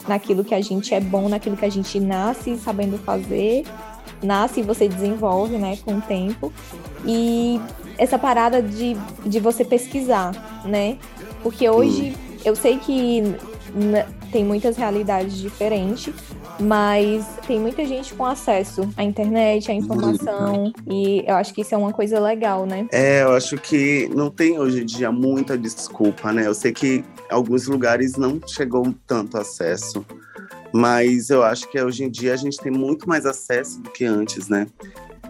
Naquilo 0.07 0.43
que 0.43 0.55
a 0.55 0.61
gente 0.61 0.93
é 0.93 1.01
bom, 1.01 1.27
naquilo 1.27 1.57
que 1.57 1.65
a 1.65 1.69
gente 1.69 1.99
nasce 1.99 2.57
sabendo 2.57 2.97
fazer, 2.97 3.65
nasce 4.23 4.61
e 4.61 4.63
você 4.63 4.87
desenvolve, 4.87 5.57
né, 5.57 5.77
com 5.83 5.97
o 5.97 6.01
tempo. 6.01 6.51
E 7.05 7.59
essa 7.97 8.17
parada 8.17 8.61
de, 8.61 8.95
de 9.25 9.39
você 9.39 9.65
pesquisar, 9.65 10.63
né? 10.65 10.97
Porque 11.41 11.69
hoje 11.69 12.15
eu 12.43 12.55
sei 12.55 12.77
que 12.77 13.35
tem 14.31 14.43
muitas 14.43 14.77
realidades 14.77 15.37
diferentes, 15.37 16.13
mas 16.59 17.25
tem 17.45 17.59
muita 17.59 17.85
gente 17.85 18.13
com 18.13 18.25
acesso 18.25 18.89
à 18.97 19.03
internet, 19.03 19.71
à 19.71 19.73
informação, 19.73 20.73
e 20.89 21.23
eu 21.27 21.35
acho 21.35 21.53
que 21.53 21.61
isso 21.61 21.73
é 21.73 21.77
uma 21.77 21.93
coisa 21.93 22.19
legal, 22.19 22.65
né? 22.65 22.87
É, 22.91 23.23
eu 23.23 23.33
acho 23.33 23.57
que 23.57 24.09
não 24.15 24.29
tem 24.29 24.59
hoje 24.59 24.81
em 24.81 24.85
dia 24.85 25.11
muita 25.11 25.57
desculpa, 25.57 26.31
né? 26.31 26.47
Eu 26.47 26.53
sei 26.53 26.71
que 26.71 27.03
em 27.29 27.33
alguns 27.33 27.67
lugares 27.67 28.15
não 28.15 28.39
chegou 28.45 28.93
tanto 29.05 29.37
acesso, 29.37 30.05
mas 30.73 31.29
eu 31.29 31.43
acho 31.43 31.69
que 31.69 31.81
hoje 31.81 32.03
em 32.03 32.09
dia 32.09 32.33
a 32.33 32.37
gente 32.37 32.57
tem 32.57 32.71
muito 32.71 33.07
mais 33.07 33.25
acesso 33.25 33.81
do 33.81 33.89
que 33.89 34.05
antes, 34.05 34.49
né? 34.49 34.67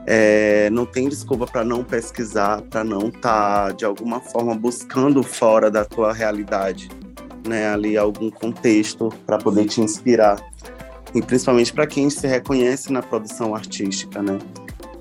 É, 0.10 0.70
não 0.70 0.86
tem 0.86 1.10
desculpa 1.10 1.46
para 1.46 1.66
não 1.66 1.84
pesquisar, 1.84 2.62
para 2.62 2.82
não 2.82 3.10
estar 3.10 3.68
tá, 3.68 3.72
de 3.74 3.84
alguma 3.84 4.22
forma 4.22 4.56
buscando 4.56 5.22
fora 5.22 5.70
da 5.70 5.84
tua 5.84 6.14
realidade 6.14 6.90
né, 7.48 7.70
ali 7.70 7.98
algum 7.98 8.30
contexto 8.30 9.12
para 9.26 9.38
poder 9.38 9.66
te 9.66 9.82
inspirar. 9.82 10.38
E 11.16 11.22
principalmente 11.22 11.74
para 11.74 11.88
quem 11.88 12.10
se 12.10 12.28
reconhece 12.28 12.92
na 12.92 13.02
produção 13.02 13.56
artística, 13.56 14.22
né? 14.22 14.38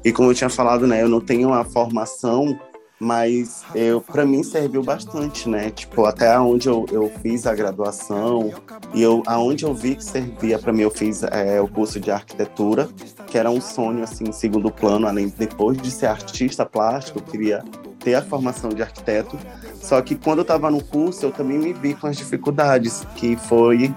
E 0.05 0.13
como 0.13 0.31
eu 0.31 0.35
tinha 0.35 0.49
falado, 0.49 0.87
né, 0.87 1.03
eu 1.03 1.09
não 1.09 1.21
tenho 1.21 1.53
a 1.53 1.65
formação, 1.65 2.59
mas 2.99 3.65
eu 3.75 4.01
para 4.01 4.25
mim 4.25 4.43
serviu 4.43 4.83
bastante, 4.83 5.49
né? 5.49 5.71
Tipo, 5.71 6.05
até 6.07 6.39
onde 6.39 6.69
eu, 6.69 6.87
eu 6.91 7.13
fiz 7.23 7.47
a 7.47 7.55
graduação 7.55 8.53
e 8.95 9.03
eu 9.03 9.23
aonde 9.27 9.65
eu 9.65 9.75
vi 9.75 9.97
que 9.97 10.05
servia 10.05 10.59
para 10.59 10.73
mim, 10.73 10.83
eu 10.83 10.91
fiz 10.91 11.23
é, 11.25 11.61
o 11.61 11.69
curso 11.69 12.01
de 12.01 12.11
arquitetura, 12.11 12.89
que 13.27 13.37
era 13.37 13.51
um 13.51 13.61
sonho 13.61 14.03
assim, 14.03 14.33
segundo 14.33 14.71
plano, 14.71 15.07
além 15.07 15.29
depois 15.29 15.77
de 15.77 15.91
ser 15.91 16.07
artista 16.07 16.65
plástico, 16.65 17.19
eu 17.19 17.23
queria 17.23 17.65
ter 18.01 18.15
a 18.15 18.23
formação 18.23 18.71
de 18.71 18.83
arquiteto. 18.83 19.37
Só 19.75 20.01
que 20.01 20.15
quando 20.15 20.39
eu 20.39 20.43
estava 20.43 20.71
no 20.71 20.83
curso, 20.83 21.27
eu 21.27 21.33
também 21.33 21.59
me 21.59 21.73
vi 21.73 21.95
com 21.95 22.07
as 22.07 22.17
dificuldades, 22.17 23.05
que 23.17 23.37
foi 23.37 23.93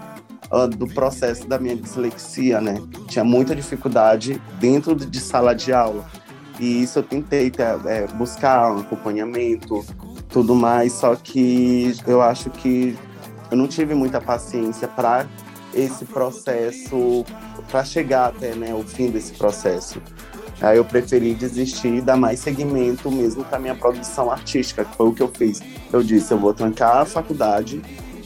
uh, 0.52 0.68
do 0.68 0.88
processo 0.88 1.47
da 1.47 1.60
minha 1.60 1.76
dislexia, 1.76 2.60
né? 2.60 2.82
Tinha 3.08 3.24
muita 3.24 3.56
dificuldade 3.56 4.41
dentro 4.60 4.95
de 4.95 5.20
sala 5.20 5.54
de 5.54 5.72
aula. 5.72 6.06
E 6.60 6.84
isso 6.84 6.99
eu 6.99 7.03
tentei 7.03 7.49
ter, 7.49 7.64
é, 7.86 8.05
buscar 8.07 8.72
um 8.74 8.80
acompanhamento, 8.80 9.86
tudo 10.28 10.53
mais, 10.53 10.93
só 10.93 11.16
que 11.16 11.95
eu 12.05 12.22
acho 12.22 12.49
que 12.49 12.97
eu 13.49 13.57
não 13.57 13.68
tive 13.68 13.95
muita 13.95 14.20
paciência 14.20 14.88
para 14.88 15.26
esse 15.74 16.05
processo, 16.05 17.26
para 17.70 17.84
chegar 17.84 18.28
até 18.28 18.53
né, 18.55 18.74
o 18.74 18.84
fim 18.84 19.10
desse 19.10 19.34
processo. 19.34 20.01
Aí 20.62 20.78
eu 20.78 20.84
preferi 20.84 21.34
desistir 21.34 21.95
e 21.95 22.01
dar 22.01 22.18
mais 22.18 22.39
seguimento 22.41 23.10
mesmo 23.10 23.45
para 23.45 23.60
minha 23.60 23.76
produção 23.76 24.30
artística, 24.30 24.84
que 24.84 24.95
foi 24.95 25.07
o 25.07 25.14
que 25.14 25.24
eu 25.24 25.30
fiz. 25.30 25.62
Eu 25.91 26.03
disse, 26.03 26.34
eu 26.34 26.38
vou 26.38 26.53
trancar 26.53 26.97
a 26.97 27.05
faculdade 27.05 27.82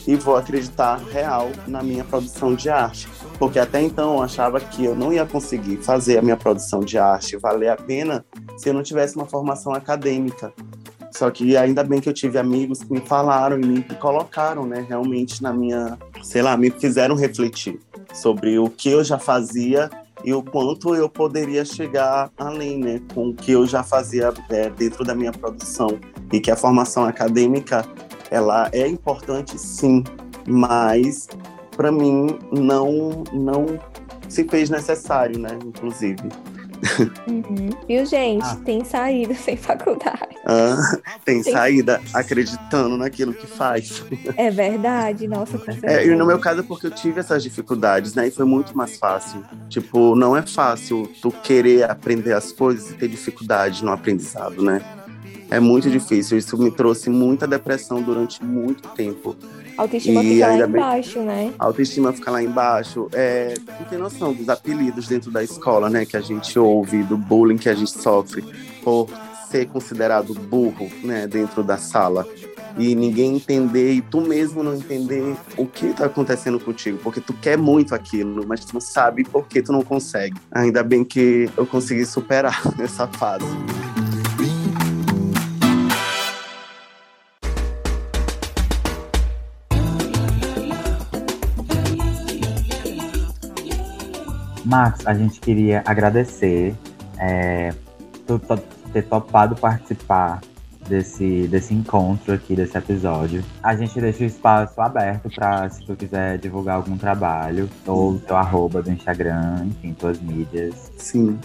e 0.08 0.16
vou 0.16 0.36
acreditar 0.36 0.98
real 1.12 1.52
na 1.68 1.84
minha 1.84 2.04
produção 2.04 2.56
de 2.56 2.70
arte. 2.70 3.08
Porque 3.44 3.60
até 3.60 3.82
então 3.82 4.14
eu 4.14 4.24
achava 4.24 4.58
que 4.58 4.86
eu 4.86 4.96
não 4.96 5.12
ia 5.12 5.26
conseguir 5.26 5.76
fazer 5.76 6.18
a 6.18 6.22
minha 6.22 6.38
produção 6.38 6.80
de 6.80 6.98
arte 6.98 7.36
valer 7.36 7.68
a 7.68 7.76
pena 7.76 8.24
se 8.56 8.70
eu 8.70 8.74
não 8.74 8.82
tivesse 8.82 9.18
uma 9.18 9.26
formação 9.26 9.74
acadêmica. 9.74 10.54
Só 11.12 11.30
que 11.30 11.58
ainda 11.58 11.84
bem 11.84 12.00
que 12.00 12.08
eu 12.08 12.14
tive 12.14 12.38
amigos 12.38 12.80
que 12.80 12.94
me 12.94 13.02
falaram 13.02 13.60
e 13.60 13.66
me 13.66 13.84
colocaram, 14.00 14.66
né, 14.66 14.86
realmente 14.88 15.44
na 15.44 15.52
minha, 15.52 16.00
sei 16.22 16.42
lá, 16.42 16.56
me 16.56 16.72
fizeram 16.72 17.16
refletir 17.16 17.82
sobre 18.14 18.58
o 18.58 18.70
que 18.70 18.90
eu 18.90 19.04
já 19.04 19.20
fazia 19.20 19.90
e 20.24 20.34
o 20.34 20.42
quanto 20.42 20.96
eu 20.96 21.10
poderia 21.10 21.66
chegar 21.66 22.32
além, 22.38 22.78
né, 22.78 23.02
com 23.14 23.28
o 23.28 23.34
que 23.34 23.52
eu 23.52 23.68
já 23.68 23.84
fazia 23.84 24.34
é, 24.50 24.70
dentro 24.70 25.04
da 25.04 25.14
minha 25.14 25.34
produção 25.34 26.00
e 26.32 26.40
que 26.40 26.50
a 26.50 26.56
formação 26.56 27.04
acadêmica 27.04 27.86
ela 28.32 28.70
é 28.72 28.88
importante 28.88 29.60
sim, 29.60 30.02
mas 30.48 31.28
para 31.76 31.92
mim 31.92 32.38
não 32.52 33.24
não 33.34 33.80
se 34.28 34.44
fez 34.46 34.70
necessário, 34.70 35.40
né, 35.40 35.58
inclusive. 35.66 36.24
Uhum. 37.28 37.70
Viu, 37.88 38.06
gente? 38.06 38.44
Ah. 38.44 38.58
Tem 38.64 38.84
saída 38.84 39.34
sem 39.36 39.56
faculdade. 39.56 40.36
Ah, 40.46 40.98
tem, 41.24 41.42
tem, 41.42 41.54
saída 41.54 42.02
acreditando 42.14 42.98
naquilo 42.98 43.34
que 43.34 43.48
faz. 43.48 44.04
É 44.36 44.52
verdade, 44.52 45.28
nossa. 45.28 45.60
É, 45.84 46.06
e 46.06 46.16
no 46.16 46.26
meu 46.26 46.40
caso 46.40 46.60
é 46.60 46.64
porque 46.64 46.88
eu 46.88 46.92
tive 46.92 47.20
essas 47.20 47.42
dificuldades, 47.42 48.14
né? 48.14 48.28
E 48.28 48.32
foi 48.32 48.46
muito 48.46 48.76
mais 48.76 48.98
fácil. 48.98 49.44
Tipo, 49.70 50.16
não 50.16 50.36
é 50.36 50.42
fácil 50.42 51.10
tu 51.22 51.32
querer 51.32 51.90
aprender 51.90 52.34
as 52.34 52.52
coisas 52.52 52.92
e 52.92 52.96
ter 52.96 53.08
dificuldade 53.08 53.84
no 53.84 53.92
aprendizado, 53.92 54.62
né? 54.62 54.82
É 55.50 55.60
muito 55.60 55.90
difícil. 55.90 56.38
Isso 56.38 56.58
me 56.58 56.72
trouxe 56.72 57.10
muita 57.10 57.48
depressão 57.48 58.02
durante 58.02 58.44
muito 58.44 58.90
tempo. 58.90 59.36
A 59.78 59.82
autoestima 59.84 60.24
e 60.24 60.34
fica 60.34 60.48
lá 60.48 60.68
embaixo, 60.68 61.20
né? 61.20 61.54
A 61.58 61.66
autoestima 61.66 62.14
fica 62.14 62.32
lá 62.32 62.44
embaixo. 62.44 63.10
É, 63.14 63.54
não 63.80 63.86
tem 63.88 63.98
noção 63.98 64.34
dos 64.34 64.50
apelidos 64.50 65.08
dentro 65.08 65.32
da 65.32 65.44
escola, 65.44 65.90
né? 65.90 66.06
Que 66.06 66.18
a 66.18 66.22
gente 66.22 66.58
ouve, 66.60 67.04
do 67.04 67.18
bullying 67.18 67.58
que 67.58 67.70
a 67.70 67.74
gente 67.74 67.92
sofre 67.92 68.44
por 68.84 69.10
ser 69.50 69.68
considerado 69.68 70.34
burro, 70.34 70.90
né? 71.04 71.28
Dentro 71.28 71.64
da 71.64 71.78
sala. 71.78 72.28
E 72.78 72.96
ninguém 72.96 73.36
entender, 73.36 73.94
e 73.94 74.02
tu 74.02 74.20
mesmo 74.20 74.64
não 74.64 74.74
entender 74.74 75.36
o 75.56 75.68
que 75.68 75.88
está 75.88 76.06
acontecendo 76.06 76.60
contigo, 76.60 76.98
porque 77.04 77.22
tu 77.22 77.32
quer 77.34 77.56
muito 77.56 77.94
aquilo, 77.94 78.44
mas 78.48 78.66
tu 78.66 78.74
não 78.74 78.82
sabe 78.82 79.24
por 79.24 79.48
que 79.48 79.62
tu 79.62 79.72
não 79.72 79.84
consegue. 79.84 80.36
Ainda 80.52 80.84
bem 80.84 81.04
que 81.04 81.50
eu 81.56 81.68
consegui 81.68 82.04
superar 82.04 82.64
essa 82.82 83.08
fase. 83.08 83.46
Max, 94.74 95.06
a 95.06 95.14
gente 95.14 95.40
queria 95.40 95.84
agradecer 95.86 96.74
é, 97.20 97.72
tu, 98.26 98.42
ter 98.92 99.04
topado 99.04 99.56
participar 99.56 100.42
desse, 100.90 101.48
desse 101.48 101.76
encontro 101.76 102.34
aqui, 102.34 102.56
desse 102.56 102.76
episódio. 102.76 103.44
A 103.62 103.76
gente 103.76 104.02
deixa 104.02 104.24
o 104.24 104.26
espaço 104.26 104.82
aberto 104.82 105.30
para 105.30 105.70
se 105.70 105.86
tu 105.86 105.96
quiser 105.96 106.40
divulgar 106.40 106.78
algum 106.78 106.98
trabalho, 106.98 107.70
ou 107.86 108.18
teu 108.18 108.36
arroba 108.36 108.82
do 108.82 108.90
Instagram, 108.90 109.68
enfim, 109.68 109.94
tuas 109.94 110.20
mídias. 110.20 110.92
Sim. 110.98 111.38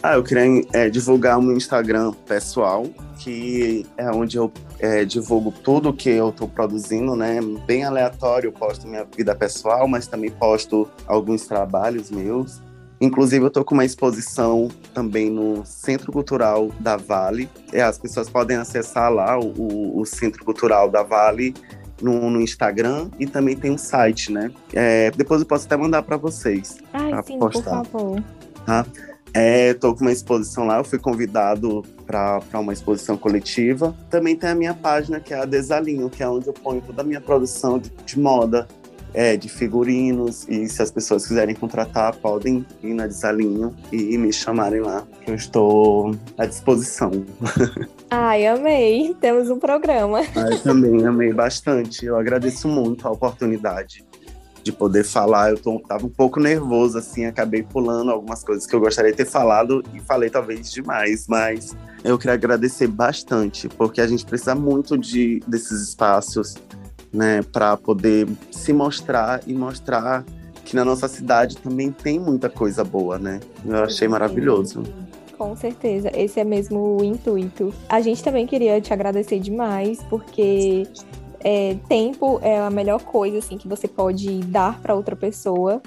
Ah, 0.00 0.14
eu 0.14 0.22
queria 0.22 0.64
é, 0.72 0.88
divulgar 0.88 1.42
meu 1.42 1.56
Instagram 1.56 2.12
pessoal, 2.24 2.86
que 3.18 3.84
é 3.96 4.08
onde 4.12 4.36
eu 4.36 4.52
é, 4.78 5.04
divulgo 5.04 5.50
tudo 5.50 5.92
que 5.92 6.10
eu 6.10 6.28
estou 6.28 6.48
produzindo, 6.48 7.16
né? 7.16 7.40
Bem 7.66 7.82
aleatório, 7.82 8.46
eu 8.46 8.52
posto 8.52 8.86
minha 8.86 9.04
vida 9.04 9.34
pessoal, 9.34 9.88
mas 9.88 10.06
também 10.06 10.30
posto 10.30 10.88
alguns 11.08 11.48
trabalhos 11.48 12.12
meus. 12.12 12.64
Inclusive, 13.00 13.44
eu 13.44 13.48
estou 13.48 13.64
com 13.64 13.74
uma 13.74 13.84
exposição 13.84 14.68
também 14.94 15.30
no 15.30 15.64
Centro 15.66 16.10
Cultural 16.10 16.70
da 16.80 16.96
Vale. 16.96 17.48
É, 17.72 17.82
as 17.82 17.98
pessoas 17.98 18.28
podem 18.28 18.56
acessar 18.56 19.12
lá 19.12 19.38
o, 19.38 20.00
o 20.00 20.04
Centro 20.06 20.44
Cultural 20.44 20.90
da 20.90 21.02
Vale 21.02 21.54
no, 22.00 22.30
no, 22.30 22.40
Instagram 22.40 23.10
e 23.18 23.26
também 23.26 23.56
tem 23.56 23.70
um 23.70 23.78
site, 23.78 24.32
né? 24.32 24.50
É, 24.72 25.10
depois 25.10 25.40
eu 25.40 25.46
posso 25.46 25.66
até 25.66 25.76
mandar 25.76 26.02
para 26.02 26.16
vocês. 26.16 26.78
Ai, 26.92 27.22
sim, 27.24 27.38
postar. 27.38 27.82
por 27.82 27.90
favor. 27.90 28.24
Tá? 28.64 28.86
É, 29.34 29.74
tô 29.74 29.94
com 29.94 30.00
uma 30.00 30.12
exposição 30.12 30.66
lá, 30.66 30.78
eu 30.78 30.84
fui 30.84 30.98
convidado 30.98 31.84
para 32.06 32.40
uma 32.54 32.72
exposição 32.72 33.18
coletiva. 33.18 33.94
Também 34.08 34.34
tem 34.34 34.48
a 34.48 34.54
minha 34.54 34.72
página, 34.72 35.20
que 35.20 35.34
é 35.34 35.38
a 35.38 35.44
Desalinho, 35.44 36.08
que 36.08 36.22
é 36.22 36.28
onde 36.28 36.46
eu 36.46 36.54
ponho 36.54 36.80
toda 36.80 37.02
a 37.02 37.04
minha 37.04 37.20
produção 37.20 37.78
de, 37.78 37.90
de 37.90 38.18
moda, 38.18 38.66
é, 39.14 39.36
de 39.36 39.48
figurinos. 39.48 40.46
E 40.48 40.68
se 40.68 40.82
as 40.82 40.90
pessoas 40.90 41.26
quiserem 41.26 41.54
contratar, 41.54 42.14
podem 42.16 42.64
ir 42.82 42.94
na 42.94 43.06
Desalinho 43.06 43.74
e 43.92 44.16
me 44.18 44.32
chamarem 44.32 44.80
lá, 44.80 45.06
que 45.24 45.30
eu 45.30 45.34
estou 45.34 46.14
à 46.36 46.46
disposição. 46.46 47.10
Ai, 48.10 48.46
amei. 48.46 49.16
Temos 49.20 49.50
um 49.50 49.58
programa. 49.58 50.20
Ai, 50.34 50.58
também 50.62 51.04
amei 51.06 51.32
bastante. 51.32 52.06
Eu 52.06 52.16
agradeço 52.16 52.68
muito 52.68 53.06
a 53.06 53.10
oportunidade. 53.10 54.04
de 54.62 54.72
poder 54.72 55.04
falar. 55.04 55.50
Eu 55.50 55.58
tô, 55.58 55.78
tava 55.78 56.06
um 56.06 56.10
pouco 56.10 56.40
nervoso, 56.40 56.98
assim, 56.98 57.24
acabei 57.24 57.62
pulando 57.62 58.10
algumas 58.10 58.42
coisas 58.42 58.66
que 58.66 58.74
eu 58.74 58.80
gostaria 58.80 59.12
de 59.12 59.16
ter 59.16 59.24
falado 59.24 59.80
e 59.94 60.00
falei 60.00 60.28
talvez 60.28 60.72
demais, 60.72 61.26
mas 61.28 61.76
eu 62.02 62.18
queria 62.18 62.34
agradecer 62.34 62.88
bastante, 62.88 63.68
porque 63.68 64.00
a 64.00 64.06
gente 64.06 64.26
precisa 64.26 64.56
muito 64.56 64.98
de, 64.98 65.40
desses 65.46 65.88
espaços, 65.88 66.56
né, 67.12 67.42
para 67.42 67.76
poder 67.76 68.28
se 68.50 68.72
mostrar 68.72 69.40
e 69.46 69.54
mostrar 69.54 70.24
que 70.64 70.74
na 70.74 70.84
nossa 70.84 71.06
cidade 71.06 71.56
também 71.58 71.92
tem 71.92 72.18
muita 72.18 72.50
coisa 72.50 72.82
boa, 72.82 73.18
né? 73.18 73.40
Eu 73.64 73.84
achei 73.84 74.08
maravilhoso. 74.08 74.82
Com 75.38 75.54
certeza, 75.54 76.10
esse 76.14 76.40
é 76.40 76.44
mesmo 76.44 76.96
o 77.00 77.04
intuito. 77.04 77.72
A 77.88 78.00
gente 78.00 78.22
também 78.22 78.46
queria 78.46 78.80
te 78.80 78.92
agradecer 78.92 79.38
demais, 79.38 80.02
porque 80.10 80.88
é, 81.40 81.76
tempo 81.88 82.40
é 82.42 82.58
a 82.58 82.70
melhor 82.70 83.02
coisa 83.02 83.38
assim 83.38 83.56
que 83.56 83.68
você 83.68 83.86
pode 83.86 84.40
dar 84.40 84.80
para 84.80 84.94
outra 84.94 85.14
pessoa. 85.14 85.80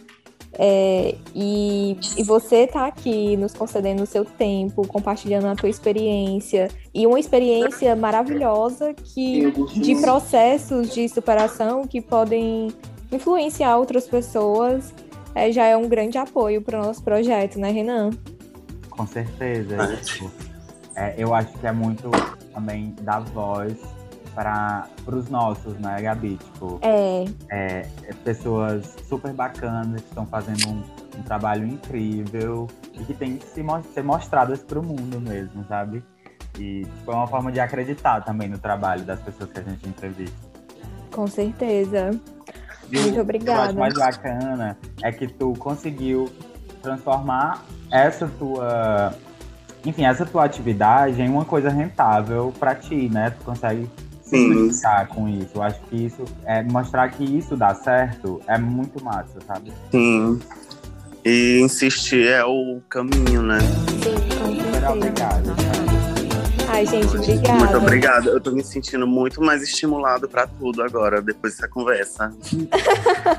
É, 0.54 1.16
e, 1.36 1.96
e, 2.18 2.24
você 2.24 2.66
tá 2.66 2.88
aqui 2.88 3.38
nos 3.38 3.54
concedendo 3.54 4.04
o 4.04 4.06
seu 4.06 4.26
tempo, 4.26 4.88
compartilhando 4.88 5.46
a 5.46 5.56
tua 5.56 5.70
experiência 5.70 6.70
e 6.94 7.06
uma 7.06 7.20
experiência 7.20 7.96
maravilhosa 7.96 8.94
que 8.94 9.52
de 9.80 9.96
processos 10.02 10.92
de 10.94 11.08
superação 11.08 11.86
que 11.86 12.02
podem 12.02 12.70
influenciar 13.12 13.78
outras 13.78 14.08
pessoas 14.08 14.92
é, 15.36 15.52
já 15.52 15.66
é 15.66 15.78
um 15.78 15.88
grande 15.88 16.18
apoio 16.18 16.62
para 16.62 16.80
o 16.80 16.84
nosso 16.84 17.04
projeto, 17.04 17.60
né, 17.60 17.70
Renan? 17.72 18.10
Com 18.90 19.06
certeza. 19.06 19.78
Tipo, 20.04 20.32
é, 20.96 21.14
eu 21.18 21.34
acho 21.34 21.54
que 21.60 21.68
é 21.68 21.72
muito 21.72 22.10
também 22.54 22.96
dar 23.02 23.20
voz 23.20 23.78
para 24.34 24.88
os 25.08 25.30
nossos, 25.30 25.74
né, 25.80 26.02
Gabi? 26.02 26.38
Tipo, 26.38 26.80
é. 26.82 27.26
é. 27.50 27.90
é 28.04 28.14
pessoas 28.24 28.96
super 29.08 29.34
bacanas 29.34 30.02
que 30.02 30.08
estão 30.08 30.26
fazendo 30.26 30.70
um, 30.70 30.84
um, 31.18 31.24
trabalho 31.24 31.66
incrível 31.68 32.68
e 32.94 33.04
que 33.04 33.14
tem 33.14 33.38
que 33.38 33.46
se, 33.46 33.64
ser 33.94 34.04
mostradas 34.04 34.62
para 34.62 34.80
o 34.80 34.84
mundo 34.84 35.20
mesmo, 35.20 35.66
sabe? 35.68 36.04
E 36.58 36.86
tipo, 36.86 37.12
é 37.12 37.16
uma 37.16 37.28
forma 37.28 37.52
de 37.52 37.60
acreditar 37.60 38.22
também 38.22 38.50
no 38.50 38.58
trabalho 38.58 39.04
das 39.04 39.20
pessoas 39.20 39.52
que 39.52 39.60
a 39.60 39.64
gente 39.64 39.88
entrevista. 39.88 40.38
Com 41.12 41.28
certeza. 41.28 42.12
Muito 42.92 43.22
obrigada. 43.22 43.72
O 43.72 43.76
que 43.76 43.80
eu 43.80 43.84
acho 43.84 44.00
mais 44.00 44.16
bacana 44.16 44.78
é 45.04 45.12
que 45.12 45.28
tu 45.28 45.54
conseguiu 45.54 46.30
transformar 46.82 47.64
essa 47.92 48.28
tua 48.28 49.14
enfim, 49.86 50.06
essa 50.06 50.26
tua 50.26 50.44
atividade 50.44 51.22
em 51.22 51.30
uma 51.30 51.46
coisa 51.46 51.70
rentável 51.70 52.54
para 52.60 52.76
ti, 52.76 53.10
né? 53.10 53.30
Tu 53.32 53.44
consegue 53.46 53.90
Sim. 54.30 54.72
com 55.10 55.28
isso. 55.28 55.52
Eu 55.56 55.64
acho 55.64 55.80
que 55.82 56.06
isso 56.06 56.24
é 56.46 56.64
mostrar 56.64 57.10
que 57.10 57.24
isso 57.24 57.56
dá 57.56 57.74
certo 57.74 58.42
é 58.48 58.58
muito 58.58 59.04
massa, 59.04 59.40
sabe? 59.46 59.72
Sim. 59.92 60.40
E 61.26 61.60
insistir 61.62 62.28
é 62.28 62.44
o 62.46 62.82
caminho, 62.90 63.42
né? 63.42 63.60
Sim, 63.60 64.60
Super 64.64 64.90
obrigado. 64.90 65.90
Ai, 66.72 66.86
gente, 66.86 67.18
obrigada. 67.18 67.54
Muito 67.54 67.78
obrigada. 67.78 68.30
Eu 68.30 68.40
tô 68.40 68.52
me 68.52 68.64
sentindo 68.64 69.06
muito 69.06 69.42
mais 69.42 69.62
estimulado 69.62 70.30
para 70.30 70.48
tudo 70.48 70.82
agora, 70.84 71.22
depois 71.22 71.56
dessa 71.56 71.68
conversa. 71.68 72.32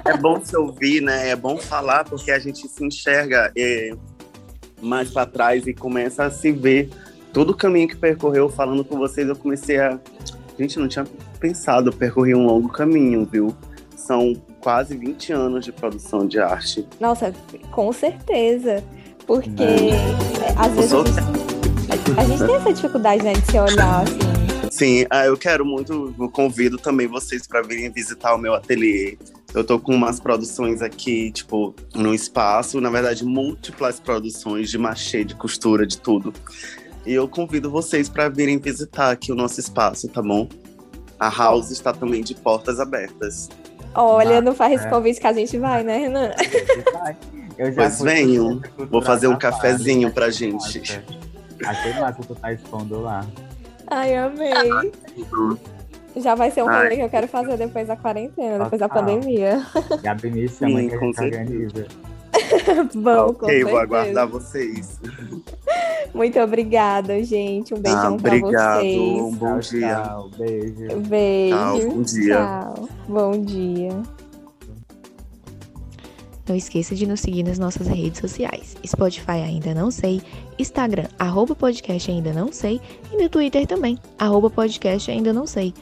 é 0.05 0.17
bom 0.17 0.45
se 0.45 0.57
ouvir, 0.57 1.01
né? 1.01 1.31
É 1.31 1.37
bom 1.37 1.57
falar, 1.57 2.05
porque 2.05 2.31
a 2.31 2.39
gente 2.39 2.69
se 2.69 2.85
enxerga 2.85 3.53
é, 3.57 3.93
mais 4.83 5.11
para 5.11 5.27
trás 5.27 5.67
e 5.67 5.73
começa 5.73 6.25
a 6.25 6.31
se 6.31 6.51
ver 6.53 6.91
todo 7.33 7.51
o 7.51 7.57
caminho 7.57 7.89
que 7.89 7.97
percorreu 7.97 8.49
falando 8.49 8.85
com 8.85 8.99
vocês. 8.99 9.29
Eu 9.29 9.37
comecei 9.37 9.79
a 9.79 9.99
Gente, 10.61 10.79
não 10.79 10.89
tinha 10.89 11.07
pensado, 11.39 11.91
percorrer 11.91 12.37
um 12.37 12.45
longo 12.45 12.69
caminho, 12.69 13.25
viu? 13.25 13.57
São 13.97 14.35
quase 14.61 14.95
20 14.95 15.33
anos 15.33 15.65
de 15.65 15.73
produção 15.73 16.27
de 16.27 16.39
arte. 16.39 16.87
Nossa, 17.01 17.33
com 17.71 17.91
certeza. 17.95 18.85
Porque 19.27 19.63
é, 19.63 20.55
às 20.59 20.71
vezes 20.75 20.93
a 20.93 20.99
gente, 20.99 22.21
a 22.21 22.25
gente, 22.25 22.45
tem 22.45 22.57
essa 22.57 22.73
dificuldade 22.75 23.23
né, 23.23 23.33
de 23.33 23.51
se 23.51 23.59
olhar 23.59 24.03
assim. 24.03 24.71
Sim, 24.71 25.07
ah, 25.09 25.25
eu 25.25 25.37
quero 25.39 25.65
muito, 25.65 26.15
eu 26.19 26.29
convido 26.29 26.77
também 26.77 27.07
vocês 27.07 27.47
para 27.47 27.63
virem 27.63 27.91
visitar 27.91 28.35
o 28.35 28.39
meu 28.39 28.53
ateliê. 28.53 29.17
Eu 29.55 29.65
tô 29.65 29.81
com 29.81 29.95
umas 29.95 30.21
produções 30.21 30.83
aqui, 30.83 31.33
tipo, 31.33 31.75
no 31.95 32.15
espaço, 32.15 32.79
na 32.83 32.91
verdade, 32.91 33.25
múltiplas 33.25 33.99
produções 33.99 34.71
de 34.71 34.77
machê, 34.77 35.25
de 35.25 35.35
costura, 35.35 35.87
de 35.87 35.97
tudo. 35.97 36.35
E 37.07 37.15
eu 37.15 37.27
convido 37.29 37.71
vocês 37.71 38.09
para 38.09 38.29
virem 38.29 38.59
visitar 38.59 39.11
aqui 39.11 39.33
o 39.33 39.35
nosso 39.35 39.59
espaço, 39.59 40.09
tá 40.09 40.21
bom? 40.21 40.49
A 41.19 41.29
House 41.29 41.71
está 41.71 41.93
também 41.93 42.23
de 42.23 42.35
portas 42.35 42.79
abertas. 42.81 43.49
Olha, 43.95 44.39
ah, 44.39 44.41
não 44.41 44.55
faz 44.55 44.75
esse 44.75 44.87
é. 44.87 44.91
convite 44.91 45.21
que 45.21 45.27
a 45.27 45.33
gente 45.33 45.59
vai, 45.59 45.83
né, 45.83 45.99
Renan? 45.99 46.31
pois 47.75 48.01
venham. 48.01 48.61
Vou 48.91 49.03
fazer 49.03 49.27
um 49.27 49.37
cafezinho 49.37 50.13
pra 50.13 50.31
gente. 50.31 51.03
Achei 51.65 51.93
massa 51.95 52.23
tu 52.23 52.35
tá 52.35 52.53
expondo 52.53 53.01
lá. 53.01 53.27
Ai, 53.89 54.17
amei. 54.17 54.53
Já 56.17 56.35
vai 56.35 56.51
ser 56.51 56.63
um 56.63 56.67
rolê 56.67 56.97
que 56.97 57.03
eu 57.03 57.09
quero 57.09 57.29
fazer 57.29 57.57
depois 57.57 57.87
da 57.89 57.97
quarentena, 57.97 58.65
depois 58.65 58.81
da 58.81 58.89
pandemia. 58.89 59.65
Gabi 60.03 60.31
me 60.31 60.49
chama 60.49 60.81
Sim, 60.81 60.89
que 60.89 60.95
a 60.95 60.99
gente 60.99 61.21
organiza. 61.21 61.87
Bom, 62.95 63.31
ok, 63.31 63.65
vou 63.65 63.79
aguardar 63.79 64.27
vocês. 64.27 64.99
Muito 66.15 66.39
obrigada, 66.39 67.23
gente. 67.23 67.75
Um 67.75 67.79
beijão 67.79 68.15
ah, 68.15 68.23
pra 68.23 68.39
vocês. 68.39 69.21
Um 69.21 69.31
bom 69.33 69.59
tchau, 69.59 69.71
dia. 69.71 70.03
Tchau, 70.03 70.31
beijo. 70.37 71.01
Beijo. 71.01 71.57
Tchau, 71.57 71.79
bom 71.89 72.03
dia. 72.03 72.37
Tchau. 72.37 72.89
Bom 73.09 73.45
dia. 73.45 74.03
Não 76.51 76.57
esqueça 76.57 76.97
de 76.97 77.07
nos 77.07 77.21
seguir 77.21 77.45
nas 77.45 77.61
nossas 77.61 77.87
redes 77.87 78.21
sociais. 78.21 78.77
Spotify 78.85 79.41
ainda 79.45 79.73
não 79.73 79.89
sei, 79.89 80.21
Instagram, 80.59 81.07
arroba 81.17 81.55
podcast 81.55 82.11
ainda 82.11 82.33
não 82.33 82.51
sei, 82.53 82.81
e 83.13 83.23
no 83.23 83.29
Twitter 83.29 83.69
também, 83.69 83.97
arroba 84.19 84.51
podcast 84.51 85.09
ainda 85.13 85.33
não 85.33 85.47
sei. 85.47 85.73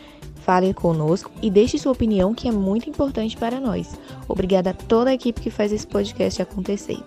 Fale 0.43 0.75
conosco 0.75 1.31
e 1.41 1.51
deixe 1.51 1.79
sua 1.79 1.93
opinião 1.93 2.35
que 2.35 2.49
é 2.49 2.53
muito 2.53 2.89
importante 2.89 3.35
para 3.35 3.59
nós. 3.59 3.99
Obrigada 4.29 4.71
a 4.71 4.75
toda 4.75 5.09
a 5.09 5.15
equipe 5.15 5.41
que 5.41 5.51
faz 5.51 5.73
esse 5.73 5.87
podcast 5.87 6.43
acontecer. 6.43 6.99